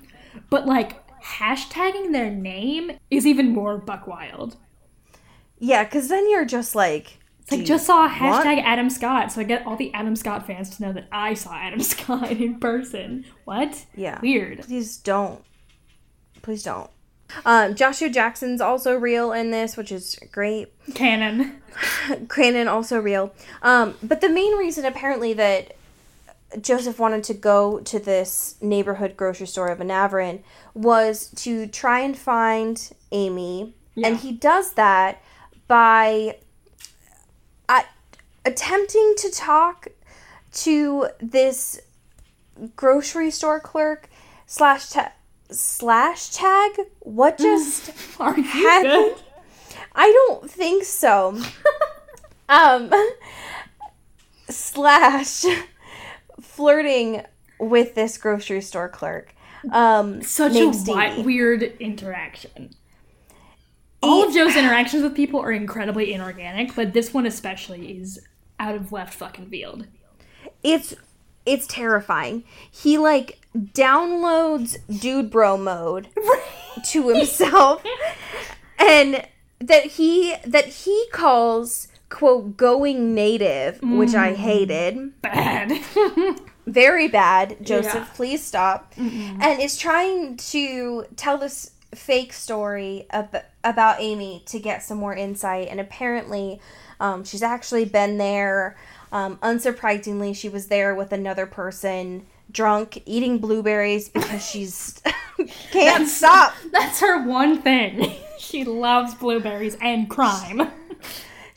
But 0.51 0.66
like 0.66 1.05
hashtagging 1.39 2.12
their 2.12 2.31
name 2.31 2.93
is 3.11 3.27
even 3.27 3.53
more 3.53 3.79
buck 3.79 4.07
wild. 4.07 4.57
yeah, 5.59 5.85
because 5.85 6.09
then 6.09 6.29
you're 6.31 6.45
just 6.45 6.74
like. 6.74 7.18
It's 7.43 7.53
like 7.53 7.64
just 7.64 7.87
saw 7.87 8.09
want 8.09 8.14
hashtag 8.14 8.61
Adam 8.64 8.91
Scott, 8.91 9.31
so 9.31 9.41
I 9.41 9.45
get 9.45 9.64
all 9.66 9.77
the 9.77 9.95
Adam 9.95 10.16
Scott 10.16 10.47
fans 10.49 10.77
to 10.77 10.83
know 10.83 10.93
that 10.93 11.07
I 11.12 11.35
saw 11.35 11.55
Adam 11.55 11.81
Scott 11.93 12.33
in 12.33 12.59
person. 12.59 13.24
What? 13.45 13.87
Yeah. 13.95 14.18
Weird. 14.20 14.62
Please 14.62 14.97
don't. 14.97 15.45
Please 16.43 16.64
don't. 16.64 16.91
Um, 17.45 17.74
Joshua 17.77 18.09
Jackson's 18.09 18.61
also 18.61 18.97
real 18.97 19.33
in 19.33 19.51
this, 19.53 19.77
which 19.77 19.93
is 19.93 20.18
great. 20.33 20.72
Canon. 20.95 21.61
Cranon 22.29 22.66
also 22.68 22.99
real. 22.99 23.33
Um, 23.62 23.95
but 24.03 24.20
the 24.20 24.29
main 24.29 24.57
reason 24.57 24.85
apparently 24.85 25.33
that 25.35 25.76
Joseph 26.61 26.99
wanted 26.99 27.24
to 27.24 27.34
go 27.34 27.80
to 27.80 27.99
this 27.99 28.57
neighborhood 28.61 29.16
grocery 29.16 29.47
store 29.47 29.68
of 29.68 29.78
Anavrin 29.80 30.40
was 30.74 31.28
to 31.36 31.66
try 31.66 32.01
and 32.01 32.16
find 32.16 32.90
Amy, 33.12 33.74
Yeah. 33.94 34.09
and 34.09 34.16
he 34.18 34.32
does 34.32 34.72
that 34.74 35.20
by 35.66 36.38
uh, 37.68 37.82
attempting 38.44 39.14
to 39.18 39.30
talk 39.30 39.88
to 40.53 41.09
this 41.20 41.80
grocery 42.76 43.30
store 43.30 43.59
clerk 43.61 44.09
slash 44.47 44.90
ta- 44.90 45.12
slash 45.51 46.30
tag. 46.30 46.72
What 47.01 47.38
just 47.49 47.90
Are 48.20 48.36
you 48.36 48.42
happened? 48.44 49.16
good? 49.16 49.16
I 49.94 50.12
don't 50.28 50.49
think 50.51 50.84
so. 50.84 51.40
um, 52.49 52.90
slash 54.49 55.44
flirting 56.41 57.22
with 57.59 57.95
this 57.95 58.18
grocery 58.18 58.61
store 58.61 58.89
clerk. 58.89 59.34
Um, 59.72 60.22
Such 60.22 60.55
a 60.55 60.70
wi- 60.72 61.18
weird 61.20 61.62
interaction. 61.80 62.70
All 64.03 64.24
of 64.28 64.34
Joe's 64.34 64.55
interactions 64.57 65.03
with 65.03 65.14
people 65.16 65.41
are 65.41 65.51
incredibly 65.51 66.12
inorganic, 66.12 66.74
but 66.76 66.93
this 66.93 67.12
one 67.12 67.26
especially 67.26 67.99
is 67.99 68.20
out 68.61 68.74
of 68.74 68.93
left 68.93 69.14
fucking 69.14 69.49
field. 69.49 69.87
It's 70.62 70.95
it's 71.45 71.66
terrifying. 71.66 72.45
He 72.70 72.99
like 72.99 73.41
downloads 73.57 74.76
dude 75.01 75.30
bro 75.30 75.57
mode 75.57 76.09
to 76.91 77.09
himself, 77.09 77.82
and 78.78 79.26
that 79.61 79.84
he 79.84 80.34
that 80.45 80.66
he 80.66 81.07
calls 81.12 81.89
quote 82.09 82.57
going 82.57 83.14
native, 83.14 83.80
which 83.82 84.14
I 84.14 84.32
hated. 84.34 85.20
Bad. 85.22 85.72
very 86.66 87.09
bad. 87.09 87.57
Joseph, 87.64 87.94
Yeah. 87.94 88.07
please 88.14 88.44
stop. 88.44 88.92
And 88.96 89.61
is 89.61 89.76
trying 89.76 90.36
to 90.38 91.07
tell 91.16 91.38
this 91.38 91.72
fake 91.94 92.32
story 92.32 93.07
ab- 93.11 93.44
about 93.64 94.00
Amy 94.00 94.42
to 94.46 94.59
get 94.59 94.82
some 94.82 94.98
more 94.98 95.14
insight. 95.14 95.68
And 95.68 95.80
apparently, 95.80 96.61
um, 97.00 97.24
she's 97.24 97.42
actually 97.42 97.84
been 97.84 98.18
there. 98.18 98.76
Um, 99.12 99.36
unsurprisingly, 99.38 100.34
she 100.36 100.48
was 100.48 100.66
there 100.66 100.94
with 100.94 101.12
another 101.12 101.46
person, 101.46 102.26
drunk, 102.50 103.02
eating 103.07 103.38
blueberries 103.38 104.09
because 104.09 104.44
she's 104.50 105.00
can't 105.70 106.09
stop. 106.09 106.54
That's 106.72 107.00
her 107.00 107.26
one 107.26 107.62
thing. 107.62 108.14
she 108.38 108.64
loves 108.64 109.14
blueberries 109.14 109.76
and 109.80 110.09
crime. 110.11 110.70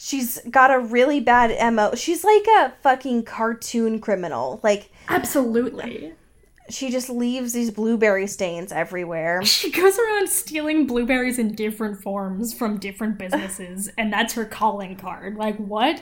She's 0.09 0.39
got 0.49 0.71
a 0.71 0.79
really 0.79 1.19
bad 1.19 1.51
mo. 1.71 1.93
She's 1.93 2.23
like 2.23 2.47
a 2.47 2.73
fucking 2.81 3.25
cartoon 3.25 3.99
criminal. 3.99 4.59
Like 4.63 4.91
Absolutely. 5.07 6.13
she 6.67 6.89
just 6.89 7.11
leaves 7.11 7.53
these 7.53 7.69
blueberry 7.69 8.25
stains 8.25 8.71
everywhere. 8.71 9.41
She 9.45 9.69
goes 9.69 9.99
around 9.99 10.27
stealing 10.27 10.87
blueberries 10.87 11.37
in 11.37 11.53
different 11.53 12.01
forms 12.01 12.55
from 12.55 12.79
different 12.79 13.19
businesses, 13.19 13.91
and 13.99 14.11
that's 14.11 14.33
her 14.33 14.45
calling 14.45 14.95
card. 14.95 15.35
Like, 15.35 15.57
what? 15.57 16.01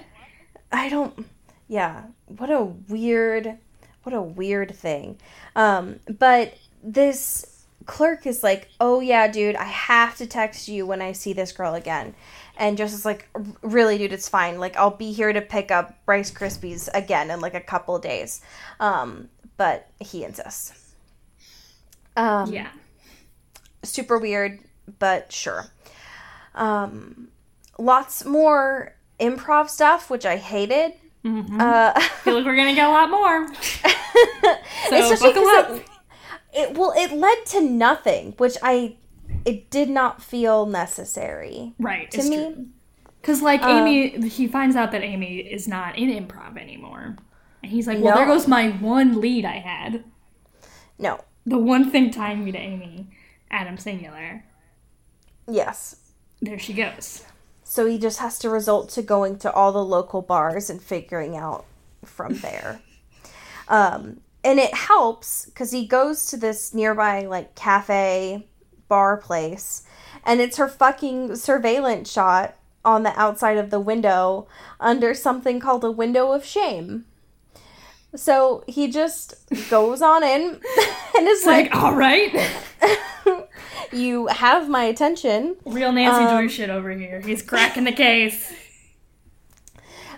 I 0.71 0.87
don't 0.87 1.27
yeah, 1.67 2.03
what 2.27 2.49
a 2.49 2.63
weird 2.63 3.57
what 4.03 4.15
a 4.15 4.21
weird 4.21 4.73
thing. 4.73 5.17
Um 5.53 5.99
but 6.17 6.57
this 6.81 7.65
clerk 7.85 8.25
is 8.25 8.41
like, 8.41 8.69
"Oh 8.79 9.01
yeah, 9.01 9.27
dude, 9.27 9.57
I 9.57 9.65
have 9.65 10.15
to 10.17 10.25
text 10.27 10.69
you 10.69 10.85
when 10.85 11.01
I 11.01 11.11
see 11.11 11.33
this 11.33 11.51
girl 11.51 11.73
again." 11.73 12.15
And 12.57 12.77
Joseph's 12.77 13.05
like, 13.05 13.27
"Really, 13.61 13.97
dude, 13.97 14.11
it's 14.13 14.27
fine. 14.29 14.59
Like, 14.59 14.75
I'll 14.77 14.89
be 14.95 15.11
here 15.13 15.31
to 15.31 15.41
pick 15.41 15.69
up 15.71 15.95
Rice 16.05 16.31
Krispies 16.31 16.89
again 16.93 17.29
in 17.31 17.39
like 17.39 17.53
a 17.53 17.61
couple 17.61 17.95
of 17.95 18.01
days." 18.01 18.41
Um, 18.79 19.29
but 19.57 19.87
he 19.99 20.23
insists. 20.23 20.73
Um, 22.15 22.51
Yeah. 22.51 22.69
super 23.83 24.17
weird, 24.17 24.59
but 24.99 25.31
sure. 25.31 25.65
Um, 26.55 27.27
lots 27.77 28.25
more 28.25 28.95
improv 29.19 29.69
stuff, 29.69 30.09
which 30.09 30.25
I 30.25 30.37
hated. 30.37 30.93
Mhm. 31.23 31.59
Uh, 31.61 31.99
feel 32.23 32.35
like 32.35 32.45
we're 32.45 32.55
gonna 32.55 32.73
get 32.75 32.87
a 32.87 32.91
lot 32.91 33.09
more. 33.09 33.47
So 34.89 34.95
especially 35.11 35.33
buckle 35.33 35.47
up. 35.49 35.69
It, 35.71 35.81
it 36.53 36.77
well, 36.77 36.93
it 36.97 37.11
led 37.11 37.45
to 37.47 37.61
nothing, 37.61 38.33
which 38.37 38.57
I 38.63 38.95
it 39.47 39.69
did 39.69 39.89
not 39.89 40.21
feel 40.21 40.65
necessary. 40.65 41.73
Right. 41.79 42.09
to 42.11 42.23
me. 42.29 42.67
Because 43.21 43.41
like 43.41 43.61
Uh, 43.63 43.69
Amy, 43.69 44.27
he 44.29 44.47
finds 44.47 44.75
out 44.75 44.91
that 44.91 45.01
Amy 45.03 45.37
is 45.39 45.67
not 45.67 45.97
in 45.97 46.09
improv 46.09 46.57
anymore, 46.57 47.17
and 47.63 47.71
he's 47.71 47.87
like, 47.87 47.99
"Well, 47.99 48.13
No. 48.13 48.17
there 48.17 48.27
goes 48.27 48.47
my 48.47 48.69
one 48.69 49.19
lead 49.21 49.43
I 49.45 49.59
had. 49.59 50.03
No. 50.99 51.23
The 51.45 51.57
one 51.57 51.89
thing 51.91 52.11
tying 52.11 52.43
me 52.45 52.51
to 52.51 52.57
Amy, 52.57 53.07
Adam 53.49 53.77
Singular. 53.77 54.43
Yes. 55.47 55.95
There 56.41 56.59
she 56.59 56.73
goes. 56.73 57.23
So 57.63 57.85
he 57.85 57.97
just 57.97 58.19
has 58.19 58.37
to 58.39 58.49
resort 58.49 58.89
to 58.89 59.01
going 59.01 59.37
to 59.39 59.51
all 59.51 59.71
the 59.71 59.83
local 59.83 60.21
bars 60.21 60.69
and 60.69 60.81
figuring 60.81 61.35
out 61.37 61.65
from 62.03 62.33
there. 62.47 62.81
um, 63.67 64.21
and 64.43 64.59
it 64.59 64.73
helps 64.73 65.45
because 65.47 65.71
he 65.71 65.85
goes 65.85 66.27
to 66.27 66.37
this 66.37 66.73
nearby 66.73 67.25
like 67.25 67.55
cafe 67.55 68.47
bar 68.87 69.17
place, 69.17 69.83
and 70.25 70.39
it's 70.41 70.57
her 70.57 70.67
fucking 70.67 71.35
surveillance 71.35 72.11
shot 72.11 72.55
on 72.85 73.03
the 73.03 73.17
outside 73.19 73.57
of 73.57 73.69
the 73.69 73.79
window 73.79 74.47
under 74.79 75.13
something 75.13 75.59
called 75.59 75.83
a 75.83 75.91
window 75.91 76.31
of 76.31 76.45
shame. 76.45 77.05
So 78.15 78.63
he 78.67 78.89
just 78.89 79.35
goes 79.69 80.01
on 80.01 80.23
in 80.23 80.41
and 81.17 81.27
is 81.27 81.39
It's 81.39 81.45
like, 81.45 81.73
like, 81.73 81.83
all 81.83 81.93
right, 81.93 82.33
"You 83.91 84.27
have 84.27 84.69
my 84.69 84.83
attention." 84.83 85.57
real 85.65 85.91
Nancy 85.91 86.23
Um, 86.23 86.37
Drew 86.37 86.49
shit 86.49 86.69
over 86.69 86.91
here. 86.91 87.19
He's 87.21 87.41
cracking 87.41 87.83
the 87.83 87.91
case. 87.91 88.53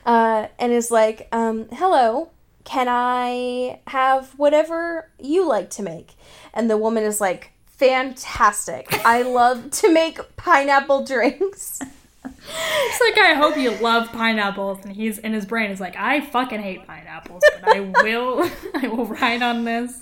uh, 0.06 0.48
and 0.60 0.72
is 0.72 0.92
like, 0.92 1.28
um, 1.32 1.68
"Hello, 1.74 2.30
can 2.64 2.88
I 2.90 3.80
have 3.88 4.30
whatever 4.38 5.10
you 5.20 5.48
like 5.48 5.70
to 5.72 5.84
make?" 5.84 6.14
And 6.54 6.70
the 6.70 6.78
woman 6.78 7.04
is 7.04 7.20
like, 7.20 7.52
"Fantastic! 7.80 8.88
I 9.06 9.22
love 9.22 9.72
to 9.72 9.92
make 9.92 10.20
pineapple 10.38 11.06
drinks." 11.06 11.80
It's 12.24 13.02
like 13.02 13.18
I 13.18 13.34
hope 13.34 13.58
you 13.58 13.72
love 13.72 14.12
pineapples, 14.12 14.84
and 14.84 14.94
he's 14.94 15.18
in 15.20 15.34
his 15.34 15.46
brain 15.46 15.72
is 15.72 15.80
like, 15.80 15.96
I 15.96 16.22
fucking 16.22 16.62
hate 16.62 16.86
pineapples, 16.86 17.44
but 17.62 17.76
I 17.76 17.80
will, 17.80 18.50
I 18.74 18.88
will 18.88 19.06
ride 19.06 19.42
on 19.42 19.64
this 19.64 20.02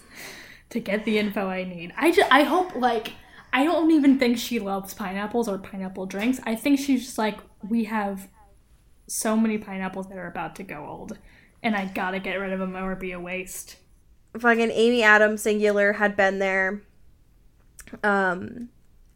to 0.69 0.79
get 0.79 1.05
the 1.05 1.17
info 1.17 1.47
I 1.47 1.63
need. 1.63 1.93
I 1.97 2.11
just, 2.11 2.31
I 2.31 2.43
hope 2.43 2.75
like, 2.75 3.13
I 3.53 3.63
don't 3.63 3.91
even 3.91 4.19
think 4.19 4.37
she 4.37 4.59
loves 4.59 4.93
pineapples 4.93 5.47
or 5.47 5.57
pineapple 5.57 6.05
drinks. 6.05 6.39
I 6.43 6.55
think 6.55 6.79
she's 6.79 7.05
just 7.05 7.17
like, 7.17 7.37
we 7.67 7.85
have 7.85 8.27
so 9.07 9.37
many 9.37 9.57
pineapples 9.57 10.07
that 10.09 10.17
are 10.17 10.27
about 10.27 10.55
to 10.57 10.63
go 10.63 10.85
old, 10.85 11.17
and 11.63 11.75
I 11.75 11.85
gotta 11.85 12.19
get 12.19 12.35
rid 12.35 12.53
of 12.53 12.59
them 12.59 12.75
or 12.75 12.95
be 12.95 13.11
a 13.11 13.19
waste. 13.19 13.77
Fucking 14.37 14.71
Amy 14.71 15.03
Adams 15.03 15.41
singular 15.41 15.93
had 15.93 16.15
been 16.15 16.39
there. 16.39 16.81
Um, 18.03 18.69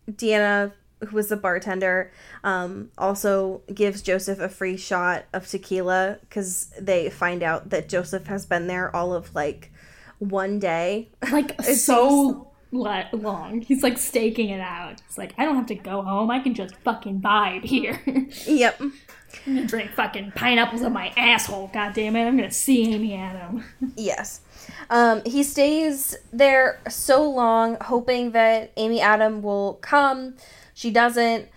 Deanna, 0.09 0.71
who 0.99 1.15
was 1.15 1.29
the 1.29 1.37
bartender, 1.37 2.11
um, 2.43 2.91
also 2.97 3.61
gives 3.73 4.01
Joseph 4.01 4.39
a 4.39 4.49
free 4.49 4.77
shot 4.77 5.25
of 5.33 5.47
tequila 5.47 6.17
because 6.21 6.71
they 6.79 7.09
find 7.09 7.43
out 7.43 7.69
that 7.69 7.89
Joseph 7.89 8.27
has 8.27 8.45
been 8.45 8.67
there 8.67 8.95
all 8.95 9.13
of 9.13 9.33
like 9.35 9.71
one 10.19 10.59
day. 10.59 11.09
Like 11.31 11.61
so 11.61 12.51
le- 12.71 13.09
long. 13.13 13.61
He's 13.61 13.83
like 13.83 13.97
staking 13.97 14.49
it 14.49 14.61
out. 14.61 15.01
He's 15.07 15.17
like, 15.17 15.33
I 15.37 15.45
don't 15.45 15.55
have 15.55 15.65
to 15.67 15.75
go 15.75 16.01
home. 16.01 16.29
I 16.31 16.39
can 16.39 16.53
just 16.53 16.75
fucking 16.77 17.21
vibe 17.21 17.63
here. 17.63 18.01
yep. 18.47 18.79
I'm 18.79 19.55
gonna 19.55 19.65
drink 19.67 19.91
fucking 19.91 20.33
pineapples 20.35 20.81
in 20.81 20.91
my 20.93 21.13
asshole. 21.17 21.69
God 21.73 21.93
damn 21.93 22.15
it! 22.15 22.25
I'm 22.25 22.35
gonna 22.35 22.51
see 22.51 22.93
Amy 22.93 23.15
Adam. 23.15 23.63
Yes. 23.95 24.41
Um, 24.89 25.21
he 25.25 25.43
stays 25.43 26.15
there 26.33 26.81
so 26.89 27.29
long, 27.29 27.77
hoping 27.81 28.31
that 28.31 28.71
Amy 28.77 28.99
Adam 29.01 29.41
will 29.41 29.75
come. 29.75 30.35
She 30.73 30.91
doesn't. 30.91 31.47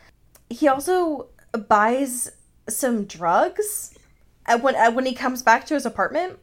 He 0.50 0.68
also 0.68 1.28
buys 1.68 2.30
some 2.68 3.04
drugs 3.04 3.96
uh, 4.46 4.58
when 4.58 4.76
uh, 4.76 4.90
when 4.90 5.06
he 5.06 5.14
comes 5.14 5.42
back 5.42 5.66
to 5.66 5.74
his 5.74 5.86
apartment. 5.86 6.38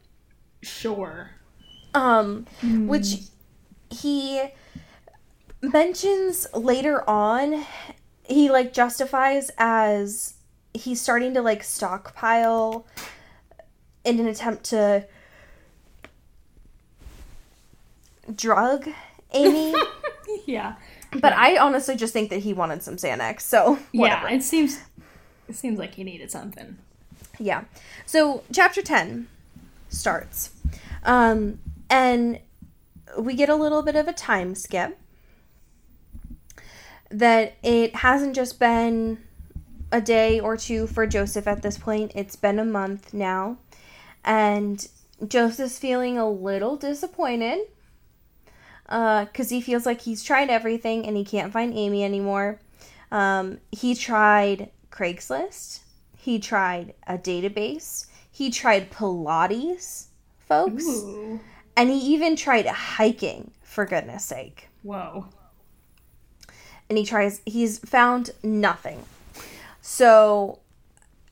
Sure. 0.62 1.30
Um, 1.94 2.46
which 2.62 3.16
he 3.90 4.42
mentions 5.60 6.46
later 6.54 7.08
on. 7.08 7.64
He 8.24 8.50
like 8.50 8.72
justifies 8.72 9.50
as 9.58 10.34
he's 10.74 11.00
starting 11.00 11.34
to 11.34 11.42
like 11.42 11.62
stockpile 11.62 12.86
in 14.04 14.18
an 14.18 14.26
attempt 14.26 14.64
to 14.64 15.06
drug 18.34 18.88
Amy. 19.32 19.74
Yeah. 20.46 20.76
but 21.20 21.34
I 21.34 21.58
honestly 21.58 21.94
just 21.94 22.12
think 22.12 22.30
that 22.30 22.40
he 22.40 22.52
wanted 22.54 22.82
some 22.82 22.96
Xanax. 22.96 23.42
So 23.42 23.78
whatever. 23.92 24.28
Yeah. 24.28 24.36
It 24.36 24.42
seems. 24.42 24.80
It 25.48 25.54
seems 25.54 25.78
like 25.78 25.94
he 25.94 26.04
needed 26.04 26.30
something. 26.30 26.78
Yeah. 27.38 27.64
So 28.06 28.42
chapter 28.50 28.82
10 28.82 29.28
starts. 29.88 30.50
Um, 31.04 31.58
and 31.90 32.40
we 33.18 33.34
get 33.34 33.50
a 33.50 33.54
little 33.54 33.82
bit 33.82 33.94
of 33.94 34.08
a 34.08 34.12
time 34.12 34.54
skip. 34.54 34.98
That 37.10 37.54
it 37.62 37.96
hasn't 37.96 38.34
just 38.34 38.58
been 38.58 39.18
a 39.92 40.00
day 40.00 40.40
or 40.40 40.56
two 40.56 40.86
for 40.86 41.06
Joseph 41.06 41.46
at 41.46 41.62
this 41.62 41.76
point, 41.76 42.12
it's 42.14 42.36
been 42.36 42.58
a 42.58 42.64
month 42.64 43.12
now. 43.12 43.58
And 44.24 44.88
Joseph's 45.28 45.78
feeling 45.78 46.16
a 46.16 46.28
little 46.28 46.76
disappointed 46.76 47.60
because 48.92 49.48
he 49.48 49.62
feels 49.62 49.86
like 49.86 50.02
he's 50.02 50.22
tried 50.22 50.50
everything 50.50 51.06
and 51.06 51.16
he 51.16 51.24
can't 51.24 51.52
find 51.52 51.72
Amy 51.72 52.04
anymore. 52.04 52.60
Um, 53.10 53.58
he 53.70 53.94
tried 53.94 54.70
Craigslist. 54.90 55.80
He 56.16 56.38
tried 56.38 56.94
a 57.06 57.16
database. 57.16 58.06
He 58.30 58.50
tried 58.50 58.90
Pilates, 58.90 60.06
folks. 60.46 60.84
Ooh. 60.86 61.40
And 61.74 61.88
he 61.88 61.98
even 62.12 62.36
tried 62.36 62.66
hiking, 62.66 63.50
for 63.62 63.86
goodness 63.86 64.24
sake. 64.24 64.68
Whoa. 64.82 65.26
And 66.88 66.98
he 66.98 67.06
tries, 67.06 67.40
he's 67.46 67.78
found 67.78 68.30
nothing. 68.42 69.02
So, 69.80 70.60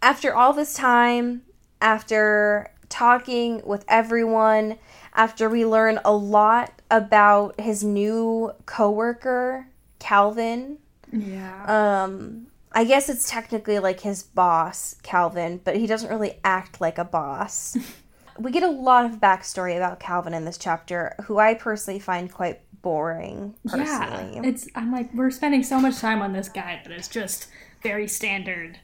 after 0.00 0.34
all 0.34 0.54
this 0.54 0.72
time, 0.72 1.42
after 1.82 2.70
talking 2.88 3.62
with 3.64 3.84
everyone, 3.86 4.78
after 5.14 5.48
we 5.48 5.64
learn 5.66 6.00
a 6.04 6.12
lot 6.12 6.72
about 6.90 7.60
his 7.60 7.82
new 7.84 8.52
coworker, 8.66 9.66
Calvin, 9.98 10.78
Yeah. 11.12 11.64
um 12.02 12.46
i 12.72 12.84
guess 12.84 13.08
it's 13.08 13.28
technically 13.28 13.80
like 13.80 13.98
his 14.00 14.22
boss 14.22 14.94
calvin 15.02 15.60
but 15.64 15.74
he 15.76 15.86
doesn't 15.88 16.08
really 16.08 16.38
act 16.44 16.80
like 16.80 16.98
a 16.98 17.04
boss 17.04 17.76
we 18.38 18.52
get 18.52 18.62
a 18.62 18.70
lot 18.70 19.04
of 19.04 19.18
backstory 19.20 19.76
about 19.76 19.98
calvin 19.98 20.32
in 20.32 20.44
this 20.44 20.56
chapter 20.56 21.14
who 21.24 21.38
i 21.38 21.52
personally 21.52 21.98
find 21.98 22.32
quite 22.32 22.60
boring 22.80 23.54
personally 23.66 24.34
yeah. 24.36 24.42
It's. 24.44 24.68
I'm 24.76 24.92
like, 24.92 25.12
we're 25.12 25.30
spending 25.32 25.62
so 25.64 25.80
much 25.80 25.98
time 25.98 26.22
on 26.22 26.32
this 26.32 26.48
guy 26.48 26.80
that 26.84 26.92
it's 26.92 27.08
just 27.08 27.48
very 27.82 28.06
standard. 28.06 28.78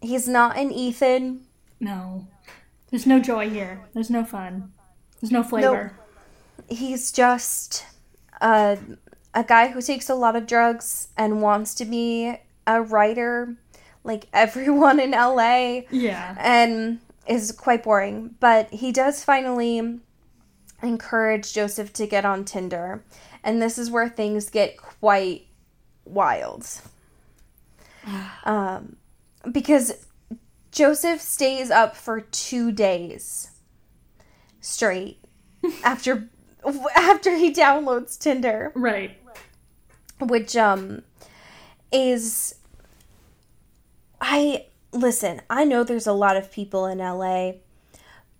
he's 0.00 0.28
not 0.28 0.56
an 0.56 0.70
ethan 0.72 1.40
No. 1.80 2.26
There's 2.90 3.04
no 3.06 3.18
joy 3.20 3.50
here. 3.50 3.80
There's 3.94 4.08
no 4.10 4.24
fun. 4.24 4.72
There's 5.20 5.30
no 5.32 5.42
flavor. 5.42 5.92
he's 6.68 7.10
just 7.12 7.84
a, 8.40 8.78
a 9.34 9.44
guy 9.44 9.68
who 9.68 9.80
takes 9.82 10.08
a 10.08 10.14
lot 10.14 10.36
of 10.36 10.46
drugs 10.46 11.08
and 11.16 11.42
wants 11.42 11.74
to 11.76 11.84
be 11.84 12.36
a 12.66 12.82
writer 12.82 13.56
like 14.04 14.26
everyone 14.32 15.00
in 15.00 15.10
la 15.12 15.80
Yeah. 15.90 16.36
and 16.38 17.00
is 17.26 17.52
quite 17.52 17.82
boring. 17.82 18.36
But 18.40 18.70
he 18.72 18.92
does 18.92 19.24
finally 19.24 20.00
encourage 20.82 21.52
Joseph 21.52 21.92
to 21.94 22.06
get 22.06 22.24
on 22.24 22.44
Tinder, 22.44 23.02
and 23.42 23.60
this 23.60 23.76
is 23.78 23.90
where 23.90 24.08
things 24.08 24.48
get 24.50 24.76
quite 24.76 25.46
wild. 26.04 26.66
Um, 28.44 28.96
because 29.52 30.06
Joseph 30.72 31.20
stays 31.20 31.70
up 31.70 31.94
for 31.94 32.22
two 32.22 32.72
days 32.72 33.50
straight 34.68 35.18
after 35.82 36.28
after 36.94 37.36
he 37.36 37.52
downloads 37.52 38.18
Tinder. 38.18 38.72
Right. 38.74 39.16
which 40.20 40.56
um 40.56 41.02
is 41.92 42.54
I 44.20 44.66
listen, 44.92 45.40
I 45.48 45.64
know 45.64 45.84
there's 45.84 46.06
a 46.06 46.12
lot 46.12 46.36
of 46.36 46.50
people 46.50 46.86
in 46.86 46.98
LA, 46.98 47.52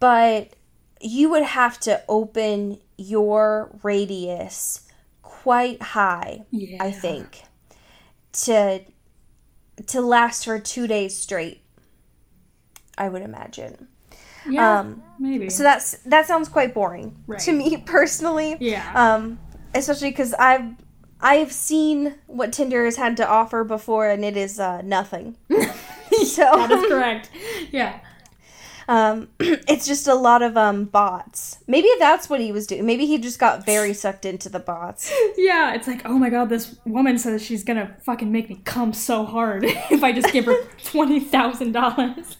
but 0.00 0.54
you 1.00 1.30
would 1.30 1.44
have 1.44 1.78
to 1.80 2.02
open 2.08 2.78
your 2.96 3.70
radius 3.82 4.88
quite 5.22 5.80
high, 5.80 6.44
Yeah. 6.50 6.82
I 6.82 6.90
think, 6.90 7.42
to 8.44 8.80
to 9.86 10.00
last 10.00 10.44
for 10.44 10.58
2 10.58 10.88
days 10.88 11.16
straight. 11.16 11.62
I 12.98 13.08
would 13.08 13.22
imagine. 13.22 13.86
Yeah, 14.48 14.80
Um 14.80 15.02
maybe. 15.18 15.50
so 15.50 15.62
that's 15.62 15.98
that 16.06 16.26
sounds 16.26 16.48
quite 16.48 16.74
boring 16.74 17.16
Right. 17.26 17.40
to 17.40 17.52
me 17.52 17.76
personally. 17.86 18.56
yeah. 18.60 18.92
Um, 18.94 19.38
especially 19.74 20.10
because 20.10 20.34
I've 20.34 20.74
I've 21.20 21.50
seen 21.52 22.14
what 22.26 22.52
Tinder 22.52 22.84
has 22.84 22.96
had 22.96 23.16
to 23.16 23.28
offer 23.28 23.64
before, 23.64 24.08
and 24.08 24.24
it 24.24 24.36
is 24.36 24.60
uh, 24.60 24.82
nothing. 24.82 25.36
so 25.50 26.42
that 26.42 26.70
is 26.70 26.84
correct. 26.88 27.30
Yeah. 27.72 27.98
Um, 28.88 29.28
it's 29.38 29.86
just 29.86 30.08
a 30.08 30.14
lot 30.14 30.42
of 30.42 30.56
um 30.56 30.86
bots. 30.86 31.58
Maybe 31.66 31.88
that's 31.98 32.28
what 32.28 32.40
he 32.40 32.50
was 32.50 32.66
doing. 32.66 32.84
Maybe 32.86 33.06
he 33.06 33.18
just 33.18 33.38
got 33.38 33.64
very 33.66 33.92
sucked 33.94 34.24
into 34.24 34.48
the 34.48 34.58
bots. 34.60 35.12
Yeah, 35.36 35.74
it's 35.74 35.86
like, 35.86 36.02
oh 36.04 36.18
my 36.18 36.30
god, 36.30 36.48
this 36.48 36.76
woman 36.84 37.16
says 37.18 37.42
she's 37.42 37.62
gonna 37.64 37.96
fucking 38.02 38.30
make 38.32 38.48
me 38.50 38.60
come 38.64 38.92
so 38.92 39.24
hard 39.24 39.64
if 39.90 40.02
I 40.02 40.12
just 40.12 40.32
give 40.32 40.46
her 40.46 40.56
twenty 40.84 41.20
thousand 41.20 41.72
dollars. 41.72 42.36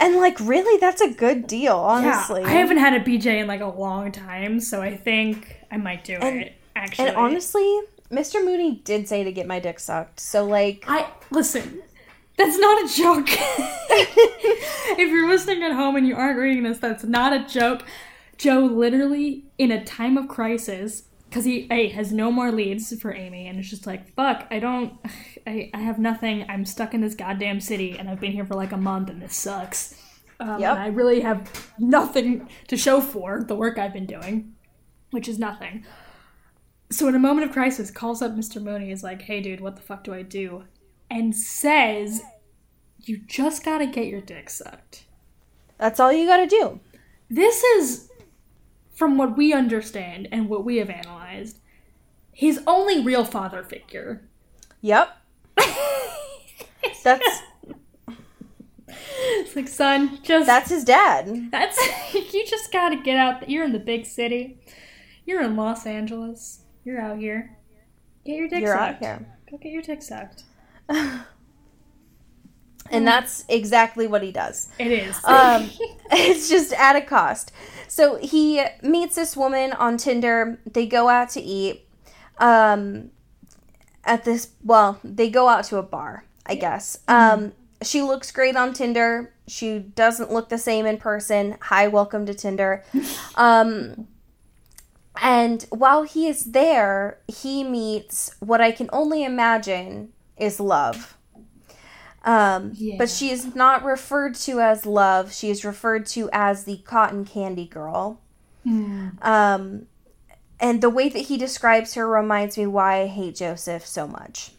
And 0.00 0.16
like, 0.16 0.38
really, 0.40 0.78
that's 0.80 1.00
a 1.00 1.12
good 1.12 1.46
deal, 1.46 1.76
honestly. 1.76 2.42
I 2.42 2.48
haven't 2.50 2.78
had 2.78 2.94
a 2.94 3.00
BJ 3.00 3.40
in 3.40 3.46
like 3.46 3.60
a 3.60 3.66
long 3.68 4.10
time, 4.10 4.58
so 4.58 4.82
I 4.82 4.96
think 4.96 5.56
I 5.70 5.76
might 5.76 6.04
do 6.04 6.14
And- 6.14 6.40
it. 6.42 6.54
Actually, 6.74 7.08
and 7.08 7.16
honestly, 7.18 7.80
Mr. 8.10 8.42
Mooney 8.42 8.80
did 8.84 9.06
say 9.06 9.22
to 9.24 9.30
get 9.30 9.46
my 9.46 9.60
dick 9.60 9.78
sucked. 9.78 10.18
So 10.20 10.44
like, 10.44 10.84
I 10.88 11.06
listen. 11.30 11.82
That's 12.36 12.58
not 12.58 12.84
a 12.84 12.94
joke. 12.96 13.28
if 14.98 15.10
you're 15.10 15.28
listening 15.28 15.62
at 15.62 15.72
home 15.72 15.96
and 15.96 16.06
you 16.06 16.16
aren't 16.16 16.38
reading 16.38 16.62
this, 16.62 16.78
that's 16.78 17.04
not 17.04 17.32
a 17.32 17.46
joke. 17.46 17.84
Joe 18.38 18.60
literally, 18.60 19.44
in 19.58 19.70
a 19.70 19.84
time 19.84 20.16
of 20.16 20.28
crisis, 20.28 21.04
because 21.28 21.44
he 21.44 21.66
a, 21.70 21.88
has 21.88 22.12
no 22.12 22.30
more 22.30 22.50
leads 22.50 22.98
for 23.00 23.14
Amy, 23.14 23.46
and 23.46 23.58
it's 23.58 23.70
just 23.70 23.86
like, 23.86 24.14
fuck, 24.14 24.46
I 24.50 24.58
don't, 24.58 24.98
I, 25.46 25.70
I 25.72 25.78
have 25.78 25.98
nothing. 25.98 26.44
I'm 26.48 26.64
stuck 26.64 26.94
in 26.94 27.00
this 27.00 27.14
goddamn 27.14 27.60
city, 27.60 27.98
and 27.98 28.08
I've 28.08 28.20
been 28.20 28.32
here 28.32 28.46
for 28.46 28.54
like 28.54 28.72
a 28.72 28.76
month, 28.76 29.10
and 29.10 29.20
this 29.20 29.34
sucks. 29.34 29.98
Um, 30.40 30.60
Yep. 30.60 30.72
And 30.72 30.82
I 30.82 30.86
really 30.88 31.20
have 31.20 31.70
nothing 31.78 32.48
to 32.68 32.76
show 32.76 33.00
for 33.00 33.44
the 33.44 33.54
work 33.54 33.78
I've 33.78 33.92
been 33.92 34.06
doing, 34.06 34.54
which 35.10 35.28
is 35.28 35.38
nothing. 35.38 35.84
So 36.90 37.08
in 37.08 37.14
a 37.14 37.18
moment 37.18 37.46
of 37.46 37.52
crisis, 37.52 37.90
calls 37.90 38.20
up 38.20 38.32
Mr. 38.32 38.60
Mooney, 38.60 38.90
is 38.90 39.02
like, 39.02 39.22
hey 39.22 39.40
dude, 39.40 39.60
what 39.60 39.76
the 39.76 39.82
fuck 39.82 40.04
do 40.04 40.12
I 40.12 40.22
do? 40.22 40.64
And 41.12 41.36
says, 41.36 42.22
you 42.98 43.18
just 43.18 43.62
gotta 43.62 43.86
get 43.86 44.06
your 44.06 44.22
dick 44.22 44.48
sucked. 44.48 45.04
that's 45.76 46.00
all 46.00 46.10
you 46.10 46.26
gotta 46.26 46.46
do. 46.46 46.80
This 47.28 47.62
is, 47.62 48.08
from 48.94 49.18
what 49.18 49.36
we 49.36 49.52
understand 49.52 50.26
and 50.32 50.48
what 50.48 50.64
we 50.64 50.78
have 50.78 50.88
analyzed, 50.88 51.58
his 52.32 52.62
only 52.66 53.04
real 53.04 53.26
father 53.26 53.62
figure. 53.62 54.22
Yep. 54.80 55.14
That's 57.04 57.42
It's 58.88 59.54
like, 59.54 59.68
son, 59.68 60.18
just 60.22 60.46
that's 60.46 60.70
his 60.70 60.84
dad. 60.84 61.50
That's 61.50 61.78
you 62.14 62.46
just 62.46 62.72
gotta 62.72 62.96
get 62.96 63.18
out. 63.18 63.50
You're 63.50 63.64
in 63.64 63.72
the 63.72 63.78
big 63.78 64.06
city. 64.06 64.60
You're 65.26 65.42
in 65.42 65.56
Los 65.56 65.84
Angeles. 65.86 66.62
You're 66.84 67.00
out 67.00 67.18
here. 67.18 67.58
Get 68.24 68.36
your 68.36 68.48
dick 68.48 68.60
You're 68.62 68.76
out 68.76 68.98
here. 68.98 69.26
Go 69.50 69.58
get 69.58 69.72
your 69.72 69.82
dick 69.82 70.02
sucked. 70.02 70.44
And 72.92 73.06
that's 73.06 73.44
exactly 73.48 74.06
what 74.06 74.22
he 74.22 74.30
does. 74.30 74.68
It 74.78 74.88
is. 74.88 75.18
Um, 75.24 75.70
it's 76.12 76.50
just 76.50 76.74
at 76.74 76.94
a 76.94 77.00
cost. 77.00 77.50
So 77.88 78.16
he 78.16 78.62
meets 78.82 79.16
this 79.16 79.34
woman 79.34 79.72
on 79.72 79.96
Tinder. 79.96 80.60
They 80.70 80.86
go 80.86 81.08
out 81.08 81.30
to 81.30 81.40
eat. 81.40 81.88
Um, 82.38 83.10
at 84.04 84.24
this, 84.24 84.50
well, 84.62 85.00
they 85.02 85.30
go 85.30 85.48
out 85.48 85.64
to 85.64 85.78
a 85.78 85.82
bar, 85.82 86.24
I 86.44 86.54
guess. 86.54 86.98
Um, 87.08 87.52
she 87.82 88.02
looks 88.02 88.30
great 88.30 88.56
on 88.56 88.74
Tinder. 88.74 89.32
She 89.48 89.78
doesn't 89.78 90.30
look 90.30 90.50
the 90.50 90.58
same 90.58 90.84
in 90.84 90.98
person. 90.98 91.56
Hi, 91.62 91.88
welcome 91.88 92.26
to 92.26 92.34
Tinder. 92.34 92.84
Um, 93.34 94.08
and 95.20 95.64
while 95.70 96.04
he 96.04 96.26
is 96.26 96.52
there, 96.52 97.18
he 97.28 97.64
meets 97.64 98.34
what 98.40 98.60
I 98.60 98.72
can 98.72 98.88
only 98.92 99.24
imagine 99.24 100.12
is 100.36 100.58
love. 100.60 101.16
Um, 102.24 102.70
Yeah. 102.74 102.96
But 102.98 103.10
she 103.10 103.30
is 103.30 103.54
not 103.54 103.84
referred 103.84 104.34
to 104.36 104.60
as 104.60 104.86
love. 104.86 105.32
She 105.32 105.50
is 105.50 105.64
referred 105.64 106.06
to 106.06 106.30
as 106.32 106.64
the 106.64 106.78
cotton 106.78 107.24
candy 107.24 107.66
girl. 107.66 108.20
Hmm. 108.64 109.08
Um, 109.22 109.86
and 110.60 110.80
the 110.80 110.90
way 110.90 111.08
that 111.08 111.18
he 111.22 111.36
describes 111.36 111.94
her 111.94 112.08
reminds 112.08 112.56
me 112.56 112.66
why 112.66 113.00
I 113.02 113.06
hate 113.08 113.34
Joseph 113.34 113.84
so 113.84 114.06
much. 114.06 114.52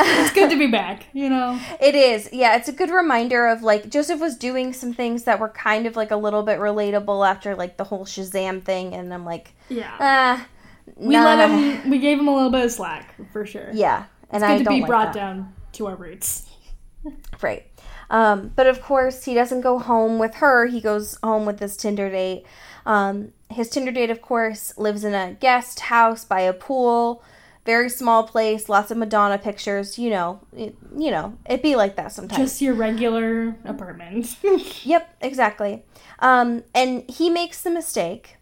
it's 0.00 0.32
good 0.32 0.50
to 0.50 0.56
be 0.58 0.66
back. 0.66 1.06
You 1.12 1.28
know. 1.28 1.60
It 1.80 1.94
is, 1.94 2.30
yeah. 2.32 2.56
It's 2.56 2.68
a 2.68 2.72
good 2.72 2.90
reminder 2.90 3.46
of 3.46 3.62
like 3.62 3.90
Joseph 3.90 4.20
was 4.20 4.36
doing 4.36 4.72
some 4.72 4.94
things 4.94 5.24
that 5.24 5.38
were 5.38 5.50
kind 5.50 5.86
of 5.86 5.96
like 5.96 6.10
a 6.10 6.16
little 6.16 6.42
bit 6.42 6.58
relatable 6.58 7.28
after 7.28 7.54
like 7.54 7.76
the 7.76 7.84
whole 7.84 8.06
Shazam 8.06 8.62
thing, 8.62 8.94
and 8.94 9.12
I'm 9.12 9.24
like, 9.26 9.52
Yeah. 9.68 9.94
ah, 10.00 10.46
we 10.96 11.14
nah. 11.14 11.24
let 11.24 11.50
him. 11.50 11.90
We 11.90 11.98
gave 11.98 12.18
him 12.18 12.28
a 12.28 12.34
little 12.34 12.50
bit 12.50 12.64
of 12.64 12.70
slack 12.72 13.14
for 13.32 13.46
sure. 13.46 13.70
Yeah, 13.72 14.04
and 14.30 14.42
It's 14.42 14.50
good 14.50 14.60
I 14.60 14.64
to 14.64 14.70
be 14.70 14.80
like 14.80 14.88
brought 14.88 15.12
that. 15.12 15.18
down 15.18 15.54
to 15.72 15.86
our 15.86 15.96
roots. 15.96 16.46
Right. 17.42 17.66
Um, 18.08 18.52
but 18.56 18.66
of 18.66 18.80
course, 18.80 19.24
he 19.24 19.34
doesn't 19.34 19.60
go 19.60 19.78
home 19.78 20.18
with 20.18 20.36
her. 20.36 20.66
He 20.66 20.80
goes 20.80 21.18
home 21.22 21.44
with 21.44 21.58
this 21.58 21.76
Tinder 21.76 22.08
date. 22.08 22.44
Um, 22.86 23.32
his 23.50 23.68
Tinder 23.68 23.92
date, 23.92 24.08
of 24.08 24.22
course, 24.22 24.76
lives 24.78 25.04
in 25.04 25.12
a 25.12 25.34
guest 25.34 25.80
house 25.80 26.24
by 26.24 26.40
a 26.40 26.54
pool, 26.54 27.22
very 27.66 27.90
small 27.90 28.24
place, 28.26 28.68
lots 28.70 28.90
of 28.90 28.96
Madonna 28.96 29.36
pictures. 29.36 29.98
You 29.98 30.10
know, 30.10 30.40
it, 30.56 30.76
you 30.96 31.10
know, 31.10 31.36
it'd 31.46 31.60
be 31.60 31.76
like 31.76 31.96
that 31.96 32.12
sometimes. 32.12 32.40
Just 32.42 32.62
your 32.62 32.74
regular 32.74 33.54
apartment. 33.64 34.36
Yep, 34.84 35.16
exactly. 35.20 35.82
Um, 36.20 36.62
and 36.74 37.04
he 37.10 37.28
makes 37.28 37.60
the 37.62 37.70
mistake 37.70 38.36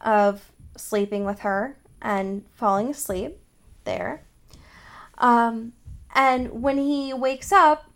of 0.00 0.50
sleeping 0.76 1.24
with 1.24 1.40
her 1.40 1.76
and 2.00 2.44
falling 2.54 2.90
asleep 2.90 3.38
there. 3.84 4.22
Um, 5.18 5.72
and 6.14 6.62
when 6.62 6.78
he 6.78 7.12
wakes 7.12 7.52
up, 7.52 7.90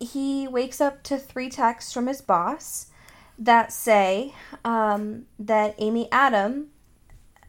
he 0.00 0.48
wakes 0.48 0.80
up 0.80 1.02
to 1.04 1.18
three 1.18 1.48
texts 1.48 1.92
from 1.92 2.06
his 2.06 2.20
boss 2.20 2.86
that 3.38 3.72
say 3.72 4.34
um, 4.64 5.26
that 5.38 5.74
Amy 5.78 6.08
Adam 6.10 6.68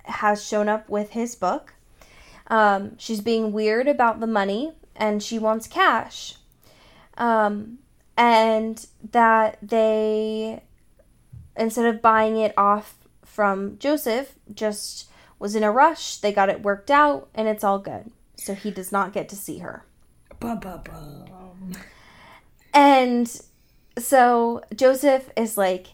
has 0.03 0.45
shown 0.45 0.67
up 0.67 0.89
with 0.89 1.11
his 1.11 1.35
book. 1.35 1.73
Um, 2.47 2.97
she's 2.97 3.21
being 3.21 3.51
weird 3.51 3.87
about 3.87 4.19
the 4.19 4.27
money 4.27 4.73
and 4.95 5.23
she 5.23 5.39
wants 5.39 5.67
cash. 5.67 6.35
Um, 7.17 7.79
and 8.17 8.85
that 9.11 9.57
they, 9.61 10.61
instead 11.55 11.85
of 11.85 12.01
buying 12.01 12.37
it 12.37 12.53
off 12.57 12.95
from 13.23 13.77
Joseph, 13.79 14.35
just 14.53 15.09
was 15.43 15.57
in 15.57 15.63
a 15.63 15.71
rush. 15.71 16.15
They 16.15 16.31
got 16.31 16.47
it 16.47 16.63
worked 16.63 16.89
out 16.89 17.27
and 17.35 17.49
it's 17.49 17.65
all 17.65 17.77
good. 17.77 18.09
So 18.37 18.55
he 18.55 18.71
does 18.71 18.93
not 18.93 19.11
get 19.11 19.27
to 19.27 19.35
see 19.35 19.57
her. 19.57 19.83
Bum, 20.39 20.61
bum, 20.61 20.81
bum. 20.85 21.73
And 22.73 23.41
so 23.99 24.61
Joseph 24.73 25.29
is 25.35 25.57
like, 25.57 25.87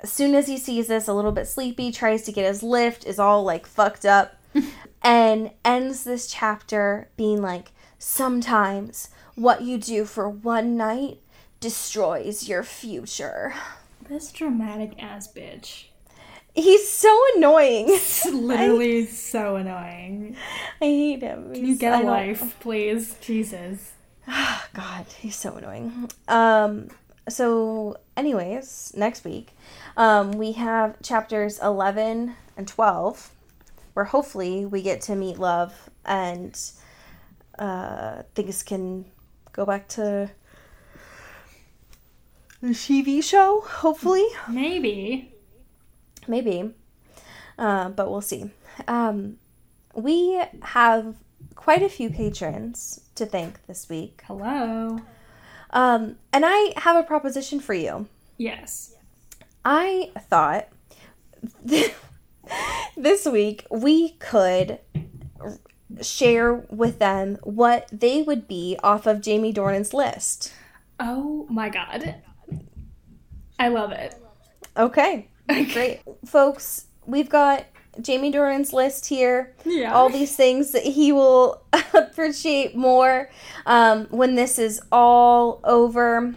as 0.00 0.10
soon 0.10 0.34
as 0.34 0.48
he 0.48 0.58
sees 0.58 0.88
this, 0.88 1.06
a 1.06 1.14
little 1.14 1.30
bit 1.30 1.46
sleepy, 1.46 1.92
tries 1.92 2.22
to 2.22 2.32
get 2.32 2.46
his 2.46 2.62
Lyft, 2.62 3.06
is 3.06 3.20
all 3.20 3.44
like 3.44 3.64
fucked 3.64 4.04
up, 4.04 4.34
and 5.02 5.52
ends 5.64 6.02
this 6.02 6.26
chapter 6.26 7.08
being 7.16 7.40
like, 7.40 7.70
sometimes 7.96 9.10
what 9.36 9.62
you 9.62 9.78
do 9.78 10.04
for 10.04 10.28
one 10.28 10.76
night 10.76 11.18
destroys 11.60 12.48
your 12.48 12.64
future. 12.64 13.54
This 14.08 14.32
dramatic 14.32 15.00
ass 15.00 15.32
bitch. 15.32 15.89
He's 16.60 16.88
so 16.88 17.18
annoying. 17.36 17.86
It's 17.88 18.26
literally 18.32 19.06
so 19.06 19.56
annoying. 19.56 20.36
I 20.80 20.84
hate 20.84 21.22
him. 21.22 21.54
Can 21.54 21.66
you 21.66 21.76
get 21.76 22.02
a 22.02 22.04
a 22.04 22.06
life, 22.06 22.56
please. 22.60 23.16
Jesus. 23.20 23.92
God, 24.26 25.06
he's 25.18 25.36
so 25.36 25.56
annoying. 25.56 26.10
Um, 26.28 26.88
so, 27.28 27.96
anyways, 28.16 28.92
next 28.96 29.24
week, 29.24 29.56
um, 29.96 30.32
we 30.32 30.52
have 30.52 31.00
chapters 31.02 31.58
11 31.60 32.34
and 32.56 32.68
12, 32.68 33.30
where 33.94 34.04
hopefully 34.04 34.66
we 34.66 34.82
get 34.82 35.00
to 35.02 35.16
meet 35.16 35.38
love 35.38 35.90
and 36.04 36.58
uh, 37.58 38.22
things 38.34 38.62
can 38.62 39.04
go 39.52 39.64
back 39.64 39.88
to 39.88 40.30
the 42.60 42.68
TV 42.68 43.22
show, 43.22 43.62
hopefully. 43.62 44.26
Maybe. 44.48 45.32
Maybe. 46.26 46.72
Uh, 47.58 47.90
but 47.90 48.10
we'll 48.10 48.20
see. 48.20 48.50
Um, 48.88 49.36
we 49.94 50.42
have 50.62 51.16
quite 51.54 51.82
a 51.82 51.88
few 51.88 52.10
patrons 52.10 53.00
to 53.14 53.26
thank 53.26 53.66
this 53.66 53.88
week. 53.88 54.22
Hello. 54.26 55.00
Um, 55.70 56.16
and 56.32 56.44
I 56.46 56.72
have 56.76 56.96
a 56.96 57.02
proposition 57.02 57.60
for 57.60 57.74
you. 57.74 58.08
Yes. 58.38 58.94
I 59.64 60.10
thought 60.28 60.68
this 62.96 63.26
week 63.26 63.66
we 63.70 64.10
could 64.12 64.78
share 66.00 66.54
with 66.54 66.98
them 66.98 67.38
what 67.42 67.88
they 67.92 68.22
would 68.22 68.48
be 68.48 68.78
off 68.82 69.06
of 69.06 69.20
Jamie 69.20 69.52
Dornan's 69.52 69.92
list. 69.92 70.52
Oh 70.98 71.46
my 71.50 71.68
god. 71.68 72.16
I 73.58 73.68
love 73.68 73.92
it. 73.92 74.14
Okay, 74.76 75.28
great. 75.72 76.00
Folks, 76.26 76.86
we've 77.06 77.28
got 77.28 77.66
Jamie 78.00 78.32
Dornan's 78.32 78.72
list 78.72 79.06
here. 79.06 79.54
Yeah. 79.64 79.92
All 79.92 80.08
these 80.08 80.36
things 80.36 80.70
that 80.72 80.84
he 80.84 81.12
will 81.12 81.62
appreciate 81.94 82.76
more 82.76 83.30
um, 83.66 84.06
when 84.10 84.34
this 84.34 84.58
is 84.58 84.80
all 84.92 85.60
over. 85.64 86.34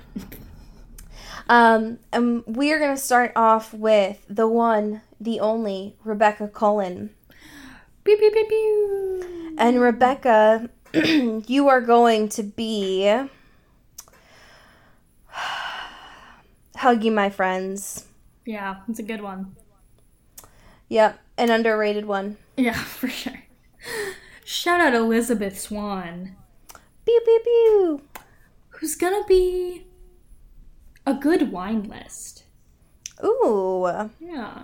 Um, 1.50 2.00
and 2.12 2.44
we 2.48 2.72
are 2.72 2.80
going 2.80 2.96
to 2.96 3.02
start 3.02 3.34
off 3.36 3.74
with 3.74 4.26
the 4.30 4.48
one, 4.48 5.02
the 5.20 5.40
only 5.40 5.96
Rebecca 6.04 6.48
Cullen. 6.48 7.12
Pew, 8.04 8.18
pew, 8.18 8.32
pew, 8.32 8.46
pew. 8.46 9.56
And 9.58 9.80
Rebecca, 9.80 10.70
you 10.94 11.68
are 11.68 11.82
going 11.82 12.30
to 12.30 12.44
be 12.44 13.04
Huggy 16.78 17.14
My 17.14 17.30
Friends. 17.30 18.08
Yeah, 18.46 18.78
it's 18.88 19.00
a 19.00 19.04
good 19.04 19.22
one. 19.22 19.56
Yep, 20.90 21.20
an 21.38 21.50
underrated 21.50 22.06
one. 22.06 22.38
Yeah, 22.58 22.74
for 22.84 23.08
sure. 23.08 23.44
Shout 24.46 24.80
out 24.82 24.94
Elizabeth 24.94 25.60
Swan, 25.60 26.36
Pew 27.06 27.22
pew 27.26 27.40
pew. 27.44 28.02
who's 28.70 28.96
gonna 28.96 29.24
be 29.28 29.86
a 31.06 31.14
good 31.14 31.52
wine 31.52 31.84
list. 31.84 32.44
Ooh, 33.24 34.10
Yeah, 34.20 34.64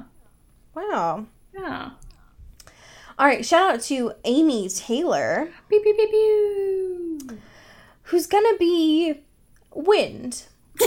wow. 0.76 1.26
yeah. 1.54 1.92
All 3.18 3.26
right, 3.26 3.46
shout 3.46 3.74
out 3.76 3.82
to 3.84 4.14
Amy 4.26 4.70
Taylor, 4.70 5.50
Pew, 5.70 5.82
pew, 5.82 5.94
pew, 5.94 6.08
pew. 7.28 7.38
who's 8.04 8.28
gonna 8.28 8.58
be 8.58 9.22
Wind. 9.74 10.44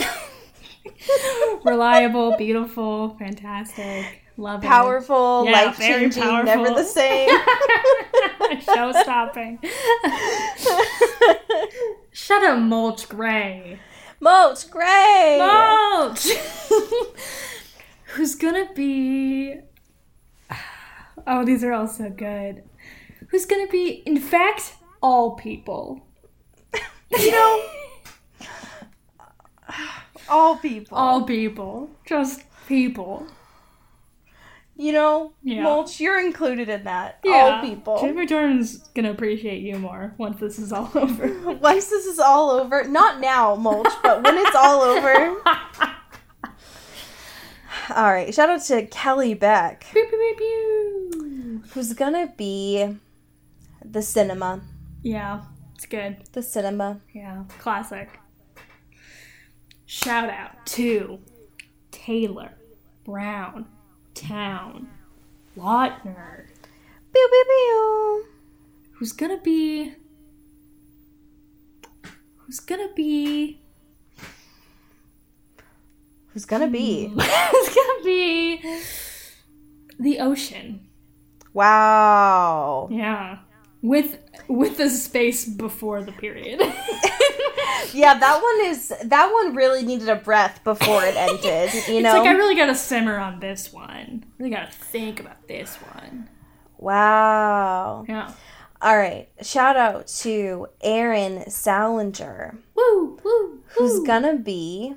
Reliable, 1.65 2.37
beautiful, 2.37 3.17
fantastic, 3.19 4.23
love. 4.37 4.63
Powerful, 4.63 5.45
Yeah, 5.47 5.53
life 5.67 5.79
changing, 5.79 6.45
never 6.45 6.69
the 6.69 6.85
same. 6.85 7.29
Show 8.61 8.93
stopping. 8.93 9.59
Shut 12.13 12.43
up, 12.45 12.59
Mulch 12.59 13.09
Gray. 13.09 13.79
Mulch, 14.21 14.71
gray. 14.71 15.37
Mulch! 15.41 16.29
Who's 18.15 18.37
gonna 18.37 18.69
be. 18.73 19.57
Oh, 21.27 21.45
these 21.45 21.65
are 21.65 21.73
all 21.73 21.89
so 21.89 22.09
good. 22.09 22.63
Who's 23.31 23.47
gonna 23.47 23.67
be, 23.67 24.03
in 24.07 24.21
fact, 24.21 24.75
all 25.03 25.33
people? 25.33 26.07
You 27.11 27.33
know, 27.33 27.65
all 30.33 30.57
people. 30.57 30.97
All 30.97 31.23
people. 31.25 31.91
Just 32.07 32.43
people. 32.67 33.27
you 34.75 34.91
know, 34.93 35.33
Yeah. 35.43 35.63
Mulch, 35.63 36.01
you're 36.01 36.21
included 36.25 36.69
in 36.69 36.85
that. 36.85 37.19
Yeah. 37.25 37.33
All 37.33 37.61
people. 37.61 38.01
Jamie 38.01 38.27
Jordan's 38.27 38.79
gonna 38.95 39.11
appreciate 39.11 39.61
you 39.63 39.79
more 39.79 40.15
once 40.19 40.41
this 40.41 40.59
is 40.59 40.73
all 40.73 40.91
over. 40.95 41.29
Once 41.61 41.87
this 41.91 42.07
is 42.07 42.19
all 42.19 42.51
over, 42.51 42.85
not 42.85 43.21
now, 43.21 43.55
Mulch, 43.55 43.93
but 44.03 44.25
when 44.25 44.37
it's 44.39 44.57
all 44.57 44.81
over. 44.81 45.37
All 47.95 48.11
right, 48.13 48.33
shout 48.33 48.49
out 48.49 48.63
to 48.67 48.87
Kelly 48.87 49.35
Beck, 49.35 49.85
Pew, 49.93 50.07
pew, 50.09 50.35
pew, 50.39 51.11
pew. 51.13 51.63
who's 51.75 51.93
gonna 51.95 52.33
be 52.37 52.97
the 53.85 54.01
cinema. 54.03 54.61
Yeah, 55.03 55.43
it's 55.75 55.87
good. 55.87 56.17
The 56.33 56.43
cinema. 56.43 57.01
Yeah, 57.13 57.45
classic. 57.59 58.19
Shout 59.95 60.31
out 60.31 60.65
to 60.69 61.19
Taylor, 61.91 62.53
Brown, 63.05 63.67
Town, 64.15 64.89
Lautner, 65.55 66.47
Pew 67.13 67.29
pew 67.31 67.45
pew. 67.47 68.27
who's 68.93 69.13
gonna 69.13 69.37
be. 69.37 69.95
Who's 72.39 72.59
gonna 72.61 72.89
be. 72.97 73.61
Who's 76.29 76.47
gonna 76.47 76.69
be? 76.69 77.09
who's 77.09 77.75
gonna 77.75 78.03
be. 78.03 78.63
The 80.01 80.21
ocean. 80.21 80.89
Wow. 81.53 82.89
Yeah. 82.91 83.41
With 83.83 84.19
with 84.49 84.77
the 84.79 84.89
space 84.89 85.45
before 85.45 86.03
the 86.03 86.13
period. 86.13 86.61
Yeah, 87.95 88.17
that 88.19 88.41
one 88.41 88.71
is 88.71 88.89
that 89.05 89.31
one 89.33 89.55
really 89.55 89.83
needed 89.83 90.09
a 90.09 90.15
breath 90.15 90.63
before 90.65 91.05
it 91.05 91.15
ended. 91.17 91.73
You 91.89 92.01
know, 92.01 92.11
It's 92.17 92.19
like 92.19 92.29
I 92.29 92.33
really 92.33 92.55
gotta 92.55 92.75
simmer 92.75 93.19
on 93.19 93.41
this 93.41 93.71
one. 93.73 94.25
Really 94.39 94.51
gotta 94.51 94.73
think 94.73 95.21
about 95.21 95.47
this 95.47 95.75
one. 95.77 96.29
wow. 96.79 98.05
Yeah. 98.09 98.33
All 98.81 98.97
right. 98.97 99.29
Shout 99.43 99.77
out 99.77 100.07
to 100.23 100.69
Aaron 100.81 101.51
Salinger, 101.51 102.57
Woo, 102.75 103.19
woo, 103.25 103.61
who's 103.77 104.01
gonna 104.07 104.37
be 104.37 104.95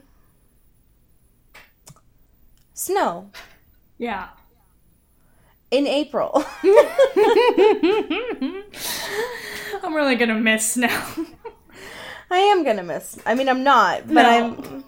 Snow 2.73 3.29
Yeah. 3.97 4.29
In 5.71 5.87
April. 5.87 6.43
I'm 9.83 9.93
really 9.93 10.15
gonna 10.15 10.35
miss 10.39 10.77
now. 10.77 11.05
I 12.31 12.37
am 12.39 12.63
gonna 12.63 12.83
miss. 12.83 13.19
I 13.25 13.35
mean, 13.35 13.49
I'm 13.49 13.63
not, 13.63 14.07
but 14.07 14.13
No. 14.13 14.55
I'm. 14.73 14.83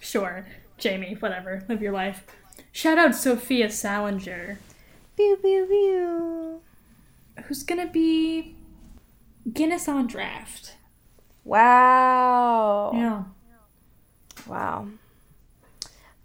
sure, 0.00 0.46
Jamie, 0.78 1.14
whatever. 1.20 1.64
Live 1.68 1.80
your 1.82 1.92
life. 1.92 2.24
Shout 2.72 2.98
out 2.98 3.14
Sophia 3.14 3.70
Salinger, 3.70 4.58
Pew 5.16 5.36
pew 5.40 5.66
pew. 5.66 6.60
who's 7.44 7.62
gonna 7.62 7.86
be 7.86 8.54
Guinness 9.52 9.88
on 9.88 10.06
draft. 10.06 10.74
Wow. 11.44 12.92
Yeah. 12.94 13.22
Wow. 14.46 14.88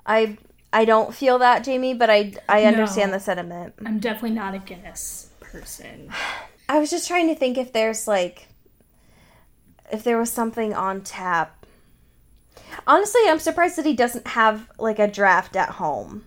I 0.05 0.37
I 0.75 0.83
don't 0.83 1.15
feel 1.15 1.39
that, 1.39 1.63
Jamie, 1.63 1.93
but 1.93 2.09
I 2.09 2.33
I 2.49 2.65
understand 2.65 3.11
No. 3.11 3.17
the 3.17 3.23
sentiment. 3.23 3.75
I'm 3.85 3.99
definitely 3.99 4.31
not 4.31 4.53
a 4.53 4.59
Guinness 4.59 5.29
person. 5.39 6.11
I 6.69 6.79
was 6.79 6.89
just 6.89 7.07
trying 7.07 7.27
to 7.29 7.35
think 7.35 7.57
if 7.57 7.71
there's 7.71 8.07
like 8.09 8.47
if 9.89 10.03
there 10.03 10.17
was 10.17 10.31
something 10.31 10.73
on 10.73 11.01
tap. 11.01 11.65
Honestly, 12.85 13.21
I'm 13.27 13.39
surprised 13.39 13.77
that 13.77 13.85
he 13.85 13.93
doesn't 13.95 14.27
have 14.27 14.69
like 14.77 14.99
a 14.99 15.07
draft 15.07 15.55
at 15.55 15.69
home. 15.69 16.25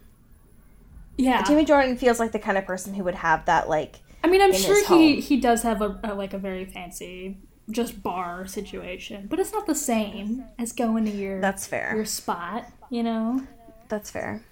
Yeah. 1.19 1.43
Jamie 1.43 1.67
Jordan 1.67 1.99
feels 1.99 2.19
like 2.19 2.33
the 2.33 2.39
kind 2.39 2.57
of 2.57 2.65
person 2.65 2.95
who 2.95 3.05
would 3.05 3.17
have 3.17 3.45
that 3.45 3.69
like 3.69 3.97
I 4.25 4.29
mean, 4.29 4.41
I'm 4.41 4.55
sure 4.55 4.83
he 4.87 5.21
he 5.21 5.39
does 5.39 5.63
have 5.63 5.83
a, 5.83 6.01
a 6.03 6.15
like 6.15 6.33
a 6.33 6.39
very 6.39 6.65
fancy 6.65 7.37
just 7.71 8.03
bar 8.03 8.47
situation, 8.47 9.27
but 9.29 9.39
it's 9.39 9.53
not 9.53 9.67
the 9.67 9.75
same 9.75 10.47
as 10.59 10.73
going 10.73 11.05
to 11.05 11.11
your 11.11 11.39
that's 11.43 11.67
fair. 11.67 11.93
your 11.95 12.07
spot. 12.07 12.65
You 12.89 13.03
know. 13.03 13.47
That's 13.89 14.11
fair. 14.11 14.43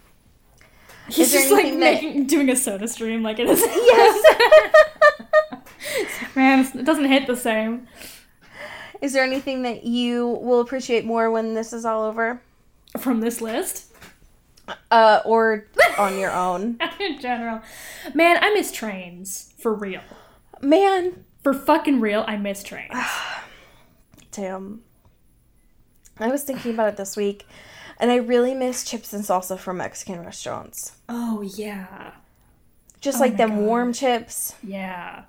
He's 1.09 1.31
just 1.33 1.51
like 1.53 1.65
that- 1.67 1.79
making 1.79 2.27
doing 2.27 2.49
a 2.51 2.57
soda 2.57 2.89
stream 2.89 3.23
like 3.23 3.39
it 3.39 3.49
is. 3.49 3.61
Yes. 3.61 4.37
Man, 6.35 6.67
it 6.75 6.85
doesn't 6.85 7.05
hit 7.07 7.27
the 7.27 7.37
same. 7.37 7.87
Is 9.01 9.13
there 9.13 9.23
anything 9.25 9.63
that 9.63 9.85
you 9.85 10.27
will 10.27 10.61
appreciate 10.61 11.05
more 11.05 11.31
when 11.31 11.55
this 11.55 11.73
is 11.73 11.85
all 11.85 12.03
over? 12.05 12.41
From 12.99 13.21
this 13.21 13.41
list, 13.41 13.93
Uh 14.91 15.21
or 15.25 15.67
on 15.99 16.19
your 16.19 16.33
own? 16.33 16.79
in 17.01 17.21
general, 17.21 17.61
man, 18.15 18.39
I 18.43 18.53
miss 18.55 18.73
trains 18.73 19.53
for 19.59 19.75
real. 19.75 20.01
Man, 20.63 21.25
For 21.43 21.53
fucking 21.53 22.01
real, 22.01 22.25
I 22.27 22.37
miss 22.39 22.63
trains. 22.63 22.95
Damn. 24.33 24.81
I 26.19 26.29
was 26.29 26.43
thinking 26.45 26.73
about 26.73 26.89
it 26.89 26.97
this 26.97 27.17
week, 27.17 27.47
and 27.99 28.11
I 28.11 28.17
really 28.17 28.55
miss 28.55 28.85
chips 28.85 29.13
and 29.13 29.25
salsa 29.25 29.59
from 29.59 29.79
Mexican 29.79 30.25
restaurants. 30.25 30.93
Oh 31.09 31.43
yeah, 31.43 32.13
Just 33.01 33.19
Oh 33.19 33.21
like 33.21 33.37
them 33.37 33.51
God. 33.51 33.59
warm 33.61 33.93
chips. 33.93 34.55
yeah, 34.63 35.23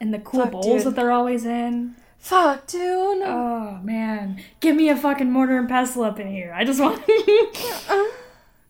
and 0.00 0.12
the 0.12 0.18
cool 0.18 0.42
Fuck, 0.42 0.52
bowls 0.52 0.64
dude. 0.64 0.84
that 0.84 0.96
they're 0.96 1.12
always 1.12 1.44
in. 1.44 1.96
Fuck, 2.18 2.66
dude. 2.68 2.80
Oh 3.24 3.78
man, 3.82 4.40
give 4.60 4.76
me 4.76 4.88
a 4.88 4.96
fucking 4.96 5.30
mortar 5.30 5.58
and 5.58 5.68
pestle 5.68 6.04
up 6.04 6.20
in 6.20 6.28
here. 6.30 6.52
I 6.56 6.64
just 6.64 6.80
want. 6.80 7.02
Uh-uh. 7.08 8.04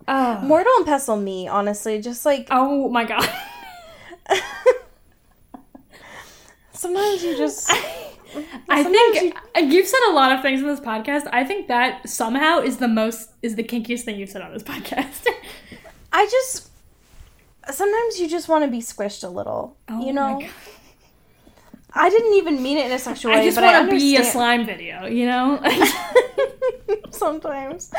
oh. 0.09 0.41
Mortal 0.43 0.73
and 0.79 0.87
pestle 0.87 1.17
me, 1.17 1.47
honestly. 1.49 2.01
Just 2.01 2.25
like 2.25 2.49
oh 2.51 2.89
my 2.89 3.05
god. 3.05 3.29
Sometimes 6.73 7.23
you 7.23 7.37
just. 7.37 7.71
I 8.69 8.83
think 8.83 9.35
you... 9.55 9.79
have 9.79 9.89
said 9.89 10.01
a 10.09 10.13
lot 10.13 10.33
of 10.33 10.43
things 10.43 10.61
in 10.61 10.67
this 10.67 10.81
podcast. 10.81 11.29
I 11.33 11.45
think 11.45 11.69
that 11.69 12.09
somehow 12.09 12.61
is 12.61 12.79
the 12.79 12.89
most 12.89 13.31
is 13.43 13.57
the 13.57 13.65
kinkiest 13.65 14.03
thing 14.03 14.19
you've 14.19 14.31
said 14.31 14.43
on 14.43 14.53
this 14.53 14.63
podcast. 14.73 15.27
I 16.13 16.27
just 16.27 16.71
sometimes 17.71 18.21
you 18.21 18.29
just 18.29 18.49
want 18.49 18.65
to 18.65 18.71
be 18.71 18.81
squished 18.81 19.25
a 19.25 19.29
little. 19.29 19.77
Oh 19.89 20.01
you 20.01 20.13
my 20.13 20.33
know. 20.33 20.41
God. 20.41 20.51
I 21.95 22.09
didn't 22.09 22.35
even 22.35 22.63
mean 22.63 22.79
it 22.79 22.87
in 22.87 22.93
a 22.93 22.99
sexual 22.99 23.33
way, 23.33 23.41
I 23.41 23.45
just 23.45 23.61
want 23.61 23.91
to 23.91 23.97
be 23.97 24.17
a 24.17 24.25
slime 24.25 24.65
video, 24.65 25.05
you 25.07 25.27
know? 25.27 25.63
Sometimes. 27.11 27.93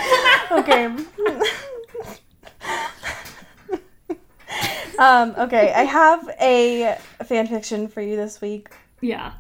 Okay. 0.51 0.86
um, 4.97 5.36
okay, 5.38 5.71
I 5.73 5.84
have 5.84 6.27
a 6.41 6.97
fan 7.23 7.45
fiction 7.47 7.88
for 7.88 8.01
you 8.01 8.15
this 8.15 8.41
week. 8.41 8.69
yeah. 9.01 9.34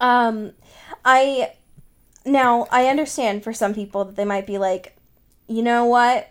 Um, 0.00 0.52
I 1.04 1.52
now 2.24 2.66
I 2.70 2.86
understand 2.86 3.44
for 3.44 3.52
some 3.52 3.74
people 3.74 4.04
that 4.04 4.16
they 4.16 4.24
might 4.24 4.46
be 4.46 4.58
like, 4.58 4.96
you 5.46 5.62
know 5.62 5.84
what? 5.84 6.30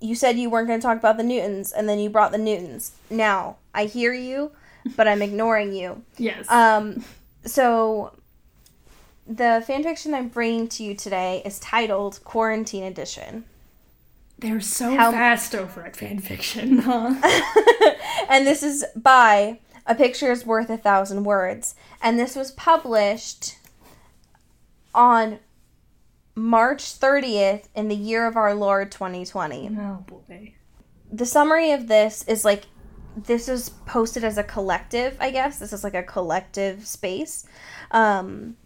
You 0.00 0.14
said 0.14 0.36
you 0.38 0.50
weren't 0.50 0.68
going 0.68 0.78
to 0.80 0.86
talk 0.86 0.98
about 0.98 1.16
the 1.16 1.22
Newtons, 1.22 1.72
and 1.72 1.88
then 1.88 1.98
you 1.98 2.10
brought 2.10 2.32
the 2.32 2.38
Newtons. 2.38 2.92
Now 3.10 3.56
I 3.74 3.84
hear 3.86 4.12
you, 4.12 4.52
but 4.96 5.08
I'm 5.08 5.22
ignoring 5.22 5.72
you. 5.72 6.02
Yes. 6.18 6.50
Um, 6.50 7.04
so 7.44 8.12
the 9.26 9.64
fanfiction 9.66 10.14
I'm 10.14 10.28
bringing 10.28 10.68
to 10.68 10.84
you 10.84 10.94
today 10.94 11.42
is 11.44 11.58
titled 11.58 12.20
Quarantine 12.24 12.84
Edition. 12.84 13.44
They're 14.38 14.60
so 14.60 14.94
how- 14.96 15.12
fast 15.12 15.54
over 15.54 15.82
at 15.84 15.94
fanfiction, 15.94 16.80
huh? 16.80 17.14
and 18.28 18.46
this 18.46 18.62
is 18.62 18.84
by 18.94 19.58
A 19.86 19.94
Picture 19.94 20.30
is 20.30 20.44
Worth 20.44 20.68
a 20.70 20.76
Thousand 20.76 21.24
Words. 21.24 21.74
And 22.02 22.18
this 22.18 22.36
was 22.36 22.52
published 22.52 23.56
on 24.94 25.38
March 26.34 26.98
30th 26.98 27.68
in 27.74 27.88
the 27.88 27.96
year 27.96 28.26
of 28.26 28.36
our 28.36 28.54
Lord 28.54 28.92
2020. 28.92 29.76
oh 29.80 30.04
boy. 30.06 30.54
The 31.10 31.26
summary 31.26 31.72
of 31.72 31.88
this 31.88 32.24
is 32.28 32.44
like 32.44 32.64
this 33.16 33.48
is 33.48 33.70
posted 33.70 34.24
as 34.24 34.36
a 34.36 34.42
collective, 34.42 35.16
I 35.20 35.30
guess. 35.30 35.58
This 35.58 35.72
is 35.72 35.82
like 35.82 35.94
a 35.94 36.02
collective 36.02 36.86
space. 36.86 37.46
Um, 37.90 38.56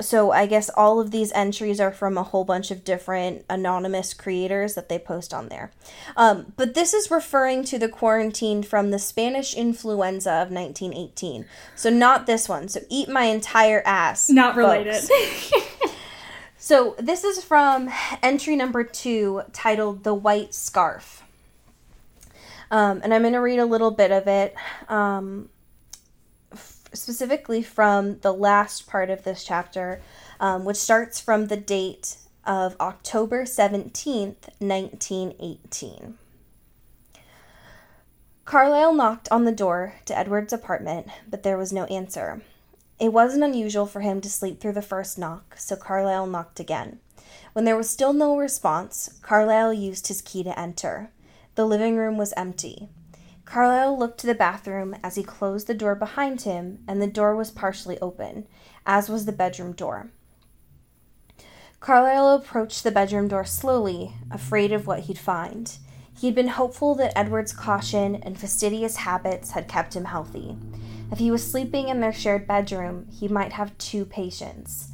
so 0.00 0.30
I 0.30 0.46
guess 0.46 0.68
all 0.70 1.00
of 1.00 1.10
these 1.10 1.32
entries 1.32 1.80
are 1.80 1.92
from 1.92 2.18
a 2.18 2.22
whole 2.22 2.44
bunch 2.44 2.70
of 2.70 2.84
different 2.84 3.44
anonymous 3.48 4.12
creators 4.12 4.74
that 4.74 4.88
they 4.88 4.98
post 4.98 5.32
on 5.32 5.48
there. 5.48 5.70
Um, 6.16 6.52
but 6.56 6.74
this 6.74 6.92
is 6.92 7.10
referring 7.10 7.64
to 7.64 7.78
the 7.78 7.88
quarantine 7.88 8.62
from 8.62 8.90
the 8.90 8.98
Spanish 8.98 9.54
influenza 9.54 10.30
of 10.30 10.50
1918. 10.50 11.46
So 11.74 11.90
not 11.90 12.26
this 12.26 12.48
one. 12.48 12.68
So 12.68 12.80
eat 12.88 13.08
my 13.08 13.24
entire 13.24 13.82
ass. 13.86 14.28
Not 14.28 14.56
related. 14.56 15.02
So 16.66 16.96
this 16.98 17.22
is 17.22 17.44
from 17.44 17.90
entry 18.24 18.56
number 18.56 18.82
two, 18.82 19.42
titled 19.52 20.02
"The 20.02 20.12
White 20.14 20.52
Scarf," 20.52 21.22
um, 22.72 23.02
and 23.04 23.14
I'm 23.14 23.22
going 23.22 23.34
to 23.34 23.38
read 23.38 23.60
a 23.60 23.64
little 23.64 23.92
bit 23.92 24.10
of 24.10 24.26
it, 24.26 24.52
um, 24.88 25.48
specifically 26.96 27.62
from 27.62 28.18
the 28.20 28.32
last 28.32 28.86
part 28.86 29.10
of 29.10 29.22
this 29.22 29.44
chapter, 29.44 30.00
um, 30.40 30.64
which 30.64 30.76
starts 30.76 31.20
from 31.20 31.46
the 31.46 31.56
date 31.56 32.16
of 32.44 32.76
October 32.80 33.46
seventeenth, 33.46 34.48
nineteen 34.60 35.34
eighteen. 35.40 36.18
Carlisle 38.44 38.94
knocked 38.94 39.28
on 39.32 39.44
the 39.44 39.52
door 39.52 39.94
to 40.04 40.16
Edward's 40.16 40.52
apartment, 40.52 41.08
but 41.28 41.42
there 41.42 41.58
was 41.58 41.72
no 41.72 41.84
answer. 41.86 42.42
It 43.00 43.12
wasn't 43.12 43.44
unusual 43.44 43.86
for 43.86 44.00
him 44.00 44.20
to 44.20 44.30
sleep 44.30 44.60
through 44.60 44.74
the 44.74 44.82
first 44.82 45.18
knock, 45.18 45.56
so 45.58 45.74
Carlisle 45.74 46.28
knocked 46.28 46.60
again. 46.60 47.00
When 47.52 47.64
there 47.64 47.76
was 47.76 47.90
still 47.90 48.12
no 48.12 48.36
response, 48.36 49.18
Carlisle 49.20 49.72
used 49.72 50.06
his 50.06 50.22
key 50.22 50.44
to 50.44 50.58
enter. 50.58 51.10
The 51.56 51.66
living 51.66 51.96
room 51.96 52.16
was 52.16 52.32
empty. 52.36 52.88
Carlisle 53.46 53.96
looked 53.96 54.18
to 54.18 54.26
the 54.26 54.34
bathroom 54.34 54.96
as 55.02 55.14
he 55.14 55.22
closed 55.22 55.68
the 55.68 55.72
door 55.72 55.94
behind 55.94 56.42
him, 56.42 56.80
and 56.86 57.00
the 57.00 57.06
door 57.06 57.34
was 57.34 57.50
partially 57.50 57.98
open, 58.00 58.46
as 58.84 59.08
was 59.08 59.24
the 59.24 59.32
bedroom 59.32 59.72
door. 59.72 60.10
Carlisle 61.78 62.34
approached 62.34 62.82
the 62.82 62.90
bedroom 62.90 63.28
door 63.28 63.44
slowly, 63.44 64.14
afraid 64.32 64.72
of 64.72 64.86
what 64.86 65.00
he'd 65.00 65.16
find. 65.16 65.78
He 66.18 66.26
had 66.26 66.34
been 66.34 66.48
hopeful 66.48 66.96
that 66.96 67.16
Edward's 67.16 67.52
caution 67.52 68.16
and 68.16 68.38
fastidious 68.38 68.96
habits 68.96 69.52
had 69.52 69.68
kept 69.68 69.94
him 69.94 70.06
healthy. 70.06 70.58
If 71.12 71.18
he 71.18 71.30
was 71.30 71.48
sleeping 71.48 71.88
in 71.88 72.00
their 72.00 72.12
shared 72.12 72.48
bedroom, 72.48 73.06
he 73.10 73.28
might 73.28 73.52
have 73.52 73.78
two 73.78 74.04
patients. 74.04 74.88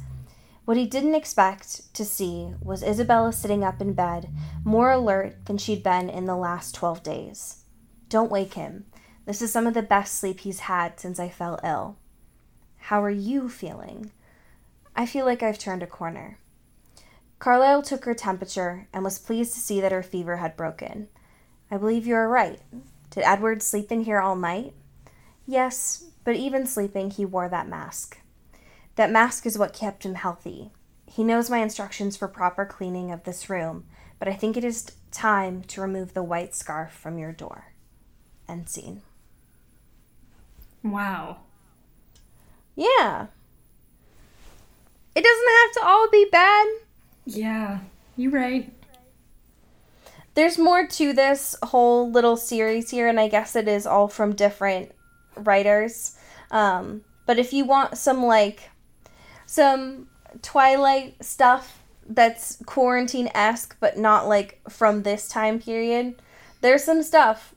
What 0.65 0.77
he 0.77 0.85
didn't 0.85 1.15
expect 1.15 1.93
to 1.95 2.05
see 2.05 2.53
was 2.61 2.83
Isabella 2.83 3.33
sitting 3.33 3.63
up 3.63 3.81
in 3.81 3.93
bed, 3.93 4.29
more 4.63 4.91
alert 4.91 5.45
than 5.45 5.57
she'd 5.57 5.81
been 5.81 6.09
in 6.09 6.25
the 6.25 6.35
last 6.35 6.75
12 6.75 7.01
days. 7.01 7.62
Don't 8.13 8.29
wake 8.29 8.53
him. 8.53 8.85
This 9.25 9.41
is 9.41 9.51
some 9.51 9.65
of 9.65 9.73
the 9.73 9.81
best 9.81 10.19
sleep 10.19 10.41
he's 10.41 10.59
had 10.69 10.99
since 10.99 11.19
I 11.19 11.29
fell 11.29 11.59
ill. 11.63 11.97
How 12.77 13.03
are 13.03 13.09
you 13.09 13.49
feeling? 13.49 14.11
I 14.95 15.07
feel 15.07 15.25
like 15.25 15.41
I've 15.41 15.57
turned 15.57 15.81
a 15.81 15.87
corner. 15.87 16.37
Carlisle 17.39 17.81
took 17.81 18.05
her 18.05 18.13
temperature 18.13 18.87
and 18.93 19.03
was 19.03 19.17
pleased 19.17 19.55
to 19.55 19.59
see 19.59 19.81
that 19.81 19.91
her 19.91 20.03
fever 20.03 20.35
had 20.35 20.55
broken. 20.55 21.07
I 21.71 21.77
believe 21.77 22.05
you 22.05 22.13
are 22.13 22.29
right. 22.29 22.59
Did 23.09 23.23
Edward 23.23 23.63
sleep 23.63 23.91
in 23.91 24.01
here 24.01 24.19
all 24.19 24.35
night? 24.35 24.75
Yes, 25.47 26.03
but 26.23 26.35
even 26.35 26.67
sleeping, 26.67 27.09
he 27.09 27.25
wore 27.25 27.49
that 27.49 27.67
mask. 27.67 28.19
That 28.93 29.09
mask 29.09 29.47
is 29.47 29.57
what 29.57 29.73
kept 29.73 30.05
him 30.05 30.13
healthy. 30.13 30.69
He 31.07 31.23
knows 31.23 31.49
my 31.49 31.63
instructions 31.63 32.15
for 32.15 32.27
proper 32.27 32.63
cleaning 32.63 33.11
of 33.11 33.23
this 33.23 33.49
room, 33.49 33.85
but 34.19 34.27
I 34.27 34.33
think 34.33 34.55
it 34.55 34.63
is 34.63 34.91
time 35.09 35.63
to 35.63 35.81
remove 35.81 36.13
the 36.13 36.21
white 36.21 36.53
scarf 36.53 36.91
from 36.91 37.17
your 37.17 37.31
door. 37.31 37.72
End 38.47 38.69
scene. 38.69 39.01
Wow. 40.83 41.37
Yeah. 42.75 43.27
It 45.15 45.23
doesn't 45.23 45.47
have 45.47 45.71
to 45.73 45.85
all 45.85 46.09
be 46.09 46.27
bad. 46.31 46.67
Yeah. 47.25 47.79
you're 48.17 48.31
right. 48.31 48.71
There's 50.35 50.57
more 50.57 50.87
to 50.87 51.13
this 51.13 51.55
whole 51.63 52.09
little 52.09 52.35
series 52.35 52.89
here, 52.89 53.07
and 53.07 53.19
I 53.19 53.27
guess 53.27 53.55
it 53.55 53.67
is 53.67 53.85
all 53.85 54.07
from 54.07 54.33
different 54.33 54.91
writers. 55.37 56.17
Um, 56.49 57.03
but 57.25 57.37
if 57.37 57.53
you 57.53 57.65
want 57.65 57.97
some 57.97 58.23
like 58.25 58.71
some 59.45 60.07
Twilight 60.41 61.23
stuff 61.23 61.83
that's 62.07 62.57
quarantine 62.65 63.29
esque, 63.35 63.77
but 63.79 63.97
not 63.97 64.27
like 64.27 64.59
from 64.69 65.03
this 65.03 65.27
time 65.27 65.59
period, 65.59 66.15
there's 66.61 66.83
some 66.83 67.03
stuff. 67.03 67.53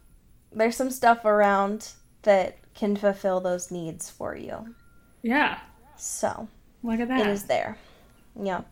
There's 0.52 0.76
some 0.76 0.90
stuff 0.90 1.24
around 1.24 1.92
that 2.22 2.56
can 2.74 2.96
fulfill 2.96 3.40
those 3.40 3.70
needs 3.70 4.10
for 4.10 4.36
you. 4.36 4.74
Yeah. 5.22 5.58
So 5.96 6.48
Look 6.82 7.00
at 7.00 7.08
that. 7.08 7.20
it 7.20 7.26
is 7.28 7.44
there. 7.44 7.78
Yeah. 8.40 8.62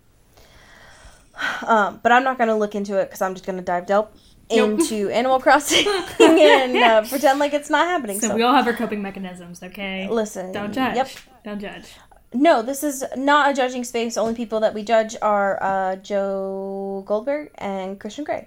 Um, 1.67 2.01
but 2.03 2.13
I'm 2.13 2.23
not 2.23 2.39
going 2.39 2.49
to 2.49 2.55
look 2.55 2.75
into 2.75 2.99
it 2.99 3.07
because 3.07 3.21
I'm 3.21 3.35
just 3.35 3.45
going 3.47 3.57
to 3.59 3.65
dive 3.65 3.89
Nope. 3.89 4.15
into 4.51 5.09
Animal 5.13 5.41
Crossing 5.41 5.87
and 6.21 6.77
uh, 6.77 7.03
pretend 7.09 7.39
like 7.41 7.53
it's 7.55 7.71
not 7.71 7.87
happening. 7.89 8.21
So 8.21 8.29
So, 8.29 8.35
we 8.37 8.43
all 8.43 8.55
have 8.55 8.67
our 8.67 8.73
coping 8.75 9.03
mechanisms, 9.03 9.63
okay? 9.63 10.07
listen. 10.09 10.53
Don't 10.53 10.73
judge. 10.73 10.97
Yep. 10.97 11.09
Don't 11.45 11.61
judge. 11.61 11.87
No, 12.33 12.63
this 12.63 12.83
is 12.83 13.05
not 13.17 13.51
a 13.51 13.55
judging 13.55 13.85
space. 13.85 14.17
Only 14.17 14.35
people 14.35 14.61
that 14.61 14.75
we 14.75 14.83
judge 14.83 15.17
are 15.23 15.61
uh, 15.63 15.97
Joe 15.97 17.03
Goldberg 17.07 17.51
and 17.57 17.99
Christian 17.99 18.25
Grey. 18.25 18.47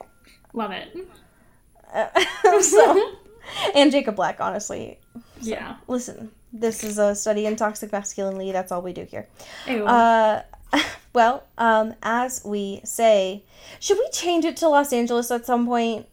Love 0.53 0.71
it. 0.71 0.95
So, 2.61 3.13
and 3.75 3.91
Jacob 3.91 4.15
Black, 4.15 4.39
honestly. 4.41 4.99
Yeah. 5.41 5.75
Listen, 5.87 6.31
this 6.51 6.83
is 6.83 6.97
a 6.97 7.13
study 7.15 7.45
in 7.45 7.55
toxic 7.55 7.91
masculinity. 7.91 8.51
That's 8.51 8.71
all 8.71 8.81
we 8.81 8.93
do 8.93 9.03
here. 9.03 9.27
Ew. 9.67 9.85
Uh, 9.85 10.41
well, 11.13 11.43
um, 11.57 11.93
as 12.03 12.41
we 12.43 12.81
say, 12.83 13.43
should 13.79 13.97
we 13.97 14.09
change 14.11 14.43
it 14.45 14.57
to 14.57 14.69
Los 14.69 14.91
Angeles 14.93 15.29
at 15.31 15.45
some 15.45 15.65
point? 15.65 16.07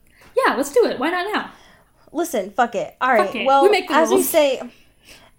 yeah, 0.46 0.54
let's 0.54 0.72
do 0.72 0.84
it. 0.86 0.98
Why 0.98 1.10
not 1.10 1.32
now? 1.32 1.50
Listen, 2.12 2.50
fuck 2.50 2.74
it. 2.74 2.96
All 3.00 3.12
right. 3.12 3.34
It. 3.34 3.46
Well, 3.46 3.62
We 3.64 3.70
make 3.70 3.88
the 3.88 3.94
as 3.94 4.10
we 4.10 4.22
say, 4.22 4.60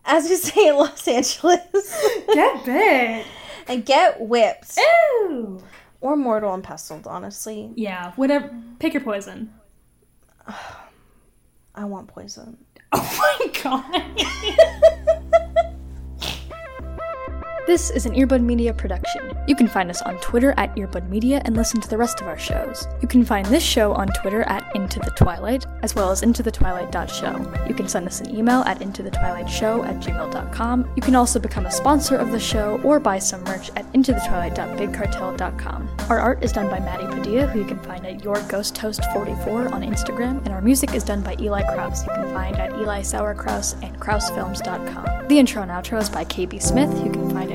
as 0.06 0.28
we 0.30 0.36
say 0.36 0.68
in 0.70 0.76
Los 0.76 1.08
Angeles, 1.08 2.06
Get 2.34 2.66
bit. 2.66 3.26
and 3.68 3.86
get 3.86 4.20
whipped 4.22 4.78
Ew. 4.78 5.62
or 6.02 6.16
mortal 6.18 6.54
and 6.54 6.64
pestled. 6.64 7.08
Honestly, 7.08 7.72
Yeah, 7.76 8.12
whatever. 8.14 8.54
Pick 8.80 8.94
your 8.94 9.04
poison. 9.04 9.54
I 11.76 11.86
want 11.86 12.08
poison. 12.08 12.58
Oh 12.92 13.38
my 13.42 13.52
god. 13.64 15.56
This 17.68 17.90
is 17.90 18.06
an 18.06 18.14
Earbud 18.14 18.44
Media 18.44 18.72
production. 18.76 19.36
You 19.48 19.56
can 19.56 19.68
find 19.68 19.90
us 19.90 20.04
on 20.04 20.20
Twitter 20.20 20.54
at 20.56 20.76
Earbud 20.76 21.10
Media 21.10 21.42
and 21.46 21.56
listen 21.56 21.82
to 21.82 21.90
the 21.90 21.98
rest 21.98 22.22
of 22.22 22.28
our 22.28 22.38
shows. 22.38 22.88
You 23.02 23.08
can 23.08 23.26
find 23.26 23.44
this 23.48 23.64
show 23.64 23.92
on 23.94 24.08
Twitter 24.10 24.44
at 24.44 24.64
Into 24.76 25.00
the 25.00 25.10
Twilight, 25.10 25.66
as 25.82 25.96
well 25.96 26.12
as 26.12 26.22
intothetwilight.show. 26.22 27.68
You 27.68 27.74
can 27.74 27.88
send 27.88 28.06
us 28.06 28.22
an 28.22 28.30
email 28.36 28.60
at 28.68 28.82
intothetwilightshow 28.82 29.84
at 29.84 29.96
gmail.com. 29.96 30.92
You 30.96 31.02
can 31.02 31.16
also 31.16 31.40
become 31.40 31.66
a 31.66 31.72
sponsor 31.72 32.18
of 32.18 32.32
the 32.32 32.40
show 32.40 32.80
or 32.84 33.00
buy 33.00 33.18
some 33.18 33.44
merch 33.46 33.72
at 33.76 33.92
intothetwilight.bigcartel.com. 33.94 35.90
Our 36.08 36.20
art 36.20 36.44
is 36.44 36.52
done 36.52 36.70
by 36.70 36.78
Maddie 36.82 37.08
Padilla, 37.08 37.48
who 37.48 37.62
you 37.62 37.66
can 37.66 37.80
find 37.80 38.06
at 38.06 38.24
Your 38.24 38.40
Ghost 38.44 38.76
Toast 38.76 39.04
44 39.12 39.74
on 39.74 39.82
Instagram, 39.82 40.38
and 40.46 40.50
our 40.50 40.62
music 40.62 40.94
is 40.94 41.04
done 41.04 41.24
by 41.24 41.36
Eli 41.40 41.64
Kraus, 41.74 42.06
you 42.06 42.14
can 42.14 42.32
find 42.32 42.58
at 42.58 42.74
Eli 42.74 43.02
Sauerkraus 43.02 43.74
and 43.82 44.00
KrausFilms.com. 44.00 45.30
The 45.30 45.40
intro 45.40 45.64
and 45.64 45.72
outro 45.72 46.00
is 46.00 46.12
by 46.12 46.26
KB 46.26 46.62
Smith, 46.62 46.92
who 46.92 47.06
you 47.06 47.12
can 47.12 47.32
find 47.32 47.55